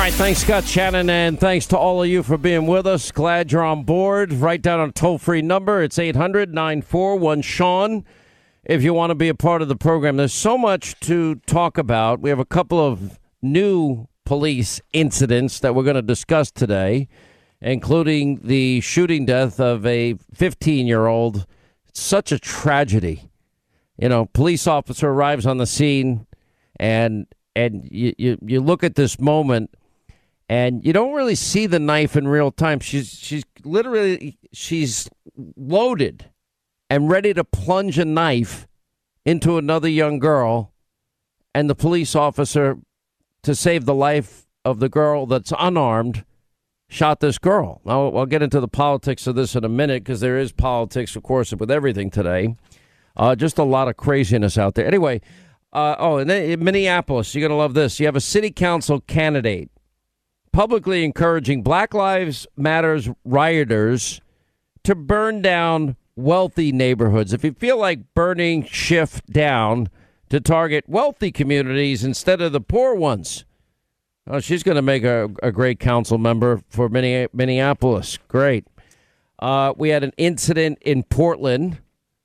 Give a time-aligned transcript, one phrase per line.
[0.00, 3.12] All right, thanks, Scott Shannon, and thanks to all of you for being with us.
[3.12, 4.32] Glad you're on board.
[4.32, 5.82] Write down a toll free number.
[5.82, 8.06] It's 800 941 Sean
[8.64, 10.16] if you want to be a part of the program.
[10.16, 12.18] There's so much to talk about.
[12.20, 17.06] We have a couple of new police incidents that we're going to discuss today,
[17.60, 21.44] including the shooting death of a 15 year old.
[21.92, 23.28] Such a tragedy.
[23.98, 26.26] You know, police officer arrives on the scene,
[26.76, 29.68] and and you, you, you look at this moment
[30.50, 32.80] and you don't really see the knife in real time.
[32.80, 35.08] She's she's literally she's
[35.56, 36.28] loaded
[36.90, 38.66] and ready to plunge a knife
[39.24, 40.72] into another young girl,
[41.54, 42.78] and the police officer,
[43.44, 46.24] to save the life of the girl that's unarmed,
[46.88, 47.80] shot this girl.
[47.84, 51.14] Now I'll get into the politics of this in a minute because there is politics,
[51.14, 52.56] of course, with everything today.
[53.16, 54.86] Uh, just a lot of craziness out there.
[54.86, 55.20] Anyway,
[55.72, 58.00] uh, oh, and then in Minneapolis, you're gonna love this.
[58.00, 59.70] You have a city council candidate
[60.52, 64.20] publicly encouraging Black Lives Matters rioters
[64.84, 67.32] to burn down wealthy neighborhoods.
[67.32, 69.88] If you feel like burning Schiff down
[70.28, 73.44] to target wealthy communities instead of the poor ones,
[74.26, 78.18] oh, she's going to make a, a, great council member for Minneapolis.
[78.28, 78.66] Great.
[79.38, 81.78] Uh, we had an incident in Portland.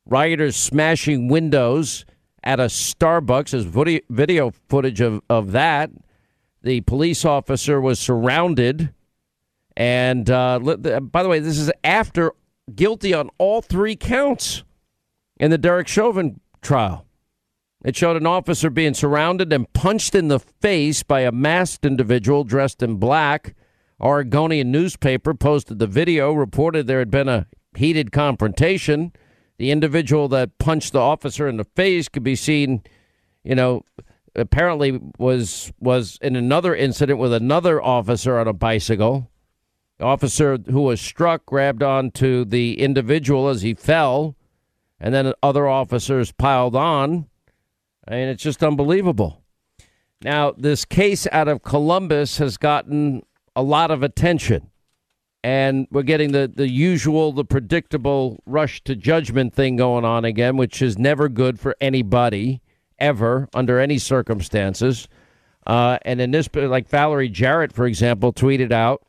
[0.07, 2.05] Rioters smashing windows
[2.43, 3.51] at a Starbucks.
[3.51, 5.89] There's video footage of, of that.
[6.65, 8.91] The police officer was surrounded.
[9.77, 12.31] And uh, by the way, this is after
[12.73, 14.63] guilty on all three counts
[15.39, 17.05] in the Derek Chauvin trial.
[17.83, 22.43] It showed an officer being surrounded and punched in the face by a masked individual
[22.43, 23.53] dressed in black.
[24.01, 29.13] Oregonian newspaper posted the video, reported there had been a heated confrontation.
[29.59, 32.81] The individual that punched the officer in the face could be seen,
[33.43, 33.83] you know,
[34.35, 39.29] apparently was was in another incident with another officer on a bicycle.
[39.97, 44.35] The officer who was struck grabbed onto the individual as he fell,
[44.99, 47.27] and then other officers piled on.
[48.07, 49.41] I mean, it's just unbelievable.
[50.21, 53.23] Now, this case out of Columbus has gotten
[53.55, 54.69] a lot of attention,
[55.43, 60.57] and we're getting the, the usual, the predictable rush to judgment thing going on again,
[60.57, 62.61] which is never good for anybody
[62.99, 65.07] ever under any circumstances.
[65.65, 69.03] Uh, and in this, like Valerie Jarrett, for example, tweeted out,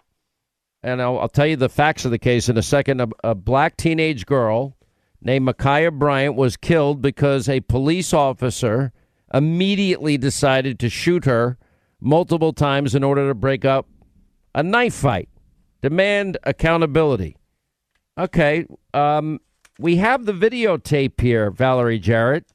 [0.83, 3.01] and I'll, I'll tell you the facts of the case in a second.
[3.01, 4.77] A, a black teenage girl
[5.21, 8.93] named Ma'Khia Bryant was killed because a police officer
[9.35, 11.59] immediately decided to shoot her
[12.01, 13.89] multiple times in order to break up
[14.55, 15.29] a knife fight.
[15.83, 17.37] Demand accountability.
[18.19, 19.41] Okay, um,
[19.79, 22.47] we have the videotape here, Valerie Jarrett.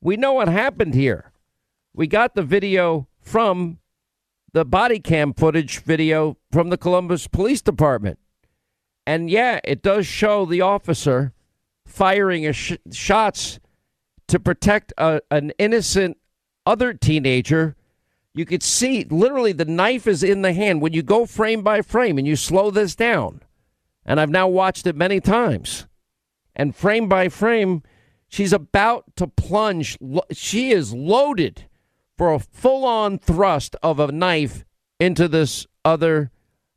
[0.00, 1.32] We know what happened here.
[1.94, 3.78] We got the video from
[4.52, 8.18] the body cam footage video from the Columbus Police Department.
[9.06, 11.32] And yeah, it does show the officer
[11.86, 13.60] firing sh- shots
[14.28, 16.18] to protect a, an innocent
[16.64, 17.76] other teenager.
[18.34, 21.82] You could see literally the knife is in the hand when you go frame by
[21.82, 23.42] frame and you slow this down.
[24.04, 25.86] And I've now watched it many times.
[26.54, 27.82] And frame by frame,
[28.28, 29.98] She's about to plunge.
[30.32, 31.66] She is loaded
[32.16, 34.64] for a full on thrust of a knife
[34.98, 36.30] into this other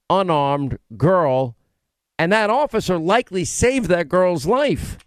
[0.10, 1.56] unarmed girl.
[2.18, 4.98] And that officer likely saved that girl's life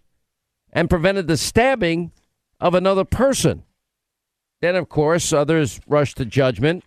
[0.71, 2.11] and prevented the stabbing
[2.59, 3.63] of another person.
[4.61, 6.83] Then, of course, others rushed to judgment.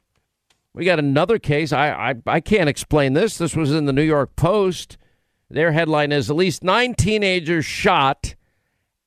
[0.74, 1.72] We got another case.
[1.72, 3.38] I, I, I can't explain this.
[3.38, 4.98] This was in the New York Post.
[5.48, 8.34] Their headline is At least nine teenagers shot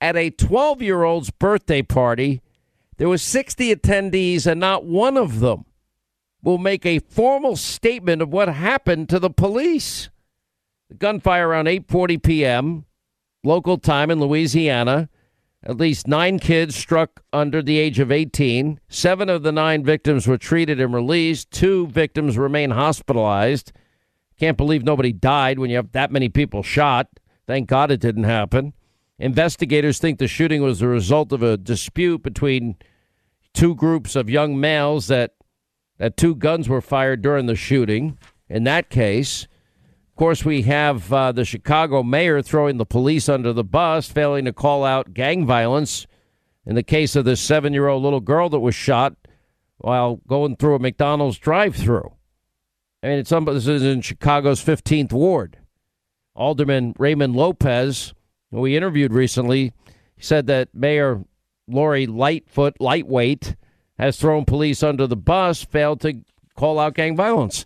[0.02, 2.42] at a 12 year old's birthday party.
[2.98, 5.66] There were 60 attendees, and not one of them
[6.42, 10.09] will make a formal statement of what happened to the police.
[10.90, 12.86] The gunfire around 8:40 p.m.
[13.44, 15.09] local time in Louisiana.
[15.62, 18.80] At least nine kids struck under the age of 18.
[18.88, 21.52] Seven of the nine victims were treated and released.
[21.52, 23.73] Two victims remain hospitalized.
[24.40, 27.08] Can't believe nobody died when you have that many people shot.
[27.46, 28.73] Thank God it didn't happen.
[29.20, 32.78] Investigators think the shooting was the result of a dispute between
[33.54, 35.34] two groups of young males that
[35.98, 38.18] that two guns were fired during the shooting.
[38.48, 39.44] In that case,
[40.08, 44.46] of course, we have uh, the Chicago mayor throwing the police under the bus, failing
[44.46, 46.08] to call out gang violence
[46.66, 49.16] in the case of this seven-year-old little girl that was shot
[49.80, 52.14] while going through a McDonald's drive-through.
[53.04, 55.58] I mean, it's this is in Chicago's 15th ward.
[56.34, 58.14] Alderman Raymond Lopez
[58.51, 59.73] we interviewed recently,
[60.19, 61.23] said that Mayor
[61.67, 63.55] Lori Lightfoot, lightweight,
[63.97, 66.22] has thrown police under the bus, failed to
[66.55, 67.66] call out gang violence.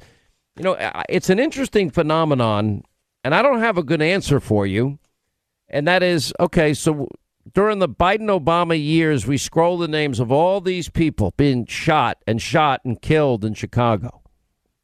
[0.57, 2.83] You know, it's an interesting phenomenon,
[3.23, 4.99] and I don't have a good answer for you.
[5.69, 7.07] And that is okay, so
[7.51, 12.17] during the Biden Obama years, we scroll the names of all these people being shot
[12.27, 14.21] and shot and killed in Chicago.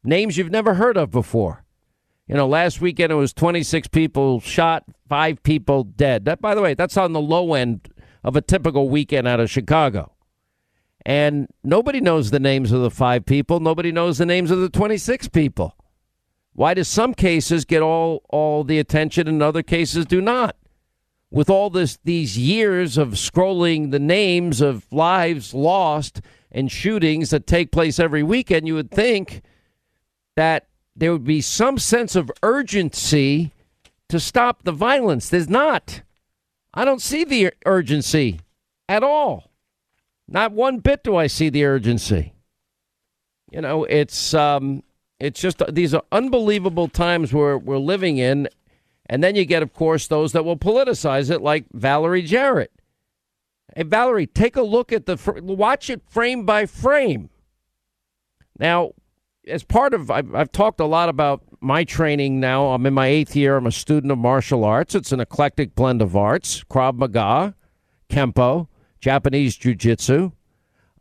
[0.02, 1.64] Names you've never heard of before.
[2.30, 6.26] You know, last weekend it was 26 people shot, five people dead.
[6.26, 7.88] That, by the way, that's on the low end
[8.22, 10.12] of a typical weekend out of Chicago.
[11.04, 13.58] And nobody knows the names of the five people.
[13.58, 15.74] Nobody knows the names of the 26 people.
[16.52, 20.54] Why do some cases get all, all the attention and other cases do not?
[21.32, 27.46] with all this these years of scrolling the names of lives lost and shootings that
[27.46, 29.42] take place every weekend, you would think
[30.34, 30.66] that
[30.96, 33.52] there would be some sense of urgency
[34.08, 35.28] to stop the violence.
[35.28, 36.02] There's not.
[36.74, 38.40] I don't see the urgency
[38.88, 39.50] at all.
[40.28, 42.34] Not one bit do I see the urgency.
[43.50, 44.84] You know, it's um,
[45.18, 48.48] it's just these are unbelievable times we're we're living in,
[49.06, 52.70] and then you get, of course, those that will politicize it, like Valerie Jarrett.
[53.74, 57.28] Hey, Valerie, take a look at the, watch it frame by frame.
[58.58, 58.92] Now,
[59.50, 62.68] as part of, I've, I've talked a lot about my training now.
[62.68, 63.56] I'm in my eighth year.
[63.56, 64.94] I'm a student of martial arts.
[64.94, 67.54] It's an eclectic blend of arts Krav Maga,
[68.08, 68.68] Kempo,
[69.00, 70.32] Japanese Jiu Jitsu,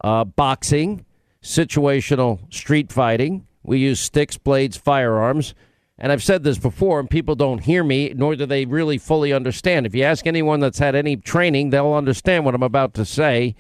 [0.04, 1.06] uh, boxing,
[1.42, 3.46] situational street fighting.
[3.64, 5.54] We use sticks, blades, firearms.
[5.98, 9.34] And I've said this before, and people don't hear me, nor do they really fully
[9.34, 9.86] understand.
[9.86, 13.56] If you ask anyone that's had any training, they'll understand what I'm about to say.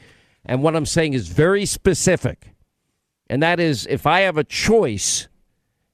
[0.45, 2.53] And what I'm saying is very specific.
[3.29, 5.27] And that is if I have a choice,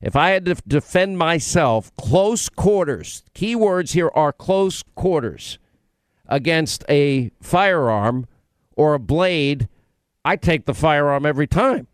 [0.01, 5.57] if I had to defend myself, close quarters, key words here are close quarters,
[6.27, 8.25] against a firearm
[8.75, 9.67] or a blade,
[10.23, 11.87] I take the firearm every time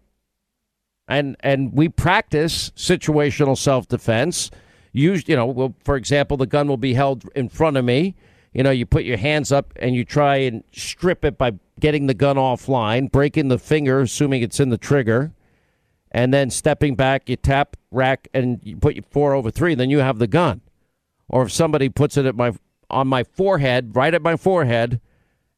[1.12, 4.50] and and we practice situational self defense.
[4.94, 8.16] Use you know, well, for example, the gun will be held in front of me.
[8.54, 12.08] You know, you put your hands up and you try and strip it by getting
[12.08, 15.34] the gun offline, breaking the finger, assuming it's in the trigger,
[16.12, 17.28] and then stepping back.
[17.28, 19.76] You tap rack and you put your four over three.
[19.76, 20.62] Then you have the gun.
[21.28, 22.54] Or if somebody puts it at my
[22.90, 25.02] on my forehead, right at my forehead,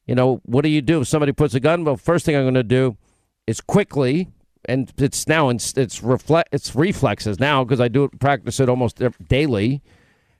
[0.06, 1.02] you know, what do you do?
[1.02, 2.96] If somebody puts a gun, well, first thing I'm going to do
[3.46, 4.28] is quickly
[4.66, 8.68] and it's now it's it's reflect it's reflexes now because I do it, practice it
[8.68, 9.82] almost daily,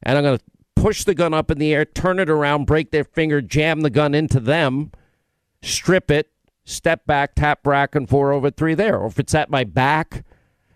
[0.03, 0.45] and I'm going to
[0.77, 3.91] push the gun up in the air, turn it around, break their finger, jam the
[3.91, 4.93] gun into them,
[5.65, 6.31] strip it,
[6.65, 8.99] step back, tap rack, and four over three there.
[8.99, 10.25] Or if it's at my back,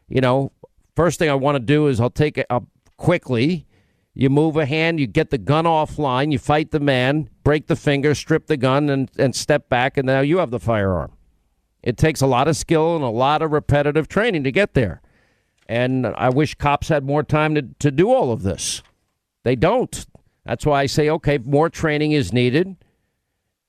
[0.08, 0.52] you know,
[0.96, 2.64] first thing I want to do is I'll take it up
[2.96, 3.67] quickly.
[4.14, 7.76] You move a hand, you get the gun offline, you fight the man, break the
[7.76, 11.12] finger, strip the gun, and, and step back, and now you have the firearm.
[11.85, 15.00] It takes a lot of skill and a lot of repetitive training to get there.
[15.69, 18.82] And I wish cops had more time to, to do all of this.
[19.44, 20.05] They don't.
[20.44, 22.75] That's why I say, okay, more training is needed.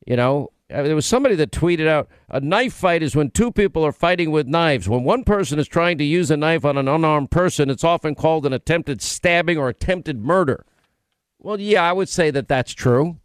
[0.07, 3.85] You know, there was somebody that tweeted out a knife fight is when two people
[3.85, 4.87] are fighting with knives.
[4.87, 8.15] When one person is trying to use a knife on an unarmed person, it's often
[8.15, 10.65] called an attempted stabbing or attempted murder.
[11.39, 13.17] Well, yeah, I would say that that's true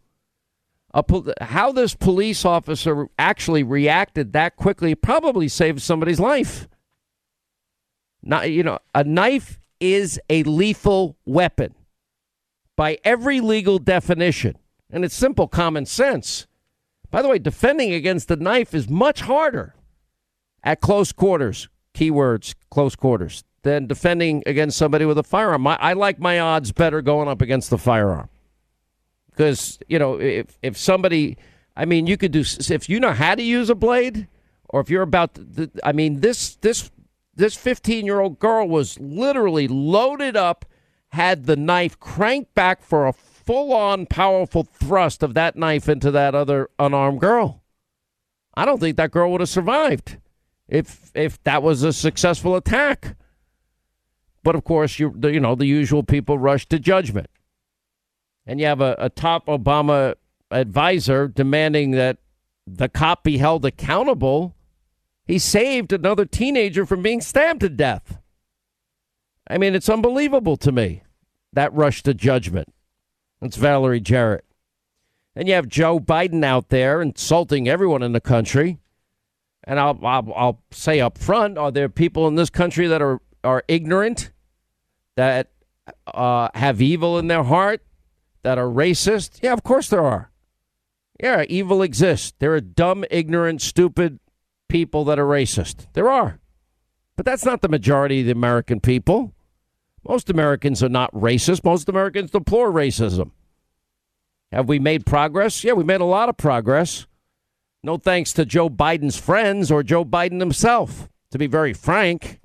[1.03, 6.67] pol- how this police officer actually reacted that quickly probably saved somebody's life.
[8.23, 11.75] Not, you know, a knife is a lethal weapon
[12.75, 14.57] by every legal definition,
[14.89, 16.47] and it's simple common sense.
[17.15, 19.73] By the way, defending against the knife is much harder
[20.65, 21.69] at close quarters.
[21.93, 25.65] Keywords: close quarters than defending against somebody with a firearm.
[25.65, 28.27] I, I like my odds better going up against the firearm
[29.29, 31.37] because you know if if somebody,
[31.77, 34.27] I mean, you could do if you know how to use a blade,
[34.67, 35.39] or if you're about,
[35.85, 36.91] I mean, this this
[37.33, 40.65] this 15 year old girl was literally loaded up,
[41.13, 43.13] had the knife cranked back for a
[43.45, 47.63] full on powerful thrust of that knife into that other unarmed girl.
[48.55, 50.17] I don't think that girl would have survived
[50.67, 53.15] if if that was a successful attack.
[54.43, 57.27] But of course, you you know the usual people rush to judgment
[58.45, 60.15] and you have a, a top Obama
[60.51, 62.17] advisor demanding that
[62.67, 64.55] the cop be held accountable,
[65.25, 68.19] he saved another teenager from being stabbed to death.
[69.47, 71.03] I mean, it's unbelievable to me
[71.53, 72.73] that rush to judgment.
[73.41, 74.45] That's Valerie Jarrett.
[75.35, 78.79] And you have Joe Biden out there insulting everyone in the country.
[79.65, 83.19] And I'll, I'll, I'll say up front are there people in this country that are,
[83.43, 84.31] are ignorant,
[85.15, 85.51] that
[86.07, 87.83] uh, have evil in their heart,
[88.43, 89.39] that are racist?
[89.41, 90.31] Yeah, of course there are.
[91.19, 92.33] Yeah, evil exists.
[92.39, 94.19] There are dumb, ignorant, stupid
[94.67, 95.87] people that are racist.
[95.93, 96.39] There are.
[97.15, 99.33] But that's not the majority of the American people.
[100.07, 101.63] Most Americans are not racist.
[101.63, 103.31] Most Americans deplore racism.
[104.51, 105.63] Have we made progress?
[105.63, 107.07] Yeah, we made a lot of progress.
[107.83, 112.39] No thanks to Joe Biden's friends or Joe Biden himself, to be very frank.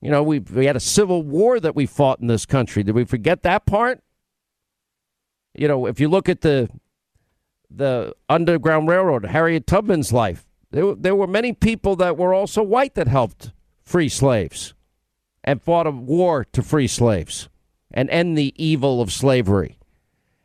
[0.00, 2.82] You know, we we had a civil war that we fought in this country.
[2.82, 4.00] Did we forget that part?
[5.54, 6.68] You know, if you look at the
[7.70, 12.94] the Underground Railroad, Harriet Tubman's life, there, there were many people that were also white
[12.94, 14.74] that helped free slaves
[15.44, 17.48] and fought a war to free slaves
[17.90, 19.78] and end the evil of slavery.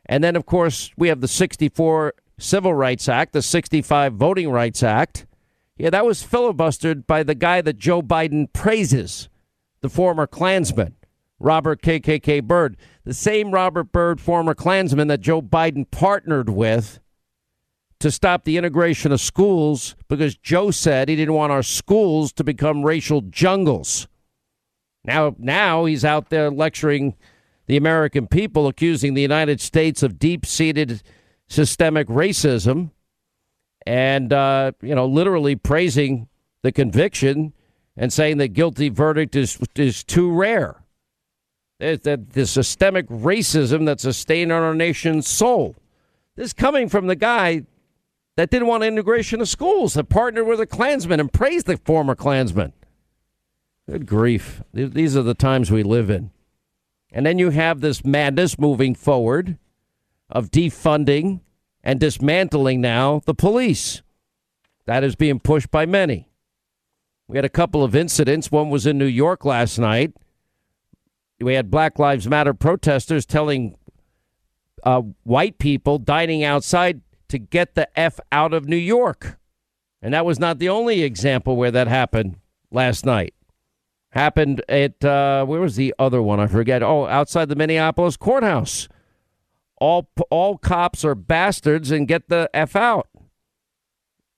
[0.06, 4.82] And then, of course, we have the 64 Civil Rights Act, the 65 Voting Rights
[4.82, 5.26] Act.
[5.76, 9.28] Yeah, that was filibustered by the guy that Joe Biden praises,
[9.80, 10.94] the former Klansman,
[11.38, 12.76] Robert KKK Byrd.
[13.04, 17.00] The same Robert Byrd, former Klansman that Joe Biden partnered with
[18.00, 22.44] to stop the integration of schools because Joe said he didn't want our schools to
[22.44, 24.08] become racial jungles.
[25.04, 27.16] Now, now he's out there lecturing
[27.66, 31.02] the American people, accusing the United States of deep-seated
[31.46, 32.90] systemic racism,
[33.86, 36.28] and uh, you know, literally praising
[36.62, 37.52] the conviction
[37.96, 40.82] and saying the guilty verdict is is too rare.
[41.78, 45.76] That the systemic racism that's a stain on our nation's soul.
[46.34, 47.62] This coming from the guy
[48.36, 52.14] that didn't want integration of schools, that partnered with the Klansmen and praised the former
[52.14, 52.72] Klansman.
[53.88, 54.62] Good grief.
[54.74, 56.30] These are the times we live in.
[57.10, 59.56] And then you have this madness moving forward
[60.28, 61.40] of defunding
[61.82, 64.02] and dismantling now the police.
[64.84, 66.28] That is being pushed by many.
[67.28, 68.52] We had a couple of incidents.
[68.52, 70.12] One was in New York last night.
[71.40, 73.78] We had Black Lives Matter protesters telling
[74.82, 79.38] uh, white people dining outside to get the F out of New York.
[80.02, 82.36] And that was not the only example where that happened
[82.70, 83.32] last night.
[84.12, 86.40] Happened at, uh, where was the other one?
[86.40, 86.82] I forget.
[86.82, 88.88] Oh, outside the Minneapolis courthouse.
[89.80, 93.08] All, all cops are bastards and get the F out.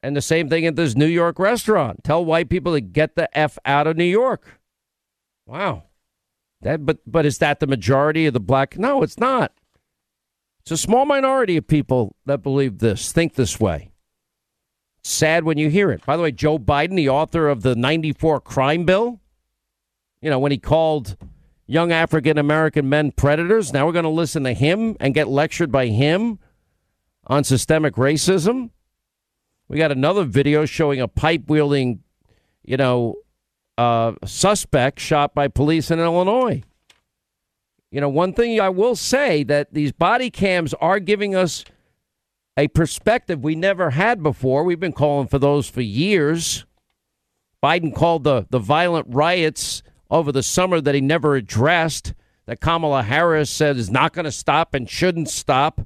[0.03, 2.03] And the same thing at this New York restaurant.
[2.05, 4.61] Tell white people to get the F out of New York.
[5.47, 5.85] Wow.
[6.63, 8.79] That, but, but is that the majority of the black?
[8.79, 9.53] No, it's not.
[10.61, 13.91] It's a small minority of people that believe this, think this way.
[15.03, 16.05] Sad when you hear it.
[16.05, 19.20] By the way, Joe Biden, the author of the 94 crime bill,
[20.21, 21.17] you know, when he called
[21.67, 25.73] young African American men predators, now we're going to listen to him and get lectured
[25.73, 26.39] by him
[27.27, 28.71] on systemic racism.
[29.69, 32.03] We got another video showing a pipe wielding,
[32.65, 33.17] you know,
[33.79, 36.63] uh, suspect shot by police in Illinois.
[37.91, 41.65] You know, one thing I will say that these body cams are giving us
[42.57, 44.65] a perspective we never had before.
[44.65, 46.67] We've been calling for those for years.
[47.63, 52.15] Biden called the, the violent riots over the summer that he never addressed,
[52.47, 55.83] that Kamala Harris said is not going to stop and shouldn't stop.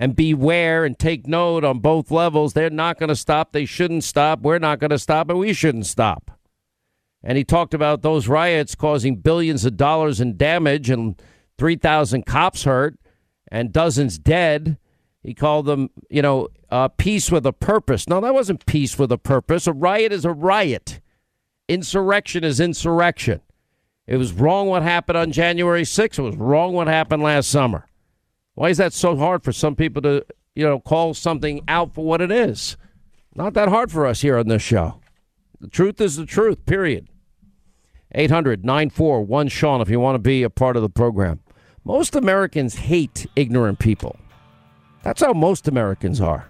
[0.00, 2.52] And beware and take note on both levels.
[2.52, 3.50] They're not going to stop.
[3.50, 4.42] They shouldn't stop.
[4.42, 6.38] We're not going to stop, and we shouldn't stop.
[7.22, 11.20] And he talked about those riots causing billions of dollars in damage and
[11.58, 12.96] 3,000 cops hurt
[13.50, 14.78] and dozens dead.
[15.22, 18.08] He called them, you know, uh, peace with a purpose.
[18.08, 19.66] No, that wasn't peace with a purpose.
[19.66, 21.00] A riot is a riot.
[21.68, 23.40] Insurrection is insurrection.
[24.08, 26.18] It was wrong what happened on January 6th.
[26.18, 27.86] It was wrong what happened last summer.
[28.54, 30.24] Why is that so hard for some people to,
[30.54, 32.78] you know, call something out for what it is?
[33.34, 35.02] Not that hard for us here on this show.
[35.60, 37.08] The truth is the truth, period.
[38.12, 41.40] 800 941 Sean if you want to be a part of the program.
[41.84, 44.16] Most Americans hate ignorant people.
[45.02, 46.48] That's how most Americans are.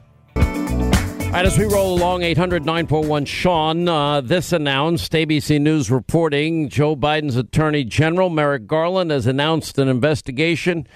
[1.31, 6.97] Right, as we roll along, 800 941 Sean, uh, this announced ABC News reporting Joe
[6.97, 10.89] Biden's Attorney General Merrick Garland has announced an investigation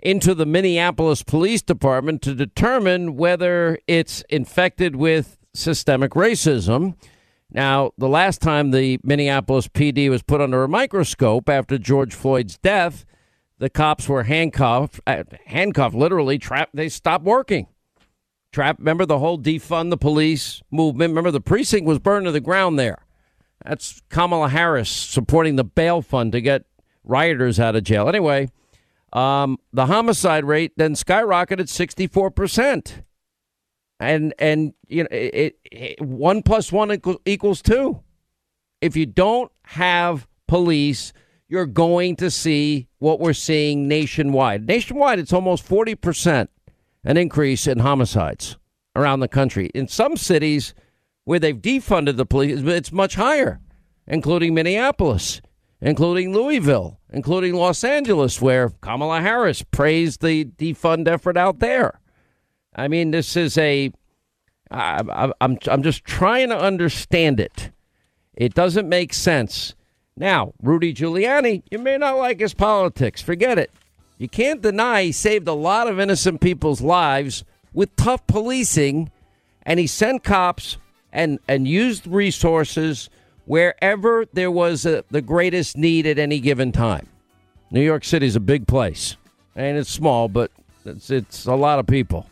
[0.00, 6.96] into the Minneapolis Police Department to determine whether it's infected with systemic racism.
[7.50, 12.56] Now, the last time the Minneapolis PD was put under a microscope after George Floyd's
[12.58, 13.04] death,
[13.58, 16.74] the cops were handcuffed, uh, handcuffed, literally trapped.
[16.74, 17.68] They stopped working.
[18.54, 18.78] Trap.
[18.78, 21.10] Remember the whole defund the police movement.
[21.10, 23.04] Remember the precinct was burned to the ground there.
[23.64, 26.64] That's Kamala Harris supporting the bail fund to get
[27.02, 28.08] rioters out of jail.
[28.08, 28.48] Anyway,
[29.12, 33.02] um, the homicide rate then skyrocketed sixty four percent.
[33.98, 38.04] And and you know it, it, one plus one equals, equals two.
[38.80, 41.12] If you don't have police
[41.48, 44.66] you're going to see what we're seeing nationwide.
[44.66, 46.48] Nationwide, it's almost 40%
[47.04, 48.56] an increase in homicides
[48.96, 49.70] around the country.
[49.74, 50.74] In some cities
[51.24, 53.60] where they've defunded the police, it's much higher.
[54.06, 55.40] including Minneapolis,
[55.80, 62.00] including Louisville, including Los Angeles, where Kamala Harris praised the defund effort out there.
[62.74, 63.92] I mean, this is a.
[64.70, 67.70] I, I'm I'm just trying to understand it.
[68.34, 69.74] It doesn't make sense.
[70.16, 73.20] Now, Rudy Giuliani, you may not like his politics.
[73.22, 73.70] Forget it.
[74.18, 79.10] You can't deny he saved a lot of innocent people's lives with tough policing,
[79.62, 80.76] and he sent cops
[81.12, 83.10] and and used resources
[83.46, 87.08] wherever there was a, the greatest need at any given time.
[87.70, 89.16] New York City is a big place,
[89.56, 90.50] and it's small, but
[90.84, 92.28] it's it's a lot of people.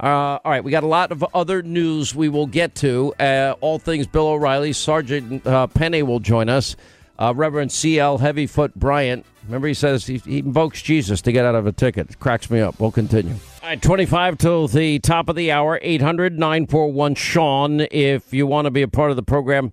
[0.00, 3.12] Uh, all right, we got a lot of other news we will get to.
[3.18, 6.76] Uh, all things Bill O'Reilly, Sergeant uh, Pennie will join us.
[7.18, 8.20] Uh, Reverend C.L.
[8.20, 9.26] Heavyfoot Bryant.
[9.48, 12.10] Remember, he says he, he, invokes Jesus to get out of a ticket.
[12.10, 12.78] It cracks me up.
[12.78, 13.34] We'll continue.
[13.62, 18.66] All right, 25 till the top of the hour, 800 941 Sean, if you want
[18.66, 19.72] to be a part of the program.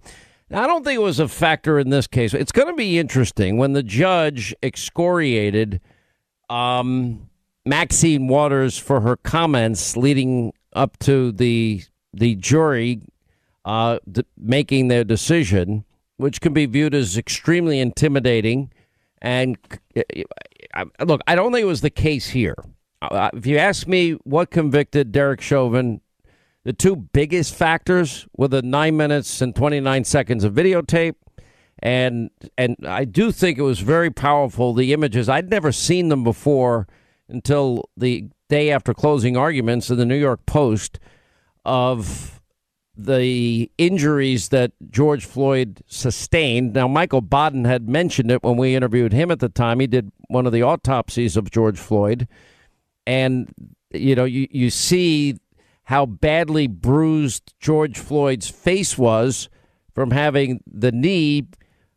[0.49, 2.33] I don't think it was a factor in this case.
[2.33, 5.81] It's going to be interesting when the judge excoriated
[6.49, 7.29] um,
[7.65, 13.01] Maxine Waters for her comments leading up to the the jury
[13.65, 13.99] uh,
[14.37, 15.83] making their decision
[16.17, 18.71] which can be viewed as extremely intimidating.
[19.25, 19.57] And
[19.97, 20.03] uh,
[20.75, 22.55] uh, look, I don't think it was the case here.
[23.01, 25.99] Uh, uh, if you ask me what convicted Derek Chauvin,
[26.63, 31.15] the two biggest factors were the nine minutes and 29 seconds of videotape.
[31.79, 34.75] And and I do think it was very powerful.
[34.75, 36.87] The images I'd never seen them before
[37.27, 40.99] until the day after closing arguments in the New York Post
[41.65, 42.34] of
[42.97, 46.73] the injuries that George Floyd sustained.
[46.73, 49.79] Now, Michael Baden had mentioned it when we interviewed him at the time.
[49.79, 52.27] He did one of the autopsies of George Floyd.
[53.05, 53.53] And,
[53.91, 55.37] you know, you, you see
[55.83, 59.49] how badly bruised George Floyd's face was
[59.93, 61.47] from having the knee,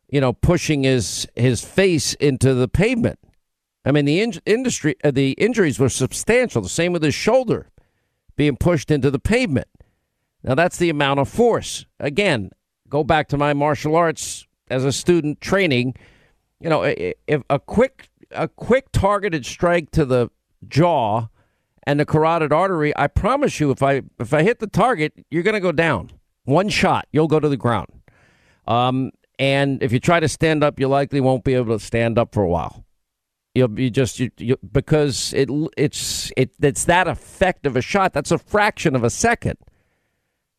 [0.09, 3.19] you know, pushing his, his face into the pavement.
[3.85, 6.61] I mean, the in- industry, uh, the injuries were substantial.
[6.61, 7.69] The same with his shoulder
[8.35, 9.67] being pushed into the pavement.
[10.43, 11.85] Now, that's the amount of force.
[11.99, 12.51] Again,
[12.87, 15.95] go back to my martial arts as a student training.
[16.59, 20.29] You know, if a quick a quick targeted strike to the
[20.67, 21.27] jaw
[21.83, 25.43] and the carotid artery, I promise you, if I if I hit the target, you're
[25.43, 26.11] going to go down.
[26.43, 27.87] One shot, you'll go to the ground.
[28.67, 32.17] Um, and if you try to stand up, you likely won't be able to stand
[32.17, 32.85] up for a while.
[33.55, 38.13] You'll be just you, you, because it it's it it's that effect of a shot.
[38.13, 39.57] That's a fraction of a second.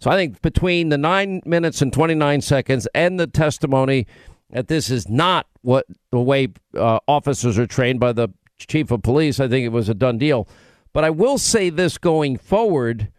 [0.00, 4.06] So I think between the nine minutes and 29 seconds and the testimony
[4.50, 9.02] that this is not what the way uh, officers are trained by the chief of
[9.02, 10.48] police, I think it was a done deal.
[10.92, 13.12] But I will say this going forward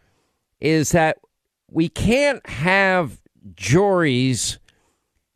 [0.59, 1.17] is that
[1.69, 3.21] we can't have
[3.53, 4.59] juries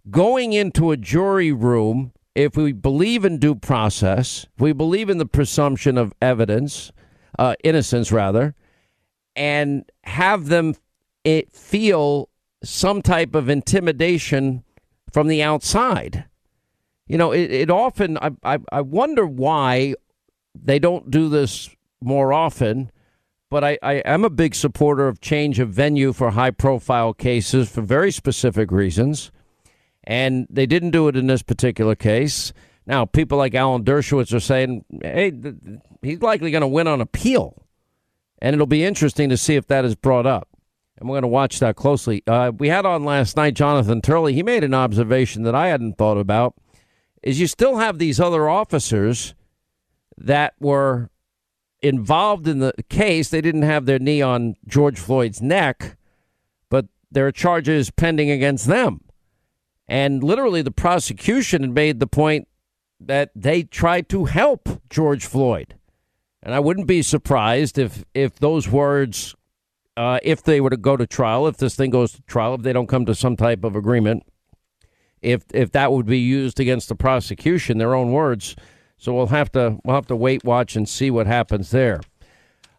[0.09, 5.25] going into a jury room if we believe in due process, we believe in the
[5.25, 6.91] presumption of evidence,
[7.39, 8.55] uh, innocence rather,
[9.37, 10.75] and have them
[11.25, 12.29] it feel
[12.63, 14.63] some type of intimidation
[15.11, 16.25] from the outside.
[17.07, 19.95] You know, it, it often, I, I, I wonder why
[20.53, 21.69] they don't do this
[22.01, 22.91] more often,
[23.49, 27.69] but I, I am a big supporter of change of venue for high profile cases
[27.69, 29.31] for very specific reasons.
[30.03, 32.53] And they didn't do it in this particular case.
[32.85, 35.31] Now, people like Alan Dershowitz are saying, hey,
[36.03, 37.63] he's likely going to win on appeal.
[38.39, 40.47] And it'll be interesting to see if that is brought up
[40.97, 42.23] and we're going to watch that closely.
[42.25, 44.33] Uh, we had on last night Jonathan Turley.
[44.33, 46.55] He made an observation that I hadn't thought about.
[47.21, 49.33] Is you still have these other officers
[50.17, 51.09] that were
[51.81, 53.29] involved in the case.
[53.29, 55.97] They didn't have their knee on George Floyd's neck,
[56.69, 59.01] but there are charges pending against them.
[59.87, 62.47] And literally, the prosecution had made the point
[62.99, 65.75] that they tried to help George Floyd.
[66.41, 69.35] And I wouldn't be surprised if if those words
[69.97, 72.61] uh, if they were to go to trial, if this thing goes to trial, if
[72.61, 74.23] they don't come to some type of agreement,
[75.21, 78.55] if if that would be used against the prosecution, their own words.
[78.97, 82.01] So we'll have to we'll have to wait, watch, and see what happens there.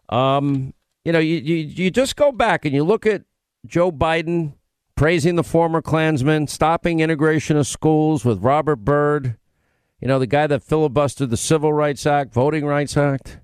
[0.09, 3.23] Um, you know, you, you you just go back and you look at
[3.65, 4.53] Joe Biden
[4.95, 9.37] praising the former Klansmen, stopping integration of schools with Robert Byrd,
[10.01, 13.39] you know, the guy that filibustered the Civil Rights Act, Voting Rights Act.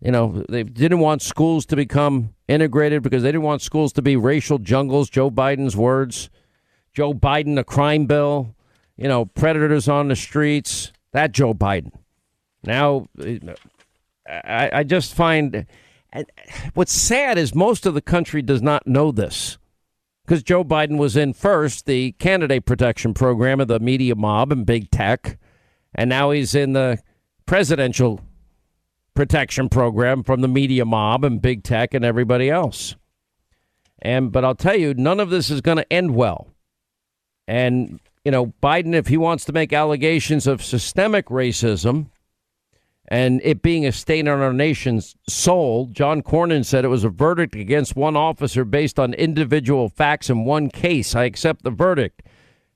[0.00, 4.02] You know, they didn't want schools to become integrated because they didn't want schools to
[4.02, 6.30] be racial jungles, Joe Biden's words.
[6.92, 8.54] Joe Biden, a crime bill,
[8.96, 10.92] you know, predators on the streets.
[11.12, 11.92] That Joe Biden.
[12.64, 13.06] Now,
[14.28, 15.66] I, I just find
[16.74, 19.58] what's sad is most of the country does not know this
[20.24, 24.66] because Joe Biden was in first the candidate protection program of the media mob and
[24.66, 25.38] big tech,
[25.94, 26.98] and now he's in the
[27.46, 28.20] presidential
[29.20, 32.96] protection program from the media mob and big tech and everybody else.
[34.00, 36.48] And but I'll tell you, none of this is going to end well.
[37.46, 42.06] And you know, Biden, if he wants to make allegations of systemic racism
[43.08, 47.10] and it being a stain on our nation's soul, John Cornyn said it was a
[47.10, 51.14] verdict against one officer based on individual facts in one case.
[51.14, 52.22] I accept the verdict.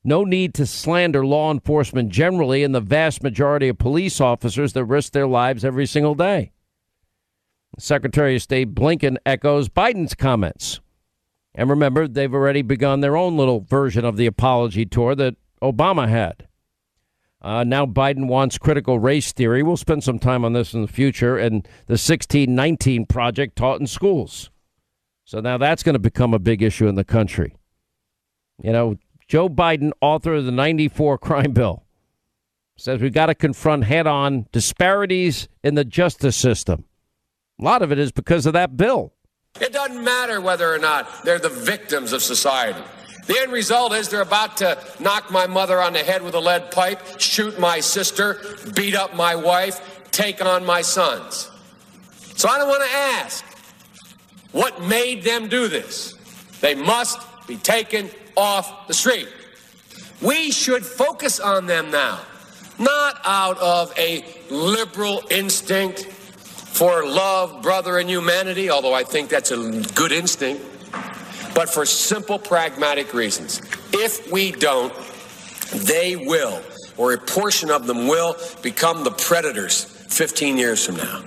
[0.05, 4.85] No need to slander law enforcement generally and the vast majority of police officers that
[4.85, 6.53] risk their lives every single day.
[7.79, 10.81] Secretary of State Blinken echoes Biden's comments.
[11.55, 16.09] And remember, they've already begun their own little version of the apology tour that Obama
[16.09, 16.49] had.
[17.41, 19.63] Uh, now Biden wants critical race theory.
[19.63, 23.87] We'll spend some time on this in the future and the 1619 project taught in
[23.87, 24.51] schools.
[25.25, 27.55] So now that's going to become a big issue in the country.
[28.63, 31.85] You know, Joe Biden, author of the 94 crime bill,
[32.77, 36.85] says we've got to confront head on disparities in the justice system.
[37.61, 39.13] A lot of it is because of that bill.
[39.61, 42.83] It doesn't matter whether or not they're the victims of society.
[43.27, 46.41] The end result is they're about to knock my mother on the head with a
[46.41, 48.41] lead pipe, shoot my sister,
[48.75, 51.51] beat up my wife, take on my sons.
[52.37, 53.45] So I don't want to ask
[54.53, 56.15] what made them do this.
[56.61, 59.29] They must be taken off the street.
[60.21, 62.21] We should focus on them now,
[62.79, 66.05] not out of a liberal instinct
[66.75, 70.65] for love, brother, and humanity, although I think that's a good instinct,
[71.55, 73.61] but for simple, pragmatic reasons.
[73.93, 74.93] If we don't,
[75.73, 76.63] they will,
[76.97, 81.23] or a portion of them will, become the predators 15 years from now.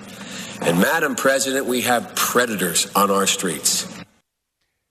[0.62, 3.97] And, Madam President, we have predators on our streets.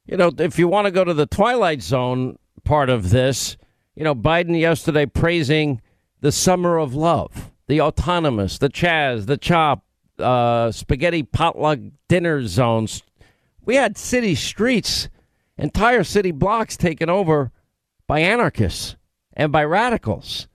[0.06, 3.56] You know, if you want to go to the Twilight Zone part of this,
[3.96, 5.80] you know, Biden yesterday praising
[6.20, 9.84] the summer of love, the autonomous, the Chaz, the Chop,
[10.18, 13.02] uh, spaghetti potluck dinner zones.
[13.64, 15.08] We had city streets,
[15.58, 17.50] entire city blocks taken over
[18.06, 18.96] by anarchists
[19.32, 20.46] and by radicals,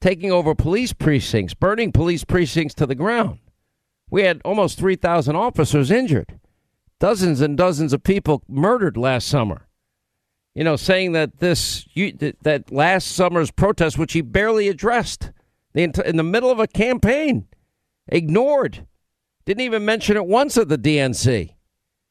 [0.00, 3.38] taking over police precincts, burning police precincts to the ground.
[4.10, 6.38] We had almost 3,000 officers injured,
[7.00, 9.66] dozens and dozens of people murdered last summer.
[10.54, 11.86] You know, saying that this
[12.42, 15.30] that last summer's protest, which he barely addressed
[15.74, 17.46] in the middle of a campaign,
[18.08, 18.86] ignored
[19.46, 21.54] didn't even mention it once at the DNC.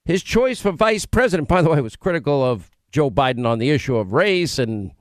[0.05, 3.69] His choice for vice president, by the way, was critical of Joe Biden on the
[3.69, 4.91] issue of race and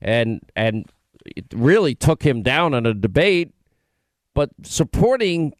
[0.00, 0.86] and and
[1.24, 3.54] it really took him down in a debate,
[4.34, 5.54] but supporting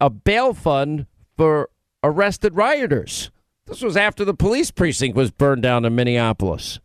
[0.00, 1.70] a bail fund for
[2.02, 3.30] arrested rioters.
[3.66, 6.80] This was after the police precinct was burned down in Minneapolis.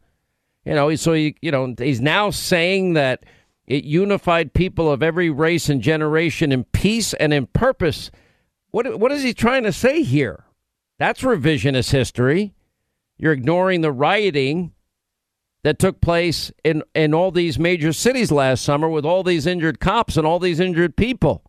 [0.65, 3.25] You know, so he, you know, he's now saying that
[3.65, 8.11] it unified people of every race and generation in peace and in purpose.
[8.71, 10.45] What what is he trying to say here?
[10.99, 12.53] That's revisionist history.
[13.17, 14.73] You're ignoring the rioting
[15.63, 19.79] that took place in in all these major cities last summer with all these injured
[19.79, 21.43] cops and all these injured people.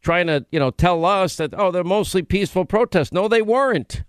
[0.00, 3.12] Trying to, you know, tell us that oh, they're mostly peaceful protests.
[3.12, 4.04] No, they weren't.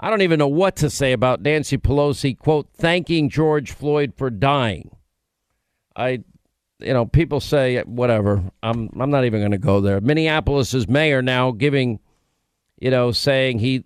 [0.00, 4.30] I don't even know what to say about Nancy Pelosi quote thanking George Floyd for
[4.30, 4.90] dying.
[5.94, 6.24] I
[6.80, 8.42] you know, people say whatever.
[8.62, 10.00] I'm I'm not even going to go there.
[10.00, 12.00] Minneapolis's mayor now giving,
[12.80, 13.84] you know, saying he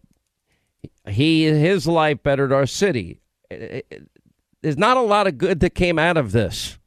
[1.07, 3.21] he his life bettered our city.
[3.51, 6.79] There's not a lot of good that came out of this.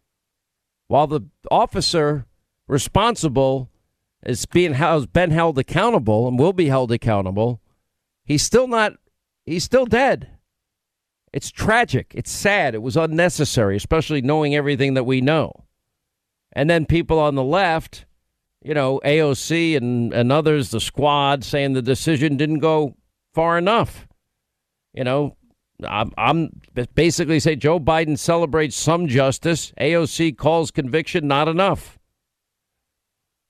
[0.88, 2.26] While the officer
[2.70, 3.70] responsible
[4.24, 7.62] is being has been held accountable and will be held accountable,
[8.24, 8.94] he's still not.
[9.46, 10.30] He's still dead.
[11.34, 12.14] It's tragic.
[12.16, 12.76] It's sad.
[12.76, 15.66] It was unnecessary, especially knowing everything that we know.
[16.54, 18.06] And then people on the left,
[18.64, 22.96] you know, AOC and, and others, the squad, saying the decision didn't go
[23.34, 24.08] far enough.
[24.94, 25.38] You know,
[25.88, 26.62] I'm, I'm
[26.96, 29.72] basically say Joe Biden celebrates some justice.
[29.80, 31.99] AOC calls conviction not enough.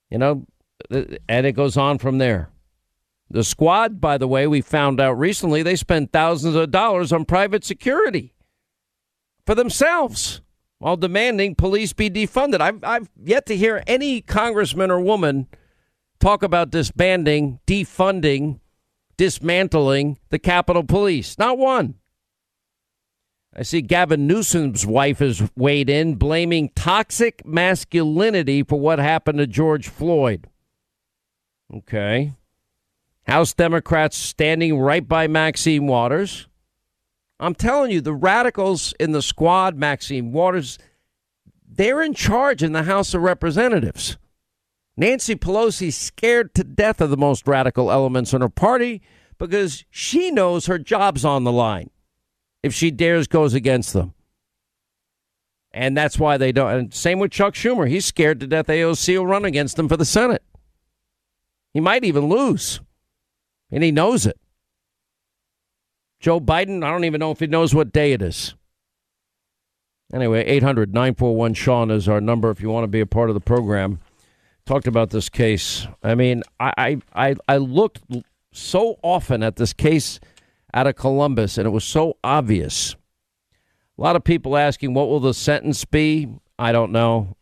[0.09, 0.45] You know,
[0.89, 2.49] and it goes on from there.
[3.29, 7.25] The squad, by the way, we found out recently they spent thousands of dollars on
[7.25, 8.33] private security
[9.45, 10.41] for themselves
[10.79, 12.59] while demanding police be defunded.
[12.59, 15.47] I've, I've yet to hear any congressman or woman
[16.19, 18.61] talk about disbanding, defunding,
[19.15, 21.37] dismantling the Capitol Police.
[21.37, 21.98] Not one.
[23.55, 29.47] I see Gavin Newsom's wife has weighed in, blaming toxic masculinity for what happened to
[29.47, 30.47] George Floyd.
[31.73, 32.33] Okay.
[33.27, 36.47] House Democrats standing right by Maxine Waters.
[37.39, 40.77] I'm telling you, the radicals in the squad, Maxine Waters,
[41.67, 44.17] they're in charge in the House of Representatives.
[44.95, 49.01] Nancy Pelosi scared to death of the most radical elements in her party
[49.37, 51.89] because she knows her job's on the line
[52.63, 54.13] if she dares goes against them.
[55.71, 56.71] And that's why they don't.
[56.71, 57.87] And same with Chuck Schumer.
[57.87, 60.43] He's scared to death AOC will run against him for the Senate.
[61.73, 62.81] He might even lose.
[63.71, 64.39] And he knows it.
[66.19, 68.55] Joe Biden, I don't even know if he knows what day it is.
[70.11, 73.35] Anyway, 800 941 Sean is our number if you want to be a part of
[73.35, 73.99] the program.
[74.65, 75.87] Talked about this case.
[76.03, 78.01] I mean, I, I, I looked
[78.51, 80.19] so often at this case
[80.73, 82.95] out of Columbus, and it was so obvious.
[83.97, 86.29] A lot of people asking, what will the sentence be?
[86.57, 87.35] I don't know.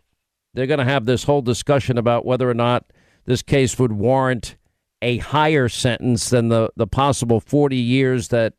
[0.53, 2.85] They're going to have this whole discussion about whether or not
[3.25, 4.55] this case would warrant
[5.01, 8.53] a higher sentence than the, the possible 40 years that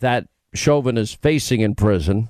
[0.00, 2.28] that Chauvin is facing in prison.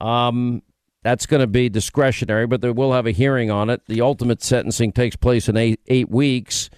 [0.00, 0.62] Um,
[1.02, 3.82] that's going to be discretionary, but they will have a hearing on it.
[3.86, 6.68] The ultimate sentencing takes place in eight, eight weeks.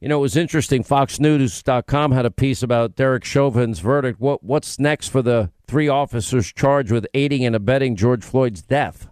[0.00, 0.82] You know, it was interesting.
[0.82, 4.18] FoxNews.com had a piece about Derek Chauvin's verdict.
[4.18, 9.08] What What's next for the three officers charged with aiding and abetting George Floyd's death?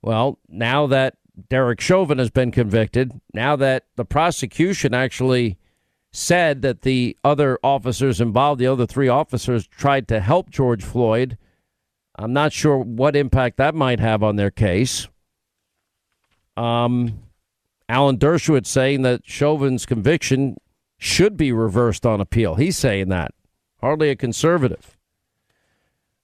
[0.00, 1.16] Well, now that
[1.48, 5.58] Derek Chauvin has been convicted, now that the prosecution actually
[6.10, 11.38] said that the other officers involved, the other three officers, tried to help George Floyd.
[12.16, 15.08] I'm not sure what impact that might have on their case.
[16.56, 17.22] Um,
[17.92, 20.56] Alan Dershowitz saying that Chauvin's conviction
[20.96, 22.54] should be reversed on appeal.
[22.54, 23.32] He's saying that.
[23.82, 24.96] Hardly a conservative.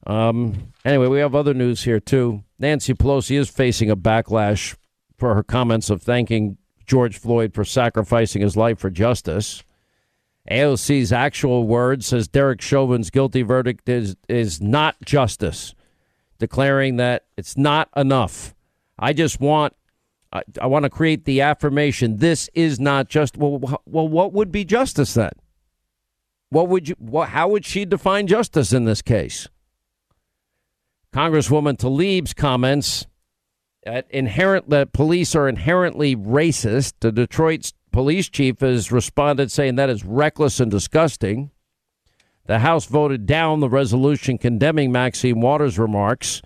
[0.07, 2.42] Um, anyway, we have other news here, too.
[2.59, 4.76] Nancy Pelosi is facing a backlash
[5.18, 9.62] for her comments of thanking George Floyd for sacrificing his life for justice.
[10.50, 15.74] AOC's actual words says Derek Chauvin's guilty verdict is is not justice,
[16.38, 18.54] declaring that it's not enough.
[18.98, 19.74] I just want
[20.32, 24.52] I, I want to create the affirmation this is not just well well what would
[24.52, 25.32] be justice then?
[26.50, 29.48] What would you what how would she define justice in this case?
[31.12, 33.06] Congresswoman Tlaib's comments
[33.84, 36.94] that inherent that police are inherently racist.
[37.00, 41.50] The Detroit police chief has responded saying that is reckless and disgusting.
[42.46, 46.42] The House voted down the resolution condemning Maxine Waters' remarks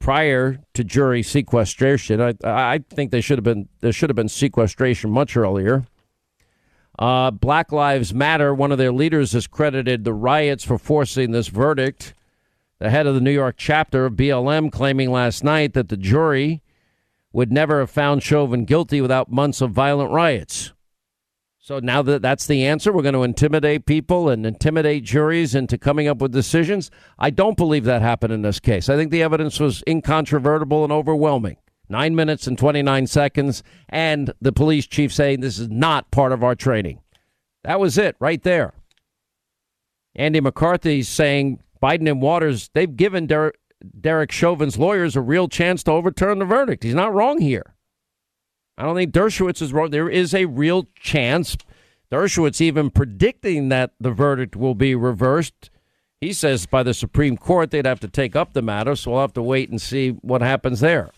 [0.00, 2.20] prior to jury sequestration.
[2.20, 5.84] I, I think they should have been there should have been sequestration much earlier.
[6.98, 11.48] Uh, Black Lives Matter, one of their leaders, has credited the riots for forcing this
[11.48, 12.14] verdict.
[12.78, 16.62] The head of the New York chapter of BLM claiming last night that the jury
[17.32, 20.72] would never have found Chauvin guilty without months of violent riots.
[21.70, 25.78] So now that that's the answer, we're going to intimidate people and intimidate juries into
[25.78, 26.90] coming up with decisions.
[27.16, 28.88] I don't believe that happened in this case.
[28.88, 31.58] I think the evidence was incontrovertible and overwhelming.
[31.88, 36.42] Nine minutes and 29 seconds, and the police chief saying this is not part of
[36.42, 37.02] our training.
[37.62, 38.74] That was it right there.
[40.16, 43.60] Andy McCarthy saying Biden and Waters, they've given Derek,
[44.00, 46.82] Derek Chauvin's lawyers a real chance to overturn the verdict.
[46.82, 47.76] He's not wrong here.
[48.80, 49.90] I don't think Dershowitz is wrong.
[49.90, 51.54] There is a real chance.
[52.10, 55.68] Dershowitz even predicting that the verdict will be reversed.
[56.18, 59.20] He says by the Supreme Court they'd have to take up the matter, so we'll
[59.20, 61.10] have to wait and see what happens there.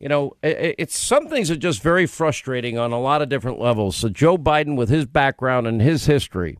[0.00, 3.96] You know, it's some things are just very frustrating on a lot of different levels.
[3.96, 6.58] So Joe Biden, with his background and his history,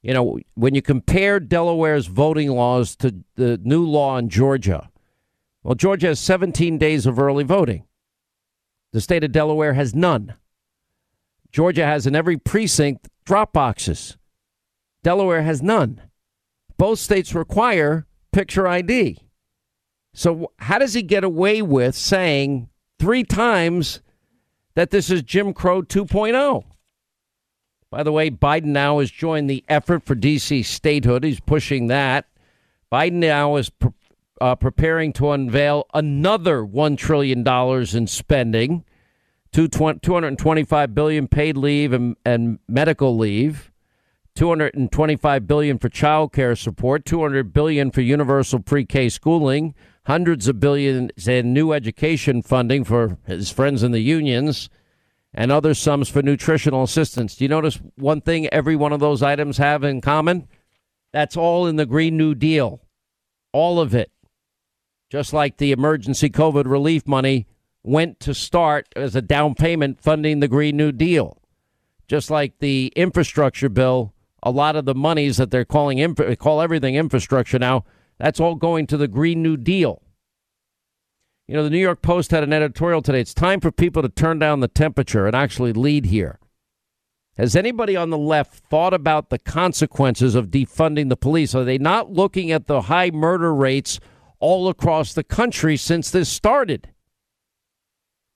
[0.00, 4.90] you know, when you compare Delaware's voting laws to the new law in Georgia,
[5.64, 7.84] well, Georgia has 17 days of early voting.
[8.92, 10.34] The state of Delaware has none.
[11.52, 14.16] Georgia has in every precinct drop boxes.
[15.02, 16.00] Delaware has none.
[16.76, 19.18] Both states require picture ID.
[20.12, 24.00] So, how does he get away with saying three times
[24.74, 26.64] that this is Jim Crow 2.0?
[27.90, 30.62] By the way, Biden now has joined the effort for D.C.
[30.62, 31.24] statehood.
[31.24, 32.26] He's pushing that.
[32.92, 33.70] Biden now is
[34.40, 37.46] uh, preparing to unveil another $1 trillion
[37.96, 38.84] in spending,
[39.52, 43.70] 225 billion paid leave and, and medical leave,
[44.36, 49.74] 225 billion for child care support, 200 billion for universal pre-K schooling,
[50.06, 54.70] hundreds of billions in new education funding for his friends in the unions,
[55.34, 57.36] and other sums for nutritional assistance.
[57.36, 60.48] Do you notice one thing every one of those items have in common?
[61.12, 62.80] That's all in the Green New Deal.
[63.52, 64.10] All of it
[65.10, 67.46] just like the emergency COVID relief money
[67.82, 71.42] went to start as a down payment funding the Green New Deal.
[72.06, 76.94] Just like the infrastructure bill, a lot of the monies that they're calling call everything
[76.94, 77.84] infrastructure now.
[78.18, 80.02] That's all going to the Green New Deal.
[81.48, 83.20] You know, the New York Post had an editorial today.
[83.20, 86.38] It's time for people to turn down the temperature and actually lead here.
[87.36, 91.54] Has anybody on the left thought about the consequences of defunding the police?
[91.54, 93.98] Are they not looking at the high murder rates
[94.40, 96.90] all across the country since this started?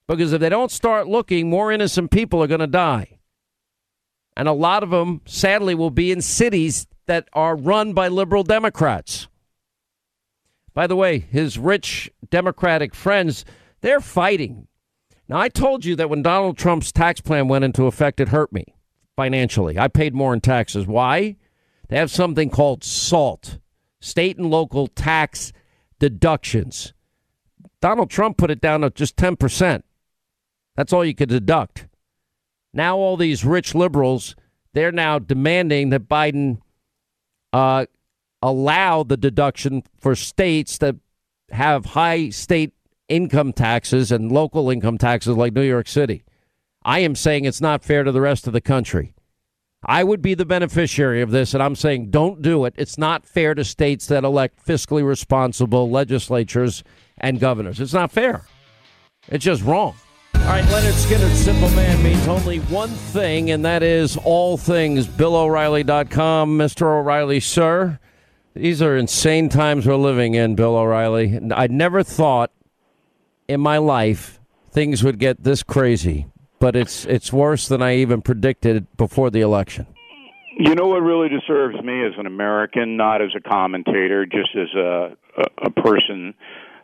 [0.06, 3.18] Because if they don't start looking, more innocent people are going to die.
[4.36, 8.42] And a lot of them, sadly, will be in cities that are run by liberal
[8.42, 9.28] Democrats.
[10.74, 13.44] By the way, his rich Democratic friends,
[13.80, 14.66] they're fighting.
[15.28, 18.52] Now, I told you that when Donald Trump's tax plan went into effect, it hurt
[18.52, 18.74] me
[19.16, 19.78] financially.
[19.78, 20.86] I paid more in taxes.
[20.86, 21.36] Why?
[21.88, 23.58] They have something called SALT,
[24.00, 25.52] state and local tax
[26.04, 26.92] deductions.
[27.80, 29.82] Donald Trump put it down to just 10%.
[30.76, 31.86] That's all you could deduct.
[32.74, 34.36] Now, all these rich liberals,
[34.74, 36.58] they're now demanding that Biden
[37.54, 37.86] uh,
[38.42, 40.96] allow the deduction for states that
[41.50, 42.74] have high state
[43.08, 46.22] income taxes and local income taxes like New York City.
[46.84, 49.14] I am saying it's not fair to the rest of the country.
[49.86, 52.74] I would be the beneficiary of this, and I'm saying don't do it.
[52.76, 56.84] It's not fair to states that elect fiscally responsible legislatures
[57.18, 57.80] and governors.
[57.80, 58.42] It's not fair.
[59.28, 59.94] It's just wrong.
[60.34, 65.06] All right, Lynyrd Skynyrd, Simple Man means only one thing, and that is all things.
[65.06, 66.58] BillO'Reilly.com.
[66.58, 66.82] Mr.
[66.82, 67.98] O'Reilly, sir,
[68.54, 71.40] these are insane times we're living in, Bill O'Reilly.
[71.52, 72.52] I never thought
[73.48, 74.38] in my life
[74.70, 76.26] things would get this crazy,
[76.58, 79.86] but it's it's worse than I even predicted before the election.
[80.56, 84.72] You know what really disturbs me as an American, not as a commentator, just as
[84.76, 86.34] a a, a person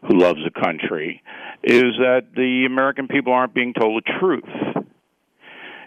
[0.03, 1.23] who loves the country,
[1.63, 4.87] is that the American people aren't being told the truth.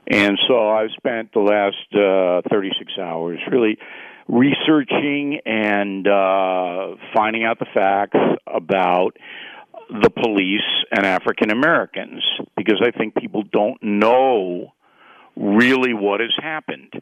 [0.06, 3.78] And so I've spent the last uh, 36 hours really
[4.28, 8.18] researching and uh, finding out the facts
[8.48, 9.18] about
[10.02, 12.24] the police and African Americans
[12.58, 14.74] because I think people don't know
[15.36, 16.94] really what has happened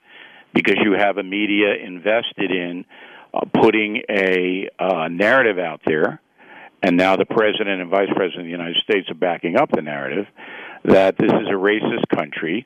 [0.53, 2.85] because you have a media invested in
[3.33, 6.21] uh, putting a uh, narrative out there
[6.83, 9.81] and now the president and vice president of the United States are backing up the
[9.81, 10.25] narrative
[10.83, 12.65] that this is a racist country,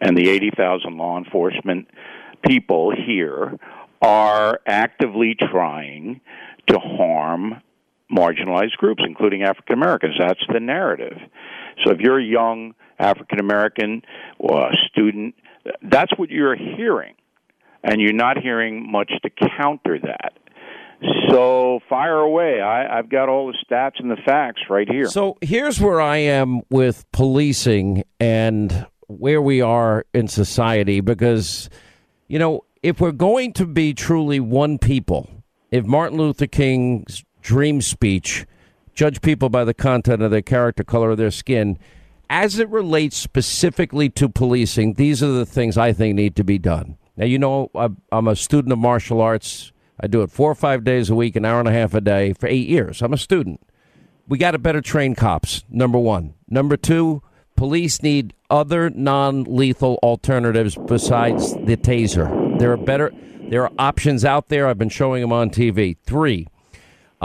[0.00, 1.88] and the 80,000 law enforcement
[2.46, 3.58] people here
[4.00, 6.20] are actively trying
[6.68, 7.60] to harm
[8.10, 10.14] marginalized groups, including African Americans.
[10.18, 11.18] That's the narrative.
[11.84, 14.02] So if you're a young African American
[14.38, 15.34] or uh, a student,
[15.82, 17.14] that's what you're hearing.
[17.82, 20.32] And you're not hearing much to counter that.
[21.28, 22.60] So fire away.
[22.60, 25.06] I, I've got all the stats and the facts right here.
[25.06, 31.68] So here's where I am with policing and where we are in society because,
[32.28, 35.28] you know, if we're going to be truly one people,
[35.70, 38.44] if Martin Luther King's dream speech,
[38.92, 41.78] judge people by the content of their character, color of their skin,
[42.28, 46.58] as it relates specifically to policing, these are the things I think need to be
[46.58, 46.98] done.
[47.16, 47.70] Now, you know,
[48.10, 51.36] I'm a student of martial arts I do it four or five days a week,
[51.36, 53.00] an hour and a half a day for eight years.
[53.00, 53.60] I'm a student.
[54.28, 56.34] We got to better train cops, number one.
[56.48, 57.22] Number two,
[57.54, 62.58] police need other non lethal alternatives besides the taser.
[62.58, 63.12] There are better,
[63.48, 64.68] there are options out there.
[64.68, 65.96] I've been showing them on TV.
[66.04, 66.48] Three,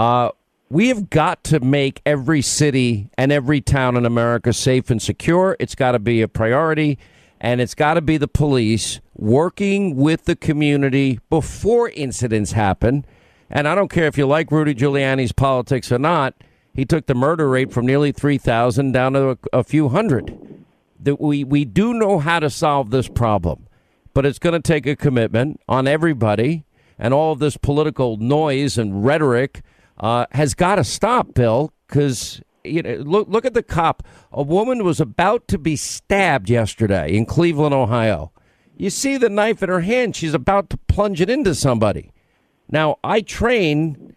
[0.02, 0.32] uh,
[0.72, 5.56] we have got to make every city and every town in America safe and secure.
[5.60, 6.98] It's got to be a priority
[7.40, 13.06] and it's got to be the police working with the community before incidents happen.
[13.48, 16.34] And I don't care if you like Rudy Giuliani's politics or not,
[16.74, 20.66] he took the murder rate from nearly 3,000 down to a, a few hundred.
[21.00, 23.68] That we, we do know how to solve this problem,
[24.16, 26.66] but it's going to take a commitment on everybody,
[26.98, 29.62] and all of this political noise and rhetoric
[30.02, 34.04] uh, has got to stop, Bill, because you know, look look at the cop.
[34.32, 38.32] A woman was about to be stabbed yesterday in Cleveland, Ohio.
[38.76, 40.16] You see the knife in her hand.
[40.16, 42.12] She's about to plunge it into somebody.
[42.69, 44.15] Now, I train.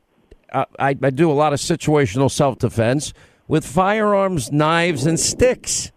[0.50, 3.12] Uh, I, I do a lot of situational self defense
[3.46, 5.92] with firearms, knives, and sticks.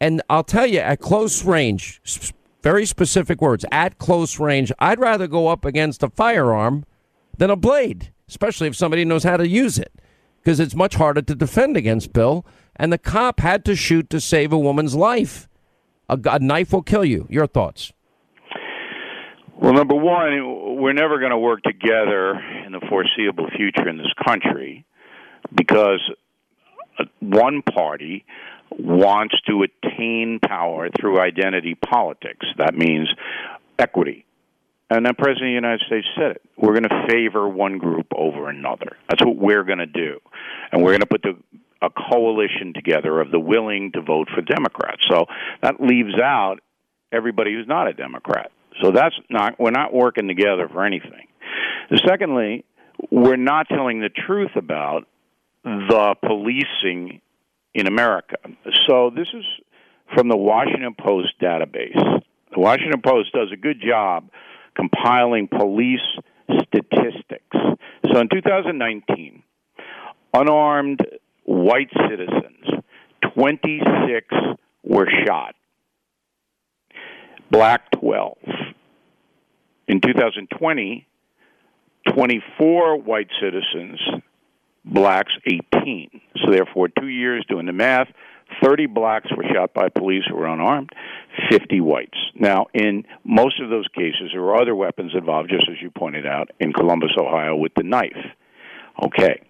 [0.00, 2.00] And I'll tell you, at close range,
[2.62, 6.86] very specific words, at close range, I'd rather go up against a firearm
[7.36, 9.92] than a blade, especially if somebody knows how to use it
[10.40, 12.46] because it's much harder to defend against Bill.
[12.76, 15.48] And the cop had to shoot to save a woman's life.
[16.08, 17.26] A, a knife will kill you.
[17.28, 17.92] Your thoughts?
[19.60, 24.12] Well, number one, we're never going to work together in the foreseeable future in this
[24.24, 24.86] country
[25.54, 26.00] because
[26.98, 28.24] uh, one party
[28.70, 32.46] wants to attain power through identity politics.
[32.56, 33.08] That means
[33.78, 34.24] equity.
[34.90, 36.42] And the President of the United States said it.
[36.56, 38.96] We're going to favor one group over another.
[39.08, 40.18] That's what we're going to do.
[40.72, 41.36] And we're going to put the,
[41.80, 45.02] a coalition together of the willing to vote for Democrats.
[45.08, 45.26] So
[45.62, 46.56] that leaves out
[47.12, 48.50] everybody who's not a Democrat.
[48.82, 51.28] So that's not, we're not working together for anything.
[52.06, 52.64] Secondly,
[53.10, 55.06] we're not telling the truth about
[55.64, 57.20] the policing
[57.74, 58.36] in America.
[58.88, 59.44] So this is
[60.14, 61.94] from the Washington Post database.
[61.94, 64.28] The Washington Post does a good job
[64.76, 66.00] compiling police
[66.62, 67.56] statistics.
[68.12, 69.42] So in 2019,
[70.34, 71.00] unarmed
[71.44, 72.82] white citizens,
[73.34, 74.26] 26
[74.82, 75.54] were shot,
[77.50, 78.38] black 12.
[79.88, 81.06] In 2020,
[82.14, 84.00] 24 white citizens,
[84.84, 86.20] blacks 18.
[86.44, 88.08] So therefore, two years doing the math,
[88.62, 90.90] 30 blacks were shot by police who were unarmed,
[91.50, 92.18] 50 whites.
[92.34, 96.26] Now, in most of those cases, there were other weapons involved, just as you pointed
[96.26, 98.16] out, in Columbus, Ohio, with the knife.
[99.02, 99.42] Okay.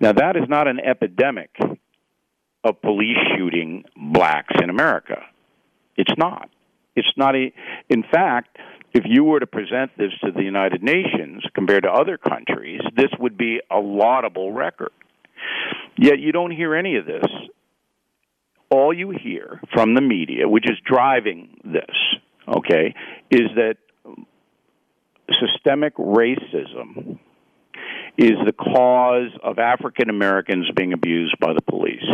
[0.00, 1.50] Now, that is not an epidemic
[2.64, 5.22] of police shooting blacks in America.
[5.96, 6.48] It's not.
[6.96, 7.52] It's not a.
[7.88, 8.56] In fact,
[8.94, 13.10] if you were to present this to the United Nations compared to other countries, this
[13.18, 14.92] would be a laudable record.
[15.98, 17.24] Yet you don't hear any of this.
[18.70, 21.94] All you hear from the media, which is driving this,
[22.48, 22.94] okay,
[23.30, 23.76] is that
[25.40, 27.18] systemic racism
[28.16, 32.04] is the cause of African Americans being abused by the police.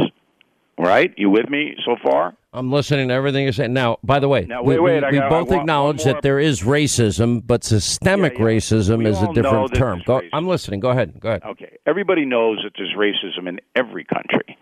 [0.78, 1.12] Right?
[1.18, 2.34] You with me so far?
[2.54, 3.74] I'm listening to everything you're saying.
[3.74, 6.62] Now, by the way, now, wait, wait, we, we got, both acknowledge that there is
[6.62, 8.44] racism, but systemic yeah, yeah.
[8.46, 10.02] racism we is a different term.
[10.06, 10.80] Go, I'm listening.
[10.80, 11.20] Go ahead.
[11.20, 11.42] Go ahead.
[11.44, 11.76] Okay.
[11.86, 14.56] Everybody knows that there's racism in every country.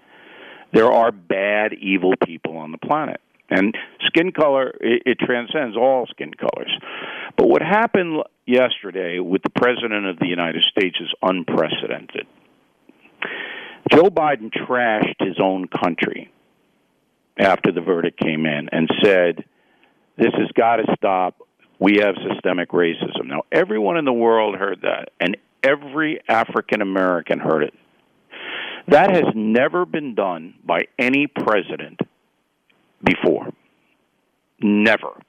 [0.72, 3.20] There are bad, evil people on the planet.
[3.50, 3.74] And
[4.06, 6.70] skin color, it, it transcends all skin colors.
[7.36, 12.26] But what happened yesterday with the President of the United States is unprecedented.
[13.90, 16.30] Joe Biden trashed his own country
[17.38, 19.44] after the verdict came in and said,
[20.16, 21.40] This has got to stop.
[21.78, 23.26] We have systemic racism.
[23.26, 27.74] Now, everyone in the world heard that, and every African American heard it.
[28.88, 32.00] That has never been done by any president
[33.04, 33.48] before.
[34.60, 35.20] Never.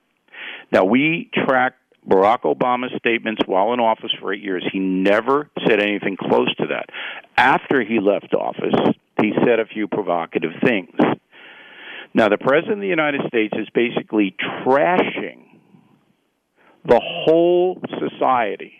[0.72, 4.64] Now, we tracked Barack Obama's statements while in office for eight years.
[4.72, 6.90] He never said anything close to that.
[7.38, 10.96] After he left office, he said a few provocative things.
[12.14, 15.44] Now, the President of the United States is basically trashing
[16.86, 18.74] the whole society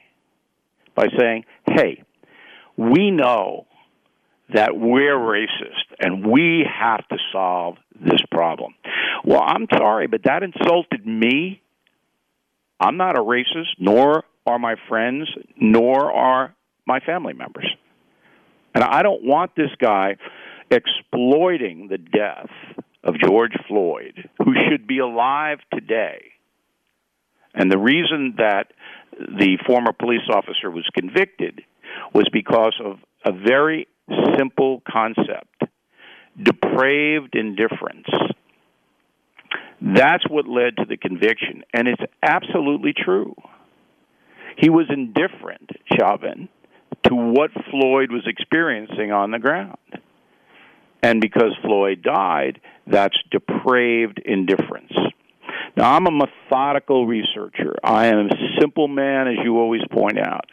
[0.96, 2.04] by saying, hey,
[2.78, 3.68] we know
[4.54, 8.74] that we're racist and we have to solve this problem.
[9.24, 11.62] Well, I'm sorry, but that insulted me.
[12.80, 15.30] I'm not a racist, nor are my friends,
[15.60, 17.68] nor are my family members.
[18.74, 20.16] And I don't want this guy
[20.72, 22.50] exploiting the death
[23.04, 26.32] of George Floyd, who should be alive today.
[27.54, 28.68] And the reason that
[29.18, 31.62] the former police officer was convicted
[32.14, 33.88] was because of a very
[34.38, 35.64] simple concept
[36.42, 38.08] depraved indifference.
[39.82, 43.36] That's what led to the conviction, and it's absolutely true.
[44.58, 46.50] He was indifferent, Chauvin,
[47.04, 49.78] to what Floyd was experiencing on the ground.
[51.02, 54.92] And because Floyd died, that's depraved indifference.
[55.78, 57.76] Now, I'm a methodical researcher.
[57.84, 60.46] I am a simple man, as you always point out.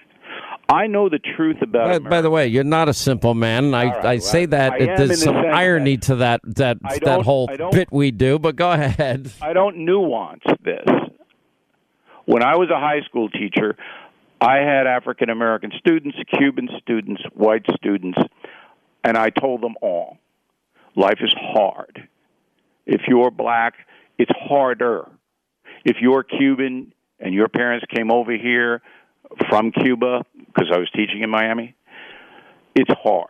[0.69, 2.03] I know the truth about.
[2.03, 3.73] By, by, the way, you're not a simple man.
[3.73, 7.93] I, right, I say that I there's some irony to that that that whole bit
[7.93, 8.39] we do.
[8.39, 9.33] But go ahead.
[9.41, 10.87] I don't nuance this.
[12.25, 13.77] When I was a high school teacher,
[14.41, 18.19] I had African American students, Cuban students, white students,
[19.05, 20.19] and I told them all,
[20.97, 22.09] life is hard.
[22.87, 23.75] If you're black,
[24.19, 25.09] it's harder.
[25.85, 28.83] If you're Cuban and your parents came over here
[29.49, 30.25] from Cuba
[30.57, 31.75] because I was teaching in Miami,
[32.75, 33.29] it's hard.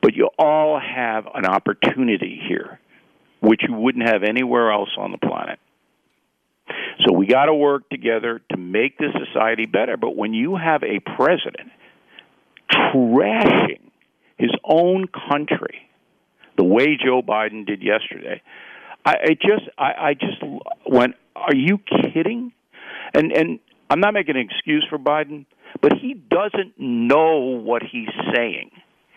[0.00, 2.80] But you all have an opportunity here,
[3.40, 5.58] which you wouldn't have anywhere else on the planet.
[7.04, 9.96] So we got to work together to make this society better.
[9.96, 11.70] But when you have a president
[12.70, 13.90] trashing
[14.38, 15.90] his own country
[16.56, 18.42] the way Joe Biden did yesterday,
[19.04, 20.42] I, I just I, I just
[20.86, 22.52] went, are you kidding?
[23.14, 23.58] And and
[23.90, 25.44] I'm not making an excuse for Biden,
[25.80, 28.70] but he doesn't know what he's saying.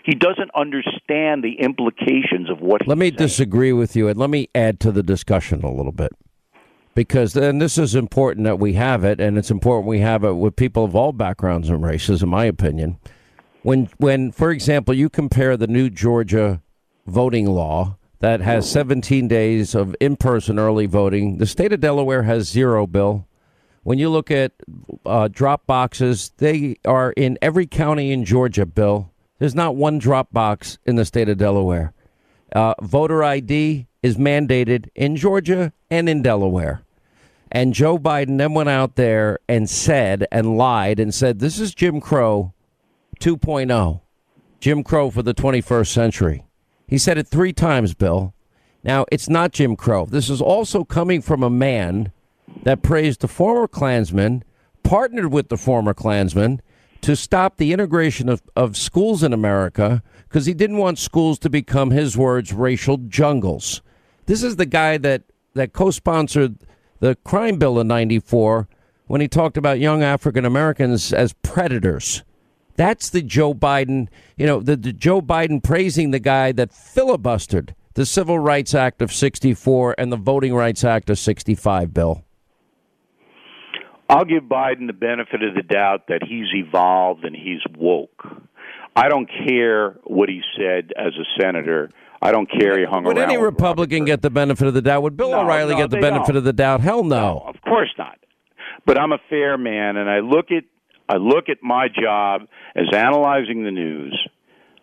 [0.04, 3.18] He doesn't understand the implications of what Let me saying.
[3.18, 6.12] disagree with you and let me add to the discussion a little bit.
[6.94, 10.34] because then this is important that we have it, and it's important we have it
[10.34, 12.98] with people of all backgrounds and races, in my opinion.
[13.64, 16.62] When, when, for example, you compare the new Georgia
[17.08, 22.48] voting law that has 17 days of in-person early voting, the state of Delaware has
[22.48, 22.88] zero.
[22.88, 23.28] Bill,
[23.86, 24.52] when you look at
[25.06, 28.66] uh, drop boxes, they are in every county in Georgia.
[28.66, 31.94] Bill, there's not one drop box in the state of Delaware.
[32.52, 36.82] Uh, voter ID is mandated in Georgia and in Delaware.
[37.52, 41.76] And Joe Biden then went out there and said and lied and said, This is
[41.76, 42.54] Jim Crow
[43.20, 44.02] 2.0.
[44.60, 46.44] Jim Crow for the 21st century.
[46.88, 48.34] He said it three times, Bill.
[48.84, 50.08] Now, it's not Jim Crow.
[50.08, 52.12] This is also coming from a man
[52.66, 54.44] that praised the former Klansman,
[54.84, 56.62] partnered with the former Klansman
[57.02, 61.50] to stop the integration of, of schools in America because he didn't want schools to
[61.50, 63.84] become, his words, racial jungles.
[64.26, 65.22] This is the guy that,
[65.54, 66.58] that co sponsored
[67.00, 68.68] the crime bill in 94
[69.06, 72.24] when he talked about young African Americans as predators.
[72.78, 74.08] That's the Joe Biden,
[74.38, 79.04] you know, the, the, Joe Biden praising the guy that filibustered the Civil Rights Act
[79.04, 82.25] of 64 and the Voting Rights Act of 65, Bill.
[84.10, 88.26] I'll give Biden the benefit of the doubt that he's evolved and he's woke.
[88.96, 91.90] I don't care what he said as a senator
[92.26, 92.80] I don't care.
[92.80, 93.30] He hung Would around.
[93.30, 95.04] any Republican get the benefit of the doubt?
[95.04, 96.38] Would Bill no, O'Reilly no, get the benefit don't.
[96.38, 96.82] of the doubt?
[96.82, 97.16] Hell no.
[97.16, 97.44] no.
[97.46, 98.18] Of course not.
[98.86, 100.64] But I'm a fair man, and I look at
[101.08, 104.28] I look at my job as analyzing the news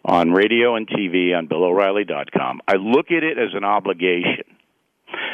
[0.04, 2.60] on radio and TV on BillO'Reilly.com.
[2.68, 4.44] I look at it as an obligation,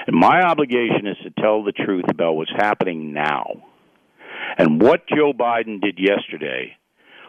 [0.06, 3.64] and my obligation is to tell the truth about what's happening now.
[4.56, 6.76] And what Joe Biden did yesterday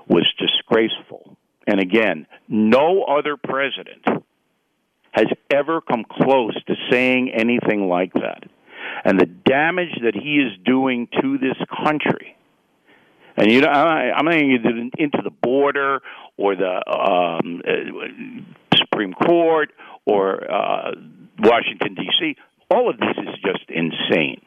[0.07, 1.38] was disgraceful.
[1.67, 4.05] And again, no other president
[5.11, 8.43] has ever come close to saying anything like that.
[9.03, 12.36] And the damage that he is doing to this country.
[13.38, 16.01] And you know, I'm not going into the border
[16.38, 19.72] or the um, uh, Supreme Court
[20.05, 20.91] or uh,
[21.39, 22.36] Washington D.C.
[22.70, 24.41] All of this is just insane.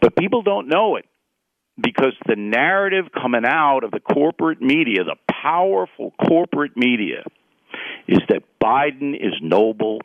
[0.00, 1.04] But people don't know it
[1.80, 7.24] because the narrative coming out of the corporate media, the powerful corporate media,
[8.08, 10.00] is that Biden is noble,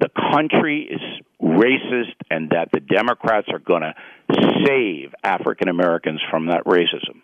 [0.00, 1.00] the country is
[1.42, 3.94] racist, and that the Democrats are going to
[4.66, 7.20] save African Americans from that racism.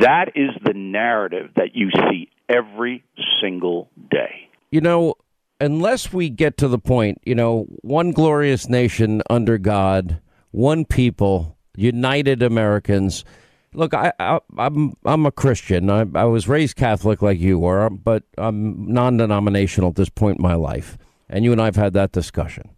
[0.00, 3.04] That is the narrative that you see every
[3.40, 4.48] single day.
[4.70, 5.14] You know,
[5.60, 10.20] unless we get to the point, you know, one glorious nation under God,
[10.52, 13.24] one people, united Americans
[13.72, 15.90] Look, I, am I'm, I'm a Christian.
[15.90, 20.42] I, I was raised Catholic like you were, but I'm non-denominational at this point in
[20.42, 20.98] my life.
[21.28, 22.70] And you and I've had that discussion.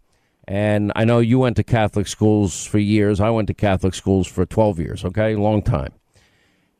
[0.47, 3.19] And I know you went to Catholic schools for years.
[3.19, 5.05] I went to Catholic schools for 12 years.
[5.05, 5.93] Okay, long time.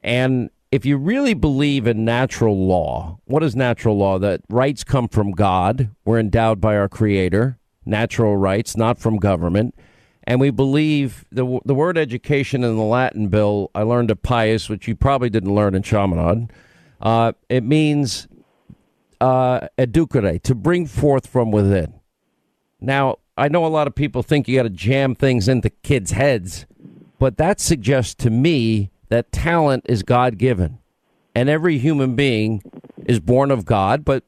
[0.04, 4.20] And if you really believe in natural law, what is natural law?
[4.20, 5.90] That rights come from God.
[6.06, 7.58] We're endowed by our Creator.
[7.86, 9.74] Natural rights, not from government
[10.26, 13.70] and we believe the the word education in the Latin bill.
[13.76, 16.52] I learned at Pius, which you probably didn't learn in Chaminade.
[17.02, 18.28] Uh, it means
[19.20, 21.94] uh, educare, to bring forth from within.
[22.80, 26.12] Now, I know a lot of people think you got to jam things into kids'
[26.12, 26.66] heads,
[27.20, 30.80] but that suggests to me that talent is God given,
[31.34, 32.62] and every human being
[33.06, 34.24] is born of God, but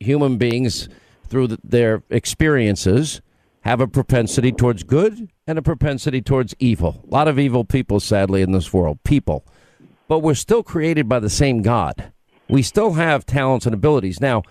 [0.00, 0.88] human beings
[1.28, 3.20] through the, their experiences
[3.66, 7.02] have a propensity towards good and a propensity towards evil.
[7.04, 9.02] A lot of evil people, sadly, in this world.
[9.02, 9.44] People.
[10.06, 12.12] But we're still created by the same God.
[12.48, 14.20] We still have talents and abilities.
[14.20, 14.44] Now,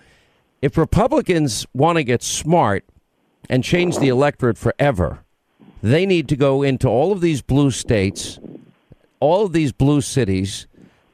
[0.60, 2.84] if Republicans want to get smart
[3.48, 5.24] and change the electorate forever,
[5.82, 8.38] they need to go into all of these blue states,
[9.18, 10.66] all of these blue cities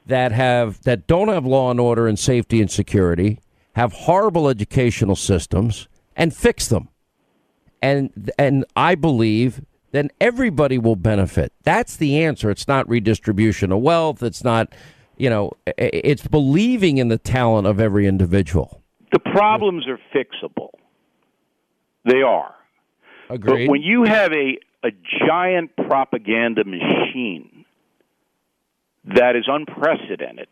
[0.07, 3.39] that have that don't have law and order and safety and security,
[3.77, 5.87] have horrible educational systems,
[6.17, 6.89] and fix them
[7.83, 9.61] and and I believe
[9.91, 11.53] then everybody will benefit.
[11.63, 12.49] That's the answer.
[12.49, 14.23] It's not redistribution of wealth.
[14.23, 14.73] It's not,
[15.17, 18.81] you know, it's believing in the talent of every individual.
[19.11, 20.69] The problems are fixable.
[22.05, 22.55] They are.
[23.29, 23.67] Agreed.
[23.67, 24.91] But when you have a a
[25.27, 27.63] giant propaganda machine
[29.05, 30.49] that is unprecedented,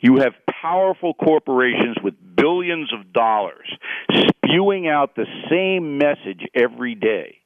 [0.00, 0.32] you have
[0.64, 3.70] powerful corporations with billions of dollars
[4.10, 7.36] spewing out the same message every day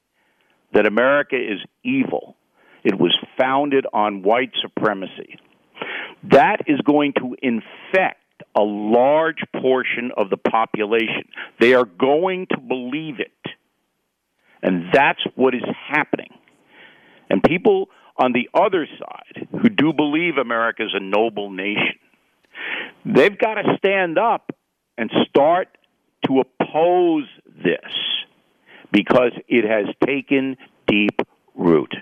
[0.73, 2.37] that America is evil.
[2.85, 5.37] It was founded on white supremacy.
[6.31, 8.23] That is going to infect
[8.55, 11.27] a large portion of the population.
[11.59, 13.31] They are going to believe it.
[14.63, 16.29] And that's what is happening.
[17.29, 21.99] And people on the other side who do believe America is a noble nation,
[23.05, 24.51] they've got to stand up
[24.97, 25.69] and start
[26.25, 27.25] to oppose
[27.63, 27.93] this
[28.91, 30.57] because it has taken
[30.87, 31.21] deep
[31.55, 31.93] root.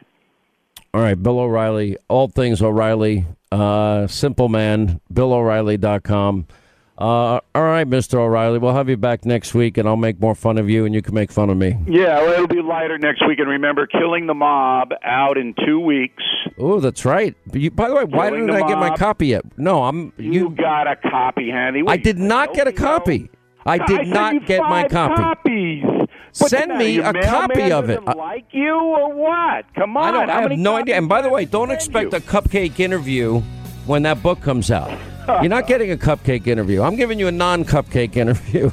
[0.93, 6.47] All right, Bill O'Reilly, all things O'Reilly, uh, simple man, BillO'Reilly.com.
[6.97, 8.15] Uh, all right, Mr.
[8.15, 10.95] O'Reilly, we'll have you back next week, and I'll make more fun of you, and
[10.95, 11.77] you can make fun of me.
[11.87, 13.37] Yeah, well, it'll be lighter next week.
[13.37, 16.23] And remember, Killing the Mob out in two weeks.
[16.57, 17.35] Oh, that's right.
[17.53, 19.43] You, by the way, why didn't I get my copy yet?
[19.59, 20.49] No, I'm You, you.
[20.49, 21.83] got a copy handy.
[21.83, 23.29] What I did not get a copy.
[23.63, 25.15] I I did sent not get my copy.
[25.21, 25.83] Copies.
[26.31, 28.03] Send me a copy of it.
[28.05, 29.65] like you or what?
[29.75, 30.03] Come on.
[30.07, 30.29] I don't.
[30.29, 30.95] I have no idea.
[30.97, 32.17] And by the way, don't expect you?
[32.17, 33.39] a cupcake interview
[33.85, 34.97] when that book comes out.
[35.27, 36.81] You're not getting a cupcake interview.
[36.81, 38.71] I'm giving you a non-cupcake interview.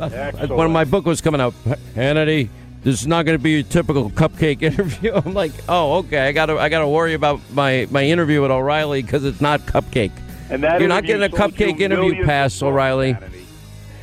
[0.00, 0.54] Excellent.
[0.54, 1.52] when my book was coming out,
[1.94, 2.48] Hannity,
[2.82, 5.12] this is not going to be your typical cupcake interview.
[5.14, 6.20] I'm like, oh, okay.
[6.28, 6.58] I got to.
[6.58, 10.12] I got to worry about my my interview with O'Reilly because it's not cupcake.
[10.48, 13.14] And that You're not getting a cupcake interview pass, O'Reilly.
[13.14, 13.44] Hannity.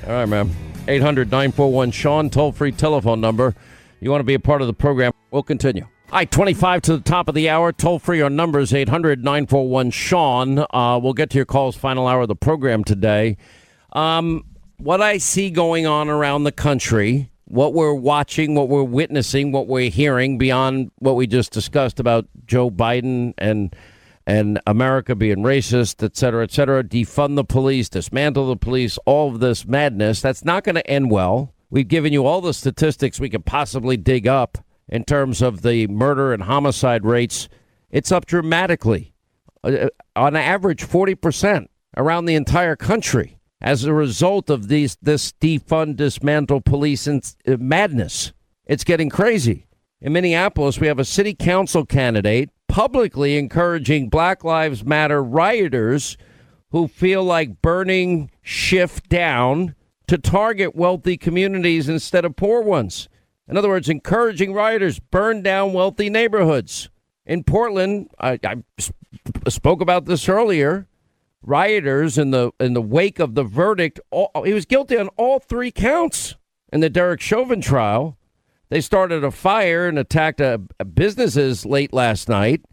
[0.06, 0.56] All right, man.
[0.88, 3.56] 800 941 Sean, toll free telephone number.
[4.00, 5.12] You want to be a part of the program?
[5.32, 5.88] We'll continue.
[6.10, 7.74] Right, 25 to the top of the hour.
[7.74, 10.60] Toll free our numbers 800 941 Sean.
[10.60, 13.36] Uh, we'll get to your calls final hour of the program today.
[13.92, 14.46] Um,
[14.78, 19.68] what I see going on around the country, what we're watching, what we're witnessing, what
[19.68, 23.76] we're hearing beyond what we just discussed about Joe Biden and
[24.26, 29.30] and America being racist, et cetera, et cetera, defund the police, dismantle the police, all
[29.30, 31.54] of this madness, that's not going to end well.
[31.70, 34.58] We've given you all the statistics we could possibly dig up
[34.90, 37.50] in terms of the murder and homicide rates.
[37.90, 39.14] It's up dramatically,
[39.64, 45.96] uh, on average, 40% around the entire country as a result of these this defund,
[45.96, 48.34] dismantle police and uh, madness.
[48.66, 49.68] It's getting crazy.
[50.00, 56.18] In Minneapolis, we have a city council candidate publicly encouraging Black Lives Matter rioters
[56.70, 59.74] who feel like burning shift down
[60.08, 63.10] to target wealthy communities instead of poor ones.
[63.48, 66.90] In other words, encouraging rioters burn down wealthy neighborhoods.
[67.26, 68.58] In Portland, I, I
[69.50, 70.88] spoke about this earlier.
[71.42, 75.40] Rioters in the in the wake of the verdict, all, he was guilty on all
[75.40, 76.36] three counts
[76.74, 78.18] in the Derek Chauvin trial.
[78.70, 82.64] They started a fire and attacked a, a businesses late last night,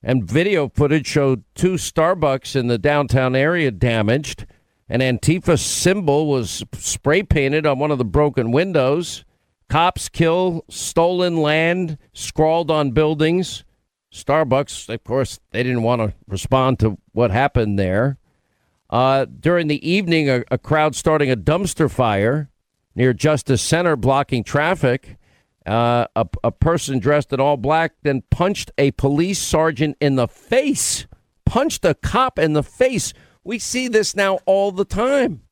[0.00, 4.46] and video footage showed two Starbucks in the downtown area damaged.
[4.88, 9.24] An Antifa symbol was spray painted on one of the broken windows.
[9.70, 13.62] Cops kill stolen land scrawled on buildings.
[14.12, 18.18] Starbucks, of course, they didn't want to respond to what happened there.
[18.90, 22.50] Uh, during the evening, a, a crowd starting a dumpster fire
[22.96, 25.16] near Justice Center, blocking traffic.
[25.64, 30.26] Uh, a, a person dressed in all black then punched a police sergeant in the
[30.26, 31.06] face,
[31.46, 33.12] punched a cop in the face.
[33.44, 35.42] We see this now all the time.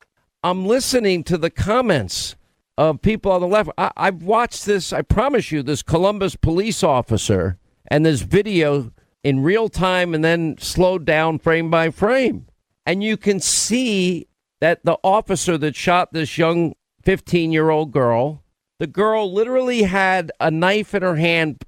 [0.43, 2.35] I'm listening to the comments
[2.79, 3.71] of people on the left.
[3.77, 7.59] I, I've watched this, I promise you, this Columbus police officer
[7.89, 8.93] and this video
[9.25, 12.47] in real time and then slowed down frame by frame.
[12.87, 14.29] And you can see
[14.61, 18.45] that the officer that shot this young 15 year old girl,
[18.79, 21.65] the girl literally had a knife in her hand.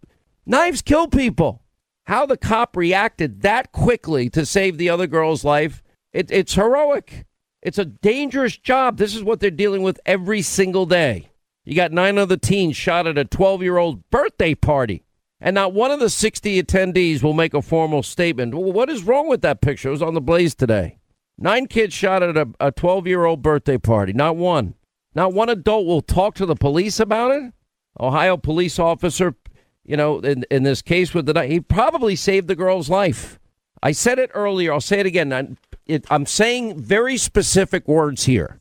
[0.47, 1.63] Knives kill people.
[2.05, 5.83] How the cop reacted that quickly to save the other girl's life,
[6.13, 7.27] it, it's heroic.
[7.63, 8.97] It's a dangerous job.
[8.97, 11.31] This is what they're dealing with every single day.
[11.65, 15.05] You got nine other teens shot at a 12 year old birthday party,
[15.41, 18.55] and not one of the 60 attendees will make a formal statement.
[18.55, 19.89] Well, what is wrong with that picture?
[19.89, 20.99] It was on the Blaze today.
[21.37, 24.13] Nine kids shot at a 12 year old birthday party.
[24.13, 24.75] Not one.
[25.15, 27.53] Not one adult will talk to the police about it.
[27.99, 29.35] Ohio police officer,
[29.85, 33.40] you know, in, in this case with the he probably saved the girl's life.
[33.83, 34.73] I said it earlier.
[34.73, 35.33] I'll say it again.
[35.33, 35.57] I'm,
[35.87, 38.61] it, I'm saying very specific words here.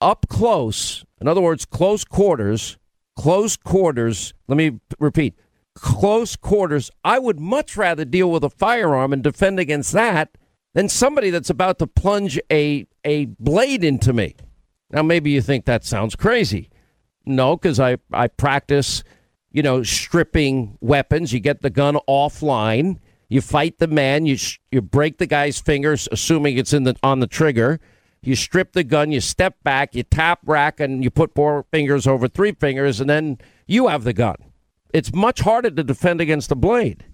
[0.00, 2.76] Up close, in other words, close quarters,
[3.14, 4.34] close quarters.
[4.48, 5.34] Let me repeat
[5.74, 6.90] close quarters.
[7.04, 10.36] I would much rather deal with a firearm and defend against that
[10.74, 14.34] than somebody that's about to plunge a, a blade into me.
[14.90, 16.68] Now, maybe you think that sounds crazy.
[17.24, 19.04] No, because I, I practice,
[19.50, 21.32] you know, stripping weapons.
[21.32, 22.98] You get the gun offline.
[23.32, 24.26] You fight the man.
[24.26, 27.80] You sh- you break the guy's fingers, assuming it's in the on the trigger.
[28.20, 29.10] You strip the gun.
[29.10, 29.94] You step back.
[29.94, 34.04] You tap rack, and you put four fingers over three fingers, and then you have
[34.04, 34.36] the gun.
[34.92, 37.06] It's much harder to defend against a blade.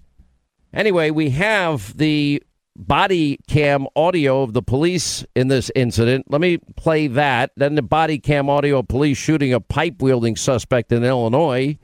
[0.73, 2.43] Anyway, we have the
[2.75, 6.25] body cam audio of the police in this incident.
[6.29, 7.51] Let me play that.
[7.55, 11.77] Then the body cam audio of police shooting a pipe wielding suspect in Illinois.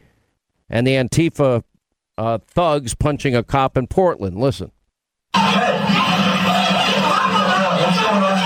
[0.70, 1.64] and the Antifa
[2.18, 4.38] uh, thugs punching a cop in Portland.
[4.38, 4.72] Listen.
[5.34, 5.52] What's
[8.02, 8.40] going on?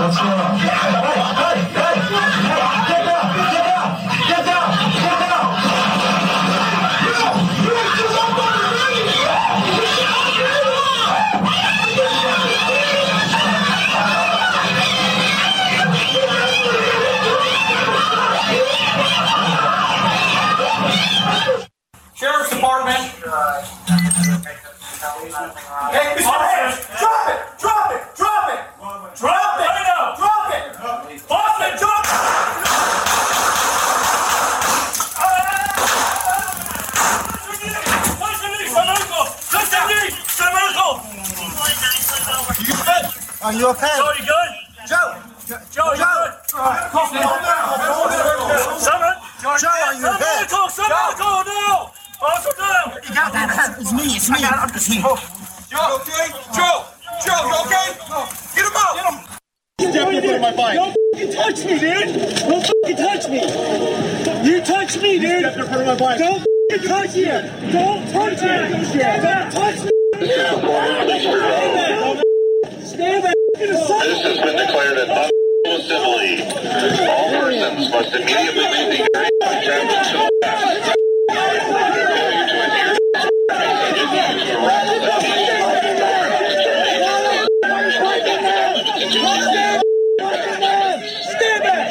[0.00, 1.13] What's going on?
[23.34, 23.40] Hey,
[26.14, 26.38] Mr.
[26.38, 28.62] Hands, drop it, drop it, drop it,
[29.18, 29.74] drop it,
[30.18, 32.14] drop it, Boston, drop it.
[43.42, 43.96] Are you okay?
[43.96, 44.50] Joe, you good?
[44.86, 45.18] Joe!
[45.72, 46.30] Joe, you good?
[48.78, 49.18] Someone?
[49.58, 50.46] Joe, are you okay?
[50.48, 51.93] call, someone call now!
[52.26, 54.36] It's me, it's me.
[54.40, 54.96] It's me.
[54.96, 56.28] Joe, okay?
[56.54, 56.84] Joe,
[57.20, 57.88] Joe, you okay?
[58.54, 58.94] Get him out!
[59.76, 60.40] Get him!
[60.64, 62.08] Don't fucking touch me, dude!
[62.48, 63.40] Don't fucking touch me!
[64.48, 65.42] You touch me, dude!
[65.42, 67.20] Don't fucking touch me!
[67.72, 68.60] Don't touch me!
[69.12, 69.90] Don't touch me!
[72.84, 73.34] Stand back!
[73.58, 73.88] This
[74.22, 75.10] has been declared an
[75.66, 76.30] assembly.
[77.06, 80.94] All persons must immediately leave the area and travel to the left.
[81.30, 84.88] Failure to adhere to harass
[91.22, 91.88] Stand back!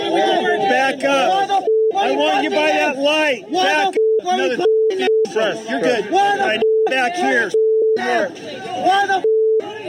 [0.69, 1.65] Back up!
[1.95, 3.53] I want you by that light!
[3.53, 3.95] Back up!
[4.25, 4.65] Another
[5.33, 5.69] first.
[5.69, 6.13] You're good.
[6.13, 7.51] I back here.
[7.97, 9.25] Why the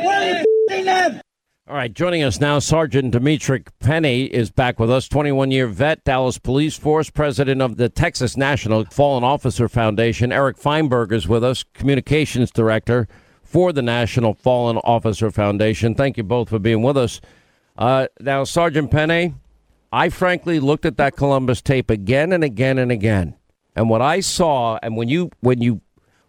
[0.03, 1.22] why are you them?
[1.65, 6.03] All right, joining us now, Sergeant Dimitri Pennie is back with us, 21 year vet,
[6.03, 10.33] Dallas Police Force, president of the Texas National Fallen Officer Foundation.
[10.33, 13.07] Eric Feinberg is with us, communications director
[13.43, 15.95] for the National Fallen Officer Foundation.
[15.95, 17.21] Thank you both for being with us.
[17.77, 19.33] Uh, now, Sergeant Pennie,
[19.89, 23.35] I frankly looked at that Columbus tape again and again and again.
[23.73, 25.79] And what I saw, and when you when you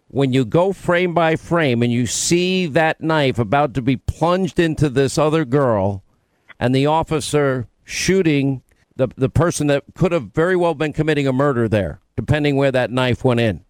[0.09, 4.59] when you go frame by frame and you see that knife about to be plunged
[4.59, 6.03] into this other girl
[6.59, 8.61] and the officer shooting
[8.95, 12.71] the, the person that could have very well been committing a murder there, depending where
[12.71, 13.63] that knife went in.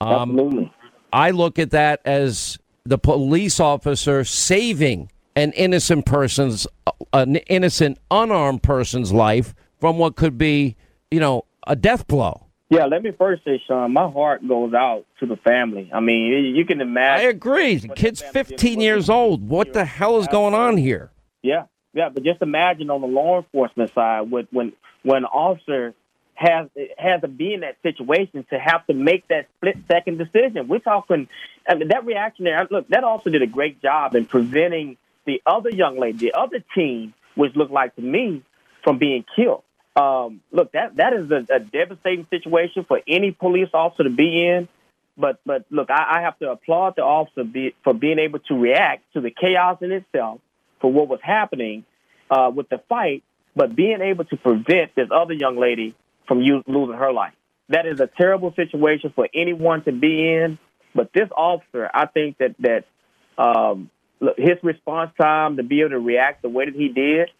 [0.00, 0.72] Um, Absolutely.
[1.12, 6.66] I look at that as the police officer saving an innocent person's,
[7.12, 10.76] an innocent, unarmed person's life from what could be,
[11.10, 12.46] you know, a death blow.
[12.72, 15.90] Yeah, let me first say, Sean, my heart goes out to the family.
[15.92, 17.26] I mean, you- can imagine.
[17.26, 17.76] I agree.
[17.76, 19.46] The kid's 15 years old.
[19.46, 21.10] What the hell is going on here?
[21.42, 25.92] Yeah, yeah, but just imagine on the law enforcement side, when when when an officer
[26.34, 30.66] has has to be in that situation to have to make that split second decision.
[30.66, 31.28] We're talking,
[31.68, 32.66] I mean, that reaction there.
[32.70, 34.96] Look, that officer did a great job in preventing
[35.26, 38.42] the other young lady, the other team, which looked like to me,
[38.82, 39.62] from being killed.
[39.94, 44.46] Um, look, that that is a, a devastating situation for any police officer to be
[44.46, 44.68] in.
[45.16, 48.54] But but look, I, I have to applaud the officer be, for being able to
[48.54, 50.40] react to the chaos in itself
[50.80, 51.84] for what was happening
[52.30, 53.22] uh, with the fight,
[53.54, 55.94] but being able to prevent this other young lady
[56.26, 57.34] from you, losing her life.
[57.68, 60.58] That is a terrible situation for anyone to be in.
[60.94, 62.84] But this officer, I think that that
[63.36, 63.90] um,
[64.20, 67.30] look, his response time to be able to react the way that he did,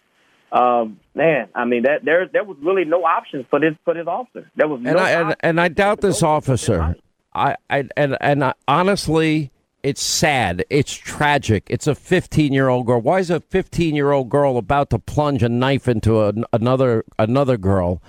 [0.52, 4.06] um, man, I mean that there there was really no options for this for this
[4.06, 4.50] officer.
[4.54, 6.94] There was no And I and, and I doubt this officer.
[7.34, 9.50] I, I and and I, honestly,
[9.82, 10.64] it's sad.
[10.68, 11.66] It's tragic.
[11.70, 13.00] It's a 15 year old girl.
[13.00, 17.04] Why is a 15 year old girl about to plunge a knife into a, another
[17.18, 18.02] another girl?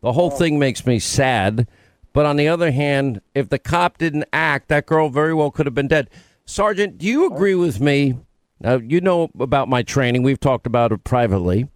[0.00, 1.66] The whole thing makes me sad.
[2.12, 5.66] But on the other hand, if the cop didn't act, that girl very well could
[5.66, 6.08] have been dead.
[6.46, 8.16] Sergeant, do you agree with me?
[8.60, 10.22] Now, you know about my training.
[10.22, 11.68] We've talked about it privately.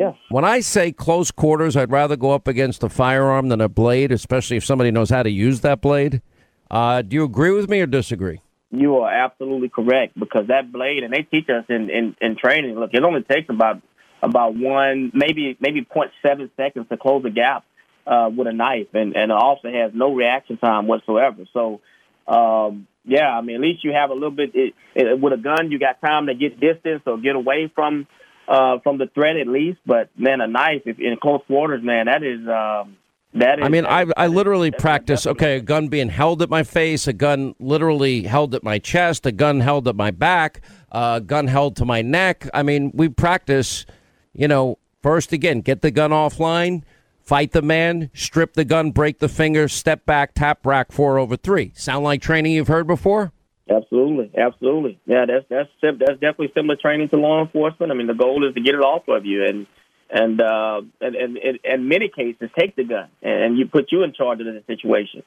[0.00, 0.14] Yes.
[0.30, 4.12] When I say close quarters, I'd rather go up against a firearm than a blade,
[4.12, 6.22] especially if somebody knows how to use that blade.
[6.70, 8.40] Uh, do you agree with me or disagree?
[8.70, 12.76] You are absolutely correct because that blade, and they teach us in, in, in training.
[12.76, 13.82] Look, it only takes about
[14.22, 17.66] about one, maybe maybe point seven seconds to close a gap
[18.06, 21.44] uh, with a knife, and and the officer has no reaction time whatsoever.
[21.52, 21.80] So,
[22.26, 24.52] um, yeah, I mean, at least you have a little bit.
[24.54, 28.06] It, it, with a gun, you got time to get distance or get away from
[28.50, 29.78] uh, from the threat at least.
[29.86, 32.96] But man, a knife if in close quarters, man, that is um,
[33.34, 35.24] That is, I mean, I I literally practice.
[35.24, 39.24] Okay, a gun being held at my face, a gun literally held at my chest,
[39.24, 42.48] a gun held at my back, a gun held to my neck.
[42.52, 43.86] I mean, we practice.
[44.32, 46.82] You know, first again, get the gun offline,
[47.20, 51.36] fight the man, strip the gun, break the finger, step back, tap rack four over
[51.36, 51.72] three.
[51.76, 53.32] Sound like training you've heard before?
[53.70, 54.98] Absolutely, absolutely.
[55.06, 57.92] Yeah, that's that's that's definitely similar training to law enforcement.
[57.92, 59.66] I mean, the goal is to get it off of you, and
[60.10, 64.02] and uh, and, and, and in many cases, take the gun and you put you
[64.02, 65.22] in charge of the situation.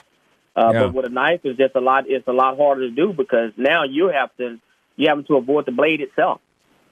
[0.56, 0.84] Uh, Yeah.
[0.84, 2.06] But with a knife, it's just a lot.
[2.08, 4.60] It's a lot harder to do because now you have to
[4.96, 6.42] you having to avoid the blade itself.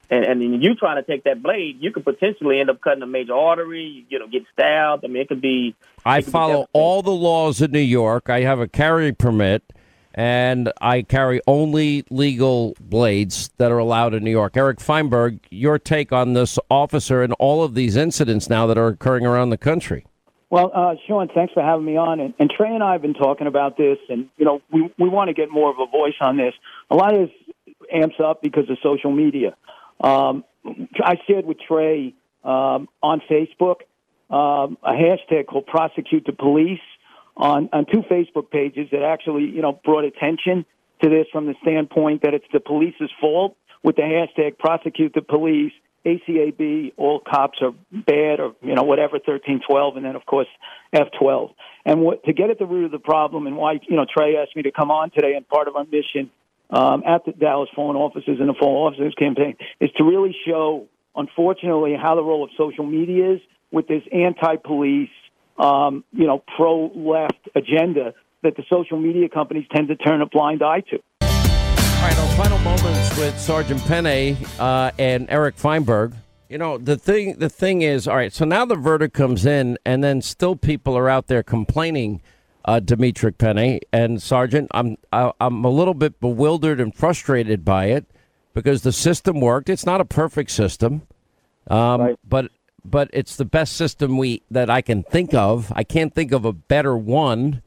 [0.09, 3.01] And, and then you trying to take that blade, you could potentially end up cutting
[3.01, 4.05] a major artery.
[4.09, 5.05] You know, get stabbed.
[5.05, 5.75] I mean, it could be.
[6.05, 6.81] I could be follow devastating.
[6.81, 8.29] all the laws in New York.
[8.29, 9.63] I have a carry permit,
[10.13, 14.57] and I carry only legal blades that are allowed in New York.
[14.57, 18.87] Eric Feinberg, your take on this officer and all of these incidents now that are
[18.87, 20.05] occurring around the country?
[20.49, 22.19] Well, uh, Sean, thanks for having me on.
[22.19, 25.07] And, and Trey and I have been talking about this, and you know, we we
[25.07, 26.53] want to get more of a voice on this.
[26.89, 29.55] A lot of this amps up because of social media.
[30.01, 30.43] Um,
[31.01, 33.81] I shared with Trey um, on Facebook
[34.31, 36.79] um, a hashtag called "Prosecute the Police"
[37.37, 40.65] on on two Facebook pages that actually you know brought attention
[41.01, 45.21] to this from the standpoint that it's the police's fault with the hashtag "Prosecute the
[45.21, 45.73] Police."
[46.03, 50.47] ACAB, all cops are bad, or you know whatever, thirteen twelve, and then of course
[50.91, 51.51] F twelve.
[51.85, 54.35] And what, to get at the root of the problem, and why you know Trey
[54.35, 56.31] asked me to come on today, and part of our mission
[56.71, 60.87] um, at the Dallas Fallen Officers and the Fallen Officers campaign is to really show,
[61.15, 65.09] unfortunately, how the role of social media is with this anti-police,
[65.61, 70.63] um, you know, pro-left agenda that the social media companies tend to turn a blind
[70.63, 70.97] eye to.
[71.21, 76.15] All right, our final moments with Sergeant Pennie uh, and Eric Feinberg.
[76.49, 77.37] You know the thing.
[77.37, 78.33] The thing is, all right.
[78.33, 82.21] So now the verdict comes in, and then still people are out there complaining.
[82.63, 87.85] Uh, Dimitri Pennie and Sergeant, I'm I, I'm a little bit bewildered and frustrated by
[87.85, 88.05] it
[88.53, 89.67] because the system worked.
[89.69, 91.03] It's not a perfect system,
[91.67, 92.51] um, but
[92.83, 95.71] but it's the best system we that I can think of.
[95.75, 97.61] I can't think of a better one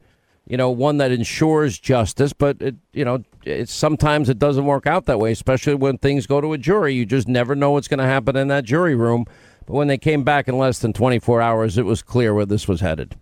[0.47, 4.85] you know, one that ensures justice, but it, you know, it's sometimes it doesn't work
[4.85, 6.93] out that way, especially when things go to a jury.
[6.93, 9.25] You just never know what's going to happen in that jury room.
[9.65, 12.67] But when they came back in less than 24 hours, it was clear where this
[12.67, 13.15] was headed.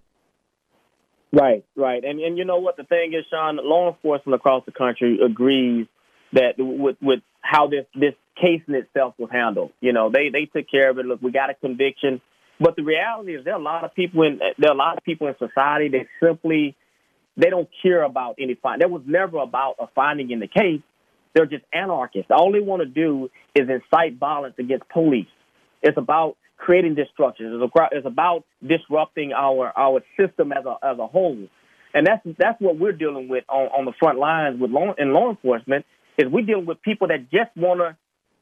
[1.31, 3.57] Right, right, and and you know what the thing is, Sean.
[3.57, 5.87] Law enforcement across the country agrees
[6.33, 9.71] that with with how this this case in itself was handled.
[9.81, 11.05] You know, they they took care of it.
[11.05, 12.21] Look, we got a conviction,
[12.59, 14.97] but the reality is there are a lot of people in there are a lot
[14.97, 16.75] of people in society that simply
[17.37, 18.81] they don't care about any find.
[18.81, 20.81] There was never about a finding in the case.
[21.33, 22.29] They're just anarchists.
[22.29, 25.27] All they want to do is incite violence against police.
[25.81, 27.59] It's about creating destruction.
[27.91, 31.47] It's, about disrupting our our system as a as a whole,
[31.93, 35.11] and that's that's what we're dealing with on, on the front lines with law in
[35.13, 35.85] law enforcement.
[36.17, 37.97] Is we're dealing with people that just want to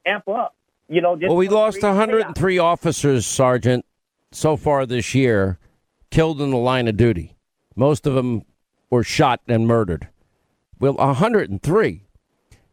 [0.05, 0.55] amp up.
[0.87, 2.09] You know, just Well, we lost create chaos.
[2.09, 3.85] 103 officers, Sergeant,
[4.31, 5.57] so far this year,
[6.09, 7.35] killed in the line of duty.
[7.75, 8.43] Most of them
[8.89, 10.09] were shot and murdered.
[10.79, 12.03] Well, 103.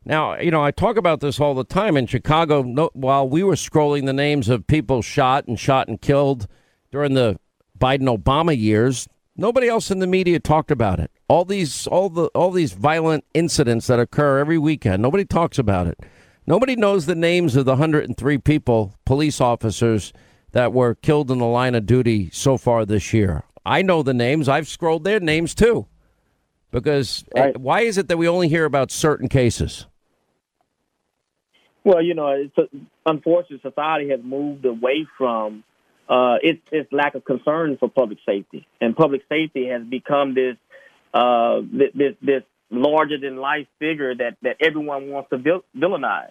[0.04, 2.62] Now, you know, I talk about this all the time in Chicago.
[2.62, 6.48] No, while we were scrolling the names of people shot and shot and killed
[6.90, 7.38] during the
[7.78, 9.06] Biden Obama years,
[9.36, 11.10] nobody else in the media talked about it.
[11.28, 15.86] All these all the all these violent incidents that occur every weekend, nobody talks about
[15.86, 16.00] it.
[16.48, 20.14] Nobody knows the names of the 103 people, police officers
[20.52, 23.44] that were killed in the line of duty so far this year.
[23.66, 24.48] I know the names.
[24.48, 25.86] I've scrolled their names too.
[26.70, 29.84] Because eh, why is it that we only hear about certain cases?
[31.84, 32.64] Well, you know, it's a,
[33.04, 35.64] unfortunately, society has moved away from
[36.08, 40.56] uh, its its lack of concern for public safety, and public safety has become this
[41.12, 46.30] uh, this this larger than life figure that that everyone wants to vil- villainize.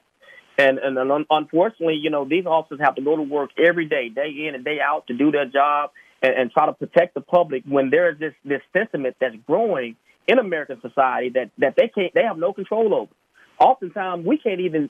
[0.58, 4.10] And, and un- unfortunately, you know, these officers have to go to work every day,
[4.10, 5.92] day in and day out, to do their job
[6.22, 7.64] and, and try to protect the public.
[7.68, 9.96] When there is this this sentiment that's growing
[10.28, 13.12] in American society that that they can't, they have no control over.
[13.60, 14.90] Oftentimes, we can't even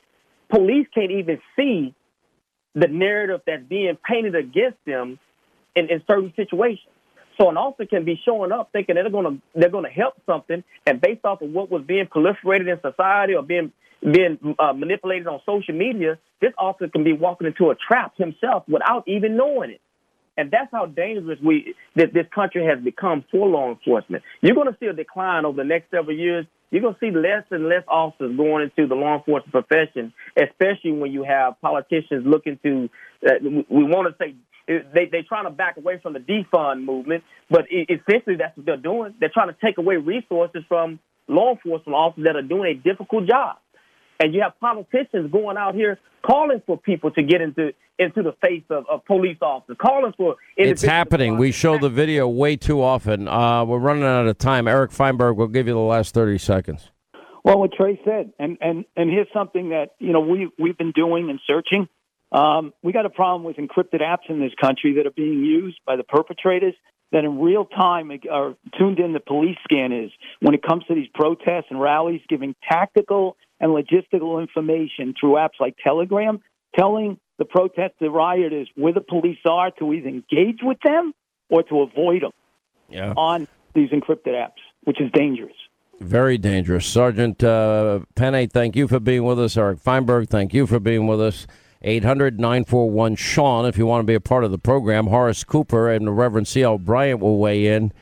[0.50, 1.94] police can't even see
[2.74, 5.20] the narrative that's being painted against them
[5.76, 6.94] in, in certain situations.
[7.40, 10.64] So an officer can be showing up thinking they're going to they're to help something,
[10.86, 13.72] and based off of what was being proliferated in society or being
[14.02, 18.64] being uh, manipulated on social media, this officer can be walking into a trap himself
[18.68, 19.82] without even knowing it.
[20.38, 24.24] And that's how dangerous we that this country has become for law enforcement.
[24.42, 26.46] You're going to see a decline over the next several years.
[26.70, 30.92] You're going to see less and less officers going into the law enforcement profession, especially
[30.92, 32.90] when you have politicians looking to.
[33.26, 34.36] Uh, we want to say
[34.68, 38.56] it- they they're trying to back away from the defund movement, but it, essentially that's
[38.58, 39.14] what they're doing.
[39.20, 43.28] They're trying to take away resources from law enforcement officers that are doing a difficult
[43.28, 43.58] job.
[44.20, 48.34] And you have politicians going out here calling for people to get into into the
[48.46, 51.38] face of, of police officers, calling for It's happening.
[51.38, 53.28] We show the video way too often.
[53.28, 54.68] Uh, we're running out of time.
[54.68, 56.92] Eric Feinberg we'll give you the last 30 seconds.
[57.44, 60.92] Well, what Trey said, and and and here's something that you know we we've been
[60.92, 61.88] doing and searching.
[62.32, 65.80] Um, we got a problem with encrypted apps in this country that are being used
[65.86, 66.74] by the perpetrators
[67.12, 70.12] that in real time are tuned in the police scan is
[70.42, 75.58] when it comes to these protests and rallies, giving tactical and logistical information through apps
[75.60, 76.40] like Telegram,
[76.78, 81.14] telling the protest the rioters where the police are to either engage with them
[81.50, 82.32] or to avoid them
[82.90, 83.14] Yeah.
[83.16, 85.56] on these encrypted apps, which is dangerous.
[86.02, 86.86] Very dangerous.
[86.86, 89.56] Sergeant uh, Pennie, thank you for being with us.
[89.56, 91.48] Eric Feinberg, thank you for being with us.
[91.82, 95.08] 800 941 Sean, if you want to be a part of the program.
[95.08, 96.80] Horace Cooper and the Reverend C.L.
[96.80, 97.94] Bryant will weigh in.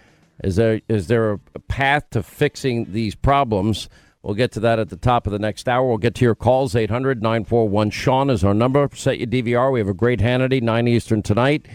[0.43, 3.89] Is there is there a path to fixing these problems?
[4.21, 5.87] We'll get to that at the top of the next hour.
[5.87, 6.75] We'll get to your calls.
[6.75, 8.89] 800 941 Sean is our number.
[8.93, 9.71] Set your DVR.
[9.71, 11.67] We have a great Hannity, 9 Eastern tonight.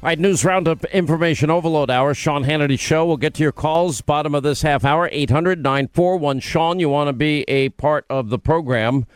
[0.00, 2.14] All right, news roundup, information overload hour.
[2.14, 3.04] Sean Hannity Show.
[3.04, 4.00] We'll get to your calls.
[4.00, 6.78] Bottom of this half hour, 800 941 Sean.
[6.78, 9.06] You want to be a part of the program.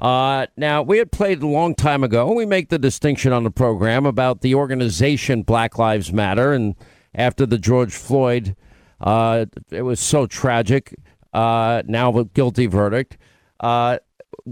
[0.00, 2.26] Uh, now, we had played a long time ago.
[2.28, 6.52] And we make the distinction on the program about the organization Black Lives Matter.
[6.52, 6.74] And
[7.14, 8.56] after the George Floyd,
[9.00, 10.94] uh, it was so tragic.
[11.34, 13.18] Uh, now, a guilty verdict.
[13.60, 13.98] Uh,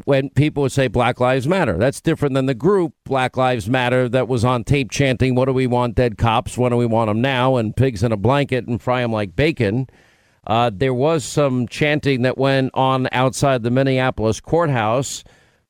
[0.05, 1.78] when people would say Black Lives Matter.
[1.78, 5.53] That's different than the group Black Lives Matter that was on tape chanting, What do
[5.53, 6.59] we want dead cops?
[6.59, 7.57] What do we want them now?
[7.57, 9.88] And pigs in a blanket and fry them like bacon.
[10.46, 15.24] Uh, there was some chanting that went on outside the Minneapolis courthouse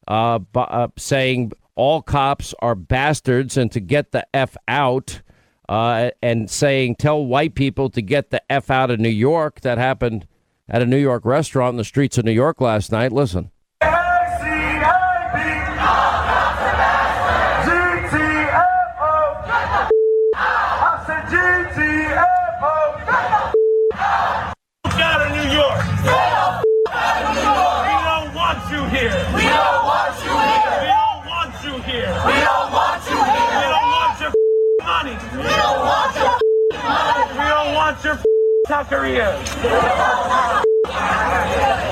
[0.09, 5.23] uh, b- uh, saying all cops are bastards and to get the F out.
[5.69, 9.61] Uh, and saying, tell white people to get the F out of New York.
[9.61, 10.27] That happened
[10.67, 13.13] at a New York restaurant in the streets of New York last night.
[13.13, 13.51] Listen.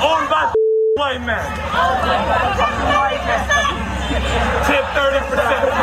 [0.05, 0.53] Owned by
[0.97, 1.41] white men.
[4.67, 5.77] Tip 30%.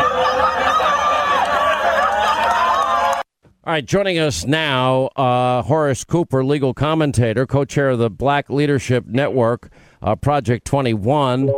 [3.66, 8.52] All right, joining us now, uh, Horace Cooper, legal commentator, co chair of the Black
[8.52, 9.72] Leadership Network,
[10.04, 11.50] uh, Project 21,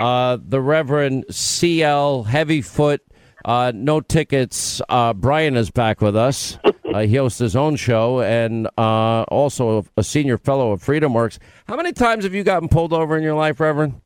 [0.00, 2.24] uh, the Reverend C.L.
[2.24, 2.98] Heavyfoot,
[3.44, 4.82] uh, no tickets.
[4.88, 6.58] Uh, Bryant is back with us.
[6.94, 11.38] Uh, he hosts his own show and uh, also a senior fellow of Freedom Works.
[11.66, 14.00] How many times have you gotten pulled over in your life, Reverend?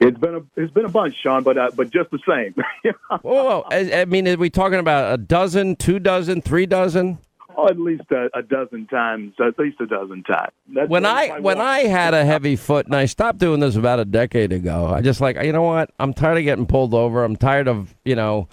[0.00, 2.54] It's been a it's been a bunch, Sean, but uh, but just the same.
[3.22, 3.64] Whoa, whoa.
[3.70, 7.18] I, I mean, are we talking about a dozen, two dozen, three dozen?
[7.60, 10.52] oh, at least a, a dozen times, at least a dozen times.
[10.74, 11.60] That's when I when.
[11.60, 15.02] I had a heavy foot and I stopped doing this about a decade ago, I
[15.02, 15.90] just like you know what?
[15.98, 17.24] I'm tired of getting pulled over.
[17.24, 18.48] I'm tired of you know,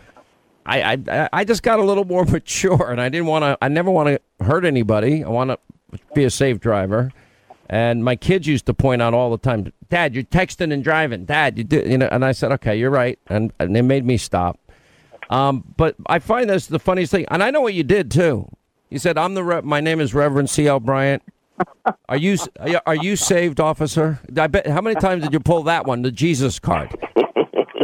[0.67, 3.57] I I I just got a little more mature and I didn't want to.
[3.61, 5.23] I never want to hurt anybody.
[5.23, 5.59] I want to
[6.13, 7.11] be a safe driver.
[7.69, 11.25] And my kids used to point out all the time, Dad, you're texting and driving.
[11.25, 12.07] Dad, you do, you know.
[12.09, 14.57] And I said, okay, you're right, and and they made me stop.
[15.29, 18.49] Um, but I find this the funniest thing, and I know what you did too.
[18.89, 20.67] You said, "I'm the re- my name is Reverend C.
[20.67, 20.79] L.
[20.79, 21.23] Bryant."
[22.07, 22.37] Are you
[22.85, 24.19] are you saved, officer?
[24.37, 24.67] I bet.
[24.67, 26.95] How many times did you pull that one, the Jesus card?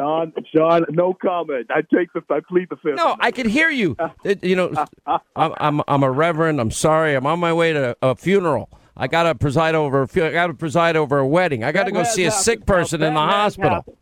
[0.03, 1.67] Sean, Sean, no comment.
[1.69, 2.97] I take the I plead the fifth.
[2.97, 3.95] No, I can hear you.
[4.25, 4.73] It- you know,
[5.07, 6.59] I'm, I'm I'm a reverend.
[6.59, 7.15] I'm sorry.
[7.15, 8.69] I'm on my way to a funeral.
[8.97, 10.03] I got to preside over.
[10.15, 11.63] I got to preside over a wedding.
[11.63, 12.43] I got to go see a happened.
[12.43, 13.69] sick person in the hospital.
[13.71, 13.97] happened.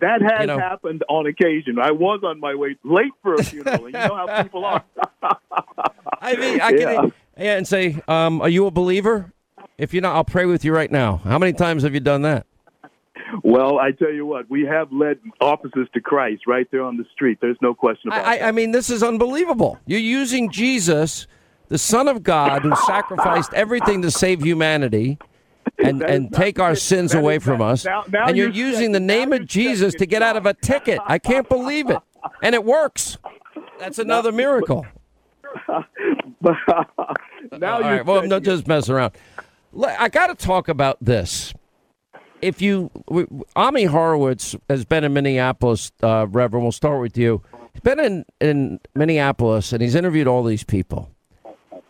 [0.00, 0.58] That has You know.
[0.58, 1.78] happened on occasion.
[1.78, 4.84] I was on my way late for a funeral, and you know how people are.
[6.20, 6.94] I mean, I Yeah.
[7.00, 9.32] can yeah, and say, um, "Are you a believer?"
[9.78, 11.18] If you're not, I'll pray with you right now.
[11.24, 12.46] How many times have you done that?
[13.42, 17.04] Well, I tell you what, we have led officers to Christ right there on the
[17.12, 17.38] street.
[17.40, 18.42] There's no question about it.
[18.42, 19.78] I, I mean, this is unbelievable.
[19.86, 21.26] You're using Jesus,
[21.68, 25.18] the Son of God, who sacrificed everything to save humanity
[25.78, 27.84] and, and take our sins That away from not- us.
[27.84, 30.54] now- now and you're you're using the name of Jesus to get out of a
[30.54, 30.98] ticket.
[31.06, 31.98] I can't believe it.
[32.42, 33.18] And it works.
[33.78, 34.86] That's another miracle.
[35.68, 35.84] now
[37.74, 38.04] All you're right.
[38.06, 39.12] Well, saying no, just messing around.
[39.82, 41.52] I got to talk about this.
[42.40, 42.90] If you,
[43.56, 46.64] Ami Horowitz has been in Minneapolis, uh, Reverend.
[46.64, 47.42] We'll start with you.
[47.72, 51.10] He's been in, in Minneapolis and he's interviewed all these people.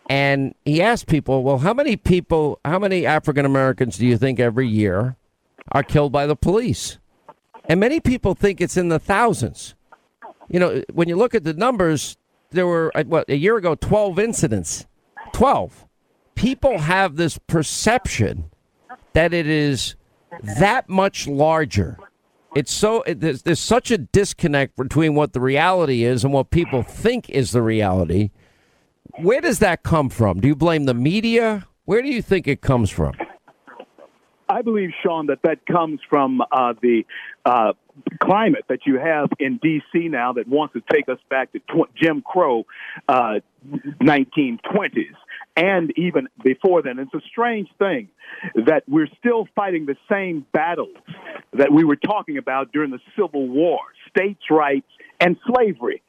[0.09, 4.39] And he asked people, well, how many people, how many African Americans do you think
[4.39, 5.15] every year
[5.71, 6.97] are killed by the police?
[7.65, 9.75] And many people think it's in the thousands.
[10.47, 12.17] You know, when you look at the numbers,
[12.49, 14.87] there were, uh, what, a year ago, 12 incidents.
[15.33, 15.85] 12.
[16.33, 18.49] People have this perception
[19.13, 19.95] that it is
[20.41, 21.97] that much larger.
[22.55, 26.49] It's so it, there's, there's such a disconnect between what the reality is and what
[26.49, 28.31] people think is the reality.
[29.19, 30.39] Where does that come from?
[30.39, 31.67] Do you blame the media?
[31.85, 33.13] Where do you think it comes from?
[34.47, 37.05] I believe, Sean, that that comes from uh, the
[37.45, 37.73] uh,
[38.23, 40.07] climate that you have in D.C.
[40.07, 42.65] now that wants to take us back to tw- Jim Crow
[43.07, 43.41] uh,
[44.01, 45.13] 1920s
[45.59, 46.99] and even before then.
[46.99, 48.09] It's a strange thing
[48.55, 50.95] that we're still fighting the same battles
[51.53, 53.79] that we were talking about during the Civil War,
[54.09, 54.87] states' rights
[55.19, 56.01] and slavery.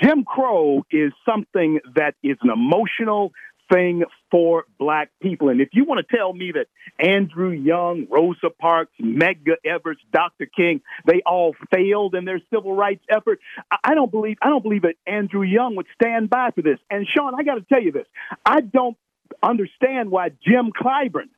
[0.00, 3.32] Jim Crow is something that is an emotional
[3.72, 5.48] thing for black people.
[5.48, 6.66] And if you want to tell me that
[6.98, 10.46] Andrew Young, Rosa Parks, Medgar Evers, Dr.
[10.46, 13.40] King, they all failed in their civil rights effort,
[13.82, 16.78] I don't believe I don't believe that Andrew Young would stand by for this.
[16.90, 18.06] And Sean, I got to tell you this.
[18.44, 18.96] I don't
[19.42, 21.28] understand why Jim Clyburn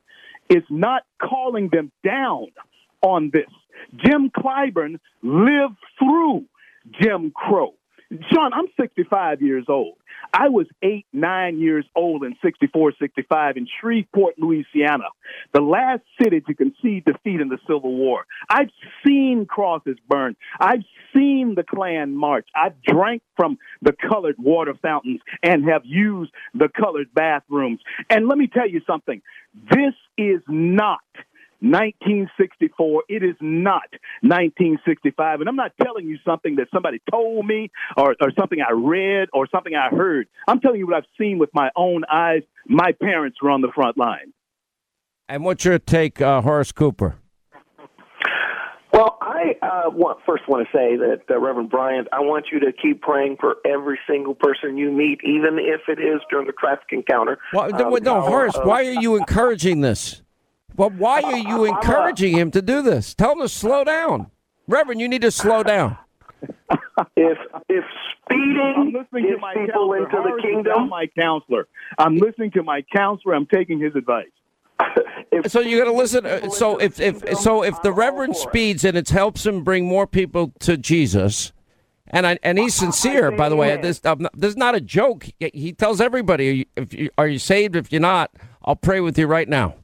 [0.49, 2.47] is not calling them down
[3.03, 3.51] on this.
[3.97, 6.45] Jim Clyburn lived through
[7.01, 7.75] Jim Crow.
[8.11, 9.97] Sean, I'm 65 years old.
[10.33, 15.09] I was eight, nine years old in 64, 65 in Shreveport, Louisiana,
[15.53, 18.27] the last city to concede defeat in the Civil War.
[18.49, 18.71] I've
[19.07, 20.37] seen crosses burned.
[20.61, 20.85] I've
[21.15, 22.49] seen the Klan march.
[22.55, 27.81] I've drank from the colored water fountains and have used the colored bathrooms.
[28.11, 29.23] And let me tell you something.
[29.71, 31.01] This is not
[31.71, 33.05] 1964.
[33.09, 33.89] It is not
[34.23, 35.41] 1965.
[35.41, 39.29] And I'm not telling you something that somebody told me or, or something I read
[39.33, 40.29] or something I heard.
[40.49, 42.43] I'm telling you what I've seen with my own eyes.
[42.67, 44.33] My parents were on the front line.
[45.29, 47.17] And what's your take, uh, Horace Cooper?
[48.93, 52.61] Well, I uh, want, first want to say that, uh, Reverend Bryant, I want you
[52.61, 56.55] to keep praying for every single person you meet, even if it is during the
[56.55, 57.39] traffic encounter.
[57.53, 60.23] Well, no, Um, no, Horace, uh, why are you encouraging this?
[60.77, 63.15] Well, why are you encouraging him to do this?
[63.15, 64.31] Tell him to slow down.
[64.69, 65.97] Reverend, you need to slow down.
[67.17, 67.85] if if
[68.25, 70.05] speeding I'm listening to gets my people counselor.
[70.05, 71.67] into the kingdom, my counselor.
[71.99, 73.35] I'm listening to my counselor.
[73.35, 74.27] I'm taking his advice.
[75.49, 76.25] So you got to listen.
[76.25, 80.07] uh, So if if so if the Reverend speeds and it helps him bring more
[80.07, 81.53] people to Jesus,
[82.09, 83.77] and I, and he's sincere, by the way.
[83.77, 85.27] This I'm not, this is not a joke.
[85.39, 87.77] He- He tells everybody, if you, are you saved?
[87.77, 88.31] If you're not,
[88.65, 89.75] I'll pray with you right now.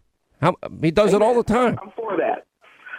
[0.42, 1.78] How, he does it all the time.
[1.80, 2.46] I'm for that.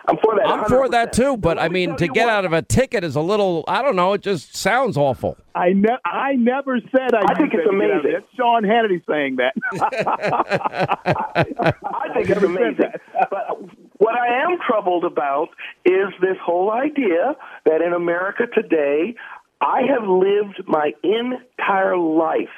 [0.05, 0.47] I'm for that.
[0.47, 0.91] I'm for 100%.
[0.91, 3.63] that too, but I mean, to get out of a ticket is a little.
[3.67, 4.13] I don't know.
[4.13, 5.37] It just sounds awful.
[5.55, 7.21] I ne- I never said I.
[7.27, 8.11] I think it's amazing.
[8.11, 9.53] That's Sean Hannity saying that.
[11.85, 12.85] I think it's amazing.
[13.29, 13.57] But
[13.97, 15.49] what I am troubled about
[15.85, 17.35] is this whole idea
[17.65, 19.15] that in America today,
[19.61, 22.49] I have lived my entire life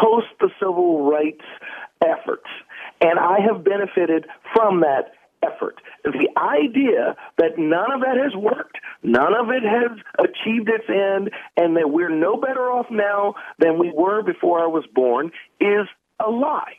[0.00, 1.44] post the civil rights
[2.04, 2.46] efforts,
[3.00, 5.80] and I have benefited from that effort.
[6.04, 11.30] The idea that none of that has worked, none of it has achieved its end,
[11.56, 15.30] and that we're no better off now than we were before I was born
[15.60, 15.86] is
[16.24, 16.74] a lie.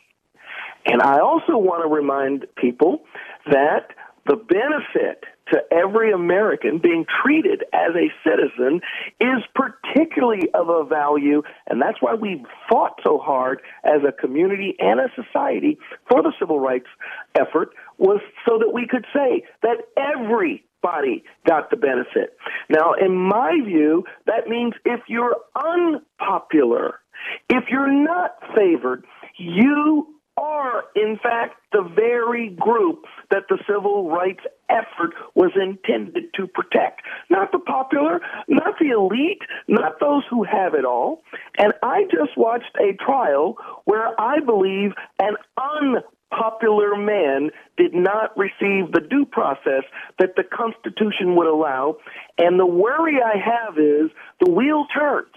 [0.86, 3.02] And I also want to remind people
[3.50, 3.88] that
[4.26, 8.80] the benefit to every American being treated as a citizen
[9.20, 14.74] is particularly of a value, and that's why we fought so hard as a community
[14.78, 15.78] and a society
[16.08, 16.88] for the civil rights
[17.34, 22.36] effort was so that we could say that everybody got the benefit.
[22.68, 27.00] Now, in my view, that means if you're unpopular,
[27.48, 29.04] if you're not favored,
[29.36, 30.06] you
[30.36, 34.40] are, in fact, the very group that the civil rights
[34.70, 37.02] effort was intended to protect.
[37.28, 41.22] Not the popular, not the elite, not those who have it all.
[41.58, 48.92] And I just watched a trial where I believe an unpopular man did not receive
[48.92, 49.84] the due process
[50.18, 51.96] that the Constitution would allow.
[52.38, 54.10] And the worry I have is
[54.40, 55.28] the wheel turns.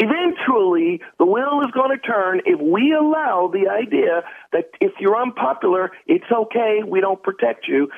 [0.00, 4.22] Eventually, the wheel is going to turn if we allow the idea
[4.52, 7.88] that if you're unpopular, it's okay, we don't protect you,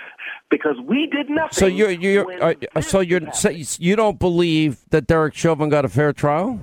[0.51, 1.53] because we did nothing.
[1.53, 5.89] So you're you're uh, so you're so you don't believe that Derek Chauvin got a
[5.89, 6.61] fair trial?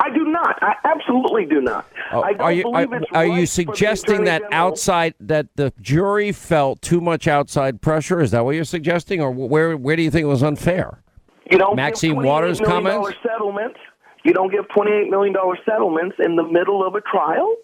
[0.00, 0.58] I do not.
[0.62, 1.86] I absolutely do not.
[2.10, 5.72] Oh, I don't are you believe are, right you suggesting that General- outside that the
[5.80, 8.20] jury felt too much outside pressure?
[8.20, 11.02] Is that what you're suggesting, or where where do you think it was unfair?
[11.50, 13.14] You don't Maxine Waters comments?
[13.22, 13.78] settlements.
[14.24, 15.34] You don't give $28 million
[15.64, 17.56] settlements in the middle of a trial.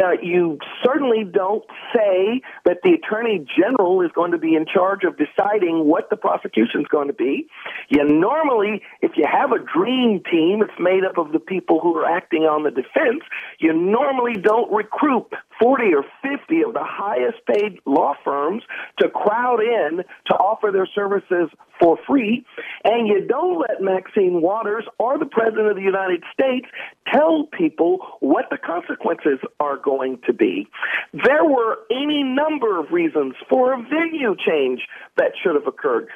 [0.00, 1.64] Uh, you certainly don't
[1.94, 6.16] say that the attorney general is going to be in charge of deciding what the
[6.16, 7.46] prosecution is going to be.
[7.90, 11.94] You normally, if you have a dream team, it's made up of the people who
[11.98, 13.22] are acting on the defense.
[13.58, 15.26] You normally don't recruit
[15.60, 18.62] 40 or 50 of the highest paid law firms
[18.98, 22.46] to crowd in to offer their services for free.
[22.84, 26.66] And you don't let Maxine Waters or the President of the United States
[27.12, 30.68] tell people what the consequences are going to be.
[31.12, 34.80] There were any number of reasons for a venue change
[35.16, 36.08] that should have occurred.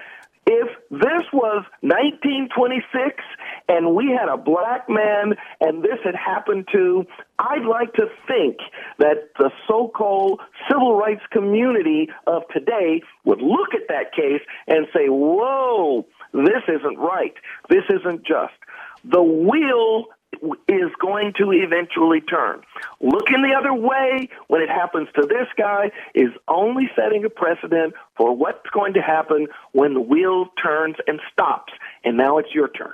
[0.48, 3.24] If this was 1926
[3.68, 7.05] and we had a black man and this had happened to,
[7.40, 8.59] I'd like to think
[8.98, 10.40] that the so called
[10.70, 16.97] civil rights community of today would look at that case and say, whoa, this isn't
[16.97, 17.34] right.
[17.68, 18.55] This isn't just.
[19.05, 20.06] The wheel
[20.68, 22.62] is going to eventually turn.
[23.00, 27.94] Looking the other way when it happens to this guy is only setting a precedent
[28.16, 31.72] for what's going to happen when the wheel turns and stops.
[32.04, 32.92] And now it's your turn.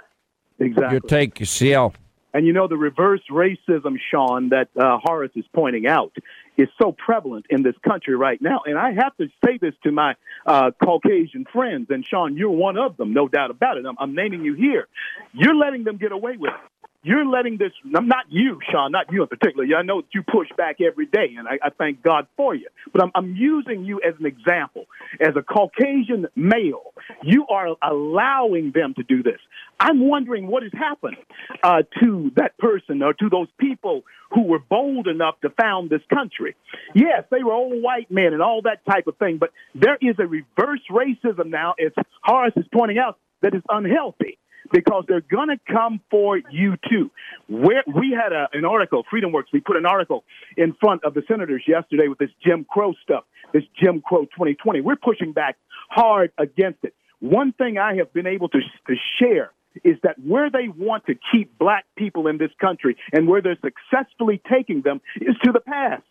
[0.59, 0.93] Exactly.
[0.93, 1.95] Your take, CL.
[2.35, 6.17] And you know, the reverse racism, Sean, that uh, Horace is pointing out
[6.57, 8.61] is so prevalent in this country right now.
[8.65, 10.15] And I have to say this to my
[10.47, 13.85] uh, Caucasian friends, and Sean, you're one of them, no doubt about it.
[13.87, 14.89] I'm, I'm naming you here.
[15.33, 16.72] You're letting them get away with it.
[17.05, 19.67] You're letting this, I'm not you, Sean, not you in particular.
[19.77, 22.69] I know that you push back every day, and I, I thank God for you.
[22.93, 24.85] But I'm, I'm using you as an example.
[25.21, 29.41] As a Caucasian male, you are allowing them to do this.
[29.81, 31.17] I'm wondering what has happened
[31.65, 36.03] uh, to that person or to those people who were bold enough to found this
[36.15, 36.55] country.
[36.95, 40.15] Yes, they were old white men and all that type of thing, but there is
[40.21, 41.91] a reverse racism now, as
[42.23, 44.39] Horace is pointing out, that is unhealthy
[44.73, 47.11] because they're going to come for you too.
[47.49, 50.25] Where we had a, an article, Freedom Works, we put an article
[50.57, 54.81] in front of the senators yesterday with this Jim Crow stuff, this Jim Crow 2020.
[54.81, 55.57] We're pushing back
[55.91, 56.95] hard against it.
[57.21, 59.53] One thing I have been able to, to share
[59.85, 63.59] is that where they want to keep black people in this country and where they're
[63.63, 66.03] successfully taking them is to the past.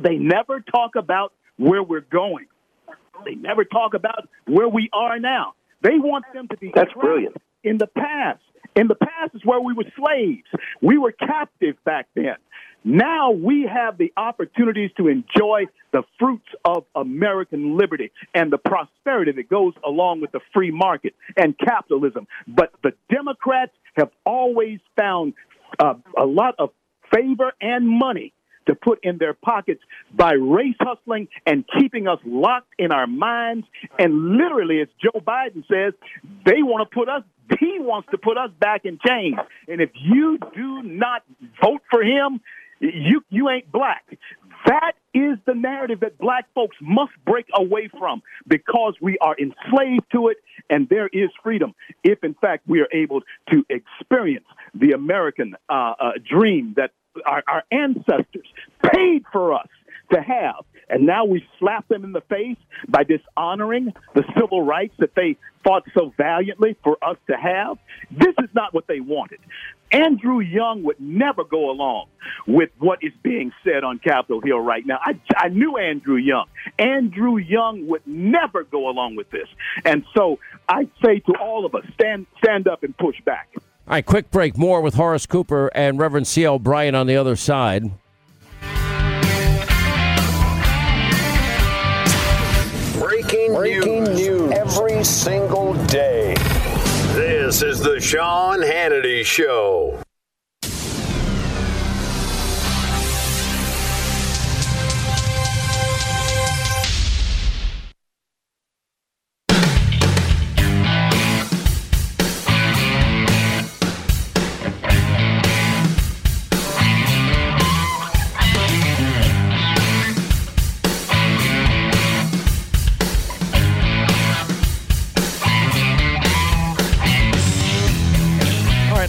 [0.00, 2.46] They never talk about where we're going.
[3.24, 5.54] They never talk about where we are now.
[5.82, 7.36] They want them to be That's brilliant.
[7.62, 8.40] In the past.
[8.76, 10.46] In the past is where we were slaves.
[10.80, 12.36] We were captive back then.
[12.84, 19.32] Now we have the opportunities to enjoy the fruits of American liberty and the prosperity
[19.32, 22.28] that goes along with the free market and capitalism.
[22.46, 25.34] But the Democrats have always found
[25.78, 26.70] uh, a lot of
[27.12, 28.32] favor and money
[28.68, 29.82] to put in their pockets
[30.14, 33.66] by race hustling and keeping us locked in our minds.
[33.98, 35.94] And literally, as Joe Biden says,
[36.44, 37.22] they want to put us,
[37.58, 39.38] he wants to put us back in chains.
[39.66, 41.24] And if you do not
[41.62, 42.40] vote for him,
[42.80, 44.04] you, you ain't black.
[44.66, 50.04] That is the narrative that black folks must break away from because we are enslaved
[50.12, 50.36] to it
[50.68, 51.74] and there is freedom
[52.04, 56.90] if, in fact, we are able to experience the American uh, uh, dream that
[57.26, 58.46] our, our ancestors
[58.92, 59.68] paid for us
[60.12, 60.64] to have.
[60.90, 62.56] And now we slap them in the face
[62.88, 67.76] by dishonoring the civil rights that they fought so valiantly for us to have.
[68.10, 69.40] This is not what they wanted.
[69.90, 72.08] Andrew Young would never go along
[72.46, 74.98] with what is being said on Capitol Hill right now.
[75.02, 76.46] I, I knew Andrew Young.
[76.78, 79.48] Andrew Young would never go along with this.
[79.84, 80.38] And so
[80.68, 83.48] I say to all of us, stand, stand up and push back.
[83.88, 84.58] All right, quick break.
[84.58, 86.58] More with Horace Cooper and Reverend C.L.
[86.58, 87.90] Bryant on the other side.
[92.98, 94.18] Breaking, Breaking news.
[94.18, 96.34] news every single day.
[97.14, 100.02] This is the Sean Hannity Show.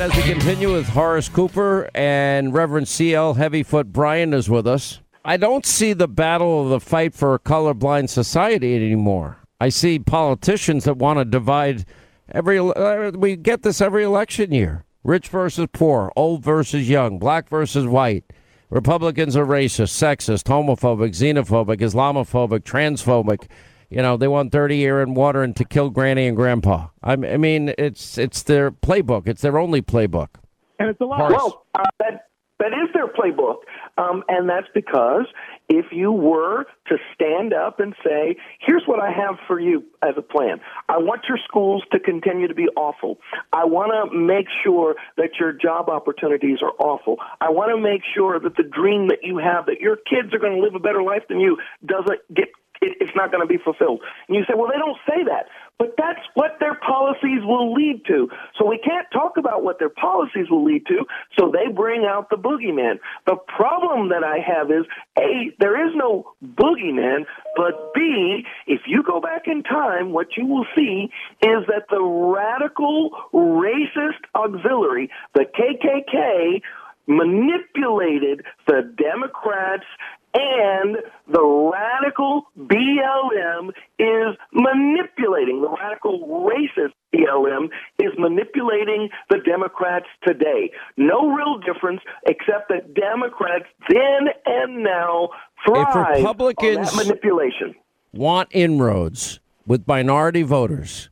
[0.10, 3.36] As we continue with Horace Cooper and Reverend C.L.
[3.36, 5.00] Heavyfoot Bryant is with us.
[5.26, 9.38] I don't see the battle of the fight for a colorblind society anymore.
[9.60, 11.86] I see politicians that want to divide
[12.32, 12.58] every.
[12.60, 17.86] Uh, we get this every election year: rich versus poor, old versus young, black versus
[17.86, 18.24] white.
[18.70, 23.48] Republicans are racist, sexist, homophobic, xenophobic, Islamophobic, transphobic.
[23.90, 26.88] You know, they want dirty air and water and to kill granny and grandpa.
[27.04, 29.28] I, I mean, it's it's their playbook.
[29.28, 30.30] It's their only playbook.
[30.78, 31.20] And it's a lot.
[31.20, 31.34] Horace.
[31.36, 32.30] Well, uh, that
[32.60, 33.60] that is their playbook,
[33.98, 35.26] um, and that's because
[35.70, 40.16] if you were to stand up and say, "Here's what I have for you as
[40.18, 40.60] a plan.
[40.88, 43.18] I want your schools to continue to be awful.
[43.52, 47.18] I want to make sure that your job opportunities are awful.
[47.42, 50.40] I want to make sure that the dream that you have that your kids are
[50.40, 52.50] going to live a better life than you doesn't get."
[52.82, 54.02] It, it's not going to be fulfilled.
[54.28, 55.48] And you say, well, they don't say that.
[55.78, 58.30] But that's what their policies will lead to.
[58.58, 61.06] So we can't talk about what their policies will lead to.
[61.38, 63.00] So they bring out the boogeyman.
[63.26, 64.86] The problem that I have is
[65.18, 67.26] A, there is no boogeyman,
[67.56, 71.10] but B, if you go back in time, what you will see
[71.42, 76.62] is that the radical racist auxiliary, the KKK,
[77.08, 79.86] manipulated the Democrats
[80.34, 80.98] and
[81.28, 87.70] the radical BLM is manipulating, the radical racist BLM
[88.00, 90.72] is manipulating the Democrats today.
[90.98, 95.30] No real difference except that Democrats then and now
[95.66, 97.76] thrive Republicans- on that manipulation.
[98.14, 101.10] want inroads with minority voters.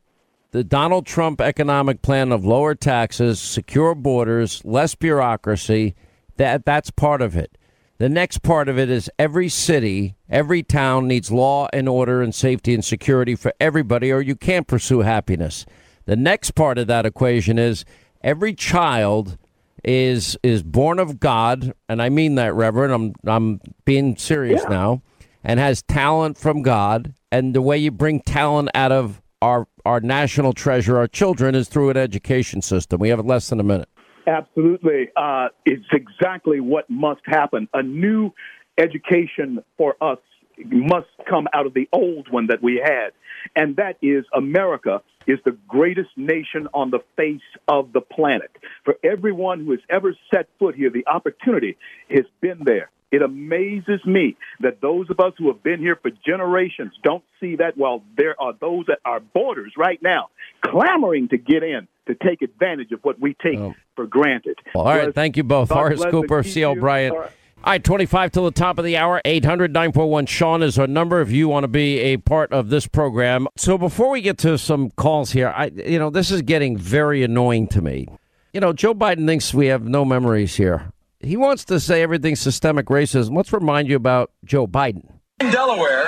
[0.52, 5.94] The Donald Trump economic plan of lower taxes, secure borders, less bureaucracy,
[6.38, 7.58] that that's part of it.
[8.00, 12.34] The next part of it is every city, every town needs law and order and
[12.34, 15.66] safety and security for everybody or you can't pursue happiness.
[16.06, 17.86] The next part of that equation is
[18.22, 19.38] every child
[19.84, 22.94] is is born of God, and I mean that, Reverend.
[22.94, 24.70] I'm I'm being serious Yeah.
[24.70, 25.02] now,
[25.44, 27.14] and has talent from God.
[27.32, 31.68] And the way you bring talent out of our our national treasure, our children, is
[31.68, 33.00] through an education system.
[33.00, 33.90] We have less than a minute.
[34.28, 35.08] Absolutely.
[35.16, 37.70] Uh, it's exactly what must happen.
[37.74, 38.32] A new
[38.78, 40.20] education for us
[40.66, 43.12] must come out of the old one that we had.
[43.56, 48.52] And that is America is the greatest nation on the face of the planet.
[48.84, 51.78] For everyone who has ever set foot here, the opportunity
[52.10, 52.90] has been there.
[53.12, 57.56] It amazes me that those of us who have been here for generations don't see
[57.56, 60.30] that while there are those at our borders right now
[60.62, 63.76] clamoring to get in to take advantage of what we take oh.
[63.96, 64.58] for granted.
[64.76, 65.70] All right, thank you both.
[65.70, 66.76] Horace Cooper, C.L.
[66.76, 67.14] Bryant.
[67.14, 67.32] All right.
[67.64, 69.20] All right, 25 till the top of the hour.
[69.26, 72.88] 800 941 Sean is our number if you want to be a part of this
[72.88, 73.48] program.
[73.58, 77.24] So before we get to some calls here, I you know, this is getting very
[77.24, 78.08] annoying to me.
[78.54, 80.94] You know, Joe Biden thinks we have no memories here.
[81.20, 83.36] He wants to say everything's systemic racism.
[83.36, 85.17] Let's remind you about Joe Biden.
[85.40, 86.06] In Delaware,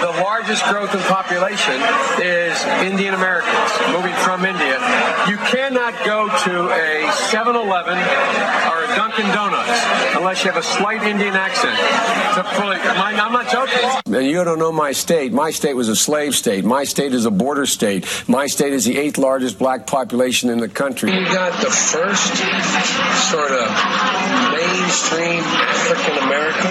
[0.00, 1.78] the largest growth in population
[2.18, 4.74] is Indian Americans moving from India.
[5.30, 9.80] You cannot go to a 7 Eleven or Dunkin' Donuts
[10.16, 11.76] unless you have a slight Indian accent.
[12.36, 14.14] To fully, I'm I'm not joking.
[14.14, 15.32] And you don't know my state.
[15.32, 16.64] My state was a slave state.
[16.64, 18.06] My state is a border state.
[18.28, 21.12] My state is the eighth largest black population in the country.
[21.12, 22.36] You got the first
[23.30, 23.68] sort of
[24.52, 26.70] mainstream African American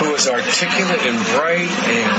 [0.00, 2.12] who is articulate and bright and,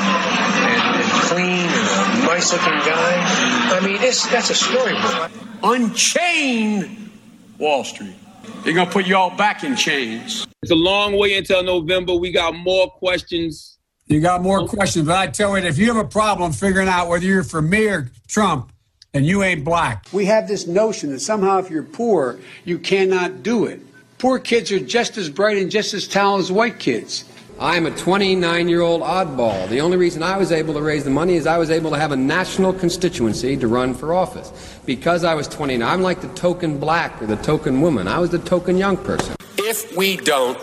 [0.68, 3.78] and, and clean and a nice looking guy.
[3.78, 5.32] I mean, it's, that's a storybook.
[5.64, 7.12] Unchain
[7.58, 8.16] Wall Street.
[8.64, 10.48] They're going to put you all back in chains.
[10.61, 12.15] It's a long way until November.
[12.15, 13.78] We got more questions.
[14.07, 17.10] You got more questions, but I tell you, if you have a problem figuring out
[17.10, 18.72] whether you're for me or Trump,
[19.14, 20.06] and you ain't black.
[20.11, 23.82] We have this notion that somehow if you're poor, you cannot do it.
[24.19, 27.26] Poor kids are just as bright and just as talented as white kids.
[27.59, 29.67] I'm a 29 year old oddball.
[29.67, 31.97] The only reason I was able to raise the money is I was able to
[31.97, 34.79] have a national constituency to run for office.
[34.85, 38.07] Because I was 29, I'm like the token black or the token woman.
[38.07, 39.35] I was the token young person.
[39.57, 40.59] If we don't,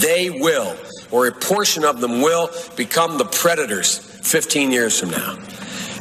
[0.00, 0.76] they will,
[1.10, 5.36] or a portion of them will, become the predators 15 years from now.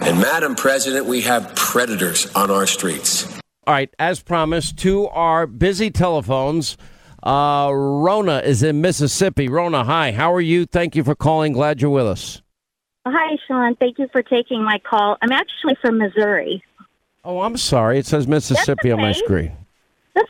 [0.02, 3.26] And, Madam President, we have predators on our streets.
[3.66, 6.78] All right, as promised, to our busy telephones.
[7.26, 9.50] Uh, Rona is in Mississippi.
[9.50, 10.12] Rona, hi.
[10.12, 10.66] How are you?
[10.66, 11.54] Thank you for calling.
[11.54, 12.42] Glad you're with us.
[13.08, 13.76] Hi, Sean.
[13.76, 15.18] Thank you for taking my call.
[15.22, 16.64] I'm actually from Missouri.
[17.24, 17.98] Oh, I'm sorry.
[17.98, 19.20] It says Mississippi on my okay.
[19.20, 19.58] screen.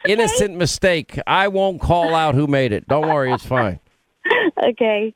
[0.08, 1.20] Innocent mistake.
[1.28, 2.88] I won't call out who made it.
[2.88, 3.80] Don't worry, it's fine.
[4.64, 5.14] okay.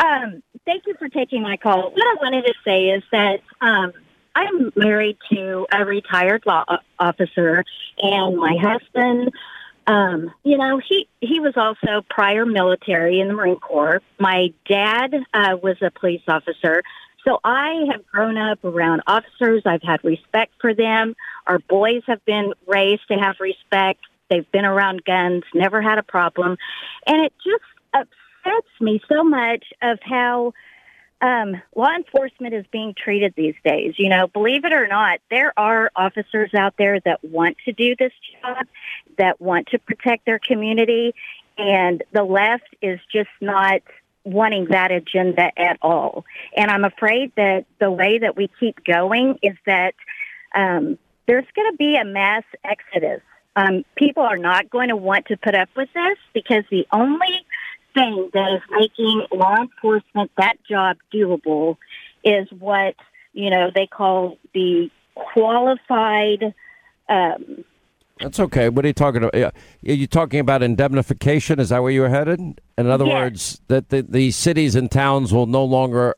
[0.00, 1.90] Um, thank you for taking my call.
[1.90, 3.92] What I wanted to say is that um,
[4.34, 6.64] I'm married to a retired law
[6.98, 7.64] officer,
[7.98, 9.32] and my husband,
[9.90, 14.00] um, you know, he he was also prior military in the Marine Corps.
[14.20, 16.84] My dad uh, was a police officer.
[17.26, 19.62] So I have grown up around officers.
[19.66, 21.16] I've had respect for them.
[21.44, 24.00] Our boys have been raised to have respect.
[24.30, 26.56] They've been around guns, never had a problem.
[27.06, 30.54] And it just upsets me so much of how
[31.20, 33.94] um, law enforcement is being treated these days.
[33.98, 37.94] You know, believe it or not, there are officers out there that want to do
[37.98, 38.66] this job,
[39.18, 41.14] that want to protect their community,
[41.58, 43.82] and the left is just not
[44.24, 46.24] wanting that agenda at all.
[46.56, 49.94] And I'm afraid that the way that we keep going is that
[50.54, 53.20] um, there's going to be a mass exodus.
[53.56, 57.44] Um, people are not going to want to put up with this because the only
[57.94, 61.76] thing that is making law enforcement that job doable
[62.24, 62.94] is what
[63.32, 66.54] you know they call the qualified.
[67.08, 67.64] Um,
[68.20, 68.68] That's okay.
[68.68, 69.34] What are you talking about?
[69.34, 69.52] Are
[69.82, 71.58] you talking about indemnification?
[71.58, 72.60] Is that where you were headed?
[72.78, 73.14] In other Yes.
[73.14, 76.14] words, that the, the cities and towns will no longer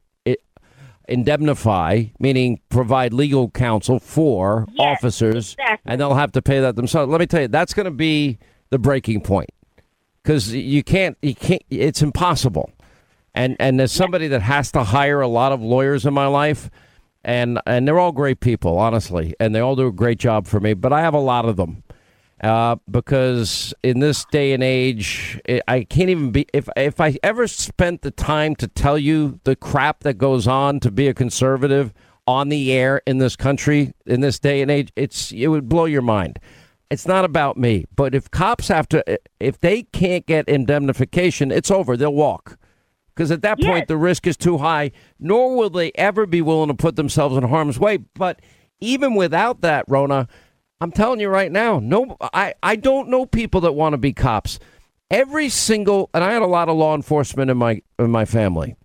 [1.08, 5.92] indemnify, meaning provide legal counsel for officers, exactly.
[5.92, 7.10] and they'll have to pay that themselves.
[7.10, 8.38] Let me tell you, that's going to be
[8.70, 9.50] the breaking point
[10.22, 11.62] because you can't, you can't.
[11.70, 12.70] It's impossible.
[13.34, 16.70] And and as somebody that has to hire a lot of lawyers in my life,
[17.24, 20.60] and and they're all great people, honestly, and they all do a great job for
[20.60, 20.74] me.
[20.74, 21.82] But I have a lot of them
[22.42, 26.46] uh, because in this day and age, it, I can't even be.
[26.52, 30.80] If if I ever spent the time to tell you the crap that goes on
[30.80, 31.92] to be a conservative
[32.26, 35.84] on the air in this country in this day and age, it's it would blow
[35.84, 36.38] your mind.
[36.92, 41.70] It's not about me, but if cops have to, if they can't get indemnification, it's
[41.70, 41.96] over.
[41.96, 42.58] They'll walk
[43.14, 44.92] because at that point the risk is too high.
[45.18, 47.96] Nor will they ever be willing to put themselves in harm's way.
[47.96, 48.40] But
[48.80, 50.28] even without that, Rona,
[50.82, 54.12] I'm telling you right now, no, I, I don't know people that want to be
[54.12, 54.58] cops.
[55.10, 58.76] Every single, and I had a lot of law enforcement in my in my family,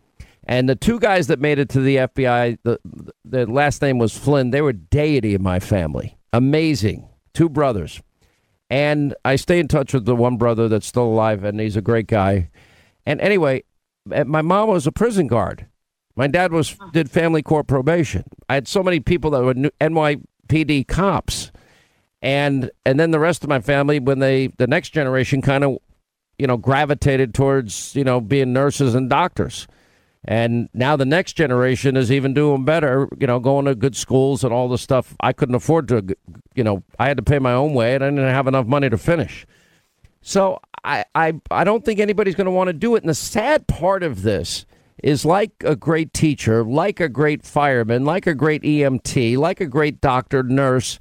[0.46, 2.80] and the two guys that made it to the FBI, the
[3.26, 4.52] the last name was Flynn.
[4.52, 6.18] They were deity in my family.
[6.32, 7.08] Amazing,
[7.38, 8.02] two brothers,
[8.68, 11.82] and I stay in touch with the one brother that's still alive, and he's a
[11.82, 12.50] great guy.
[13.06, 13.64] And anyway,
[14.12, 15.68] uh, my mom was a prison guard.
[16.16, 18.24] My dad was did family court probation.
[18.50, 21.52] I had so many people that were NYPD cops,
[22.24, 25.78] and and then the rest of my family, when they the next generation kind of,
[26.40, 29.68] you know, gravitated towards you know being nurses and doctors,
[30.26, 33.08] and now the next generation is even doing better.
[33.20, 36.16] You know, going to good schools and all the stuff I couldn't afford to.
[36.56, 38.90] You know, I had to pay my own way, and I didn't have enough money
[38.90, 39.46] to finish.
[40.22, 43.04] So I, I, I don't think anybody's going to want to do it.
[43.04, 44.66] And the sad part of this
[45.04, 49.66] is like a great teacher, like a great fireman, like a great EMT, like a
[49.66, 51.00] great doctor, nurse.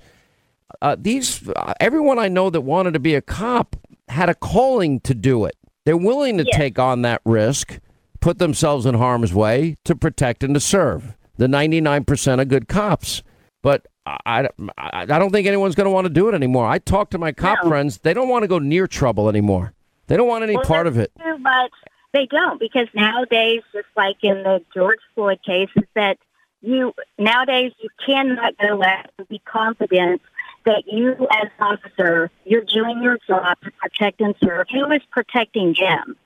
[0.82, 3.76] Uh, these uh, everyone I know that wanted to be a cop
[4.08, 5.56] had a calling to do it.
[5.84, 7.78] They're willing to take on that risk,
[8.26, 11.14] put themselves in harm's way to protect and to serve.
[11.36, 13.22] The 99% of good cops.
[13.62, 16.66] But I, I, I don't think anyone's going to want to do it anymore.
[16.66, 17.98] I talk to my cop friends.
[17.98, 19.74] They don't want to go near trouble anymore.
[20.08, 21.12] They don't want any Well, part of it.
[21.16, 21.70] but
[22.12, 26.18] they don't because nowadays, just like in the George Floyd case, is that
[26.62, 30.20] you nowadays you cannot go out and be confident
[30.64, 34.66] that you, as an officer, you're doing your job to protect and serve.
[34.72, 36.16] Who is protecting them?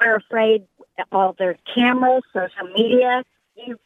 [0.00, 0.66] They're afraid
[1.12, 3.24] all their cameras, social media.
[3.54, 3.78] You,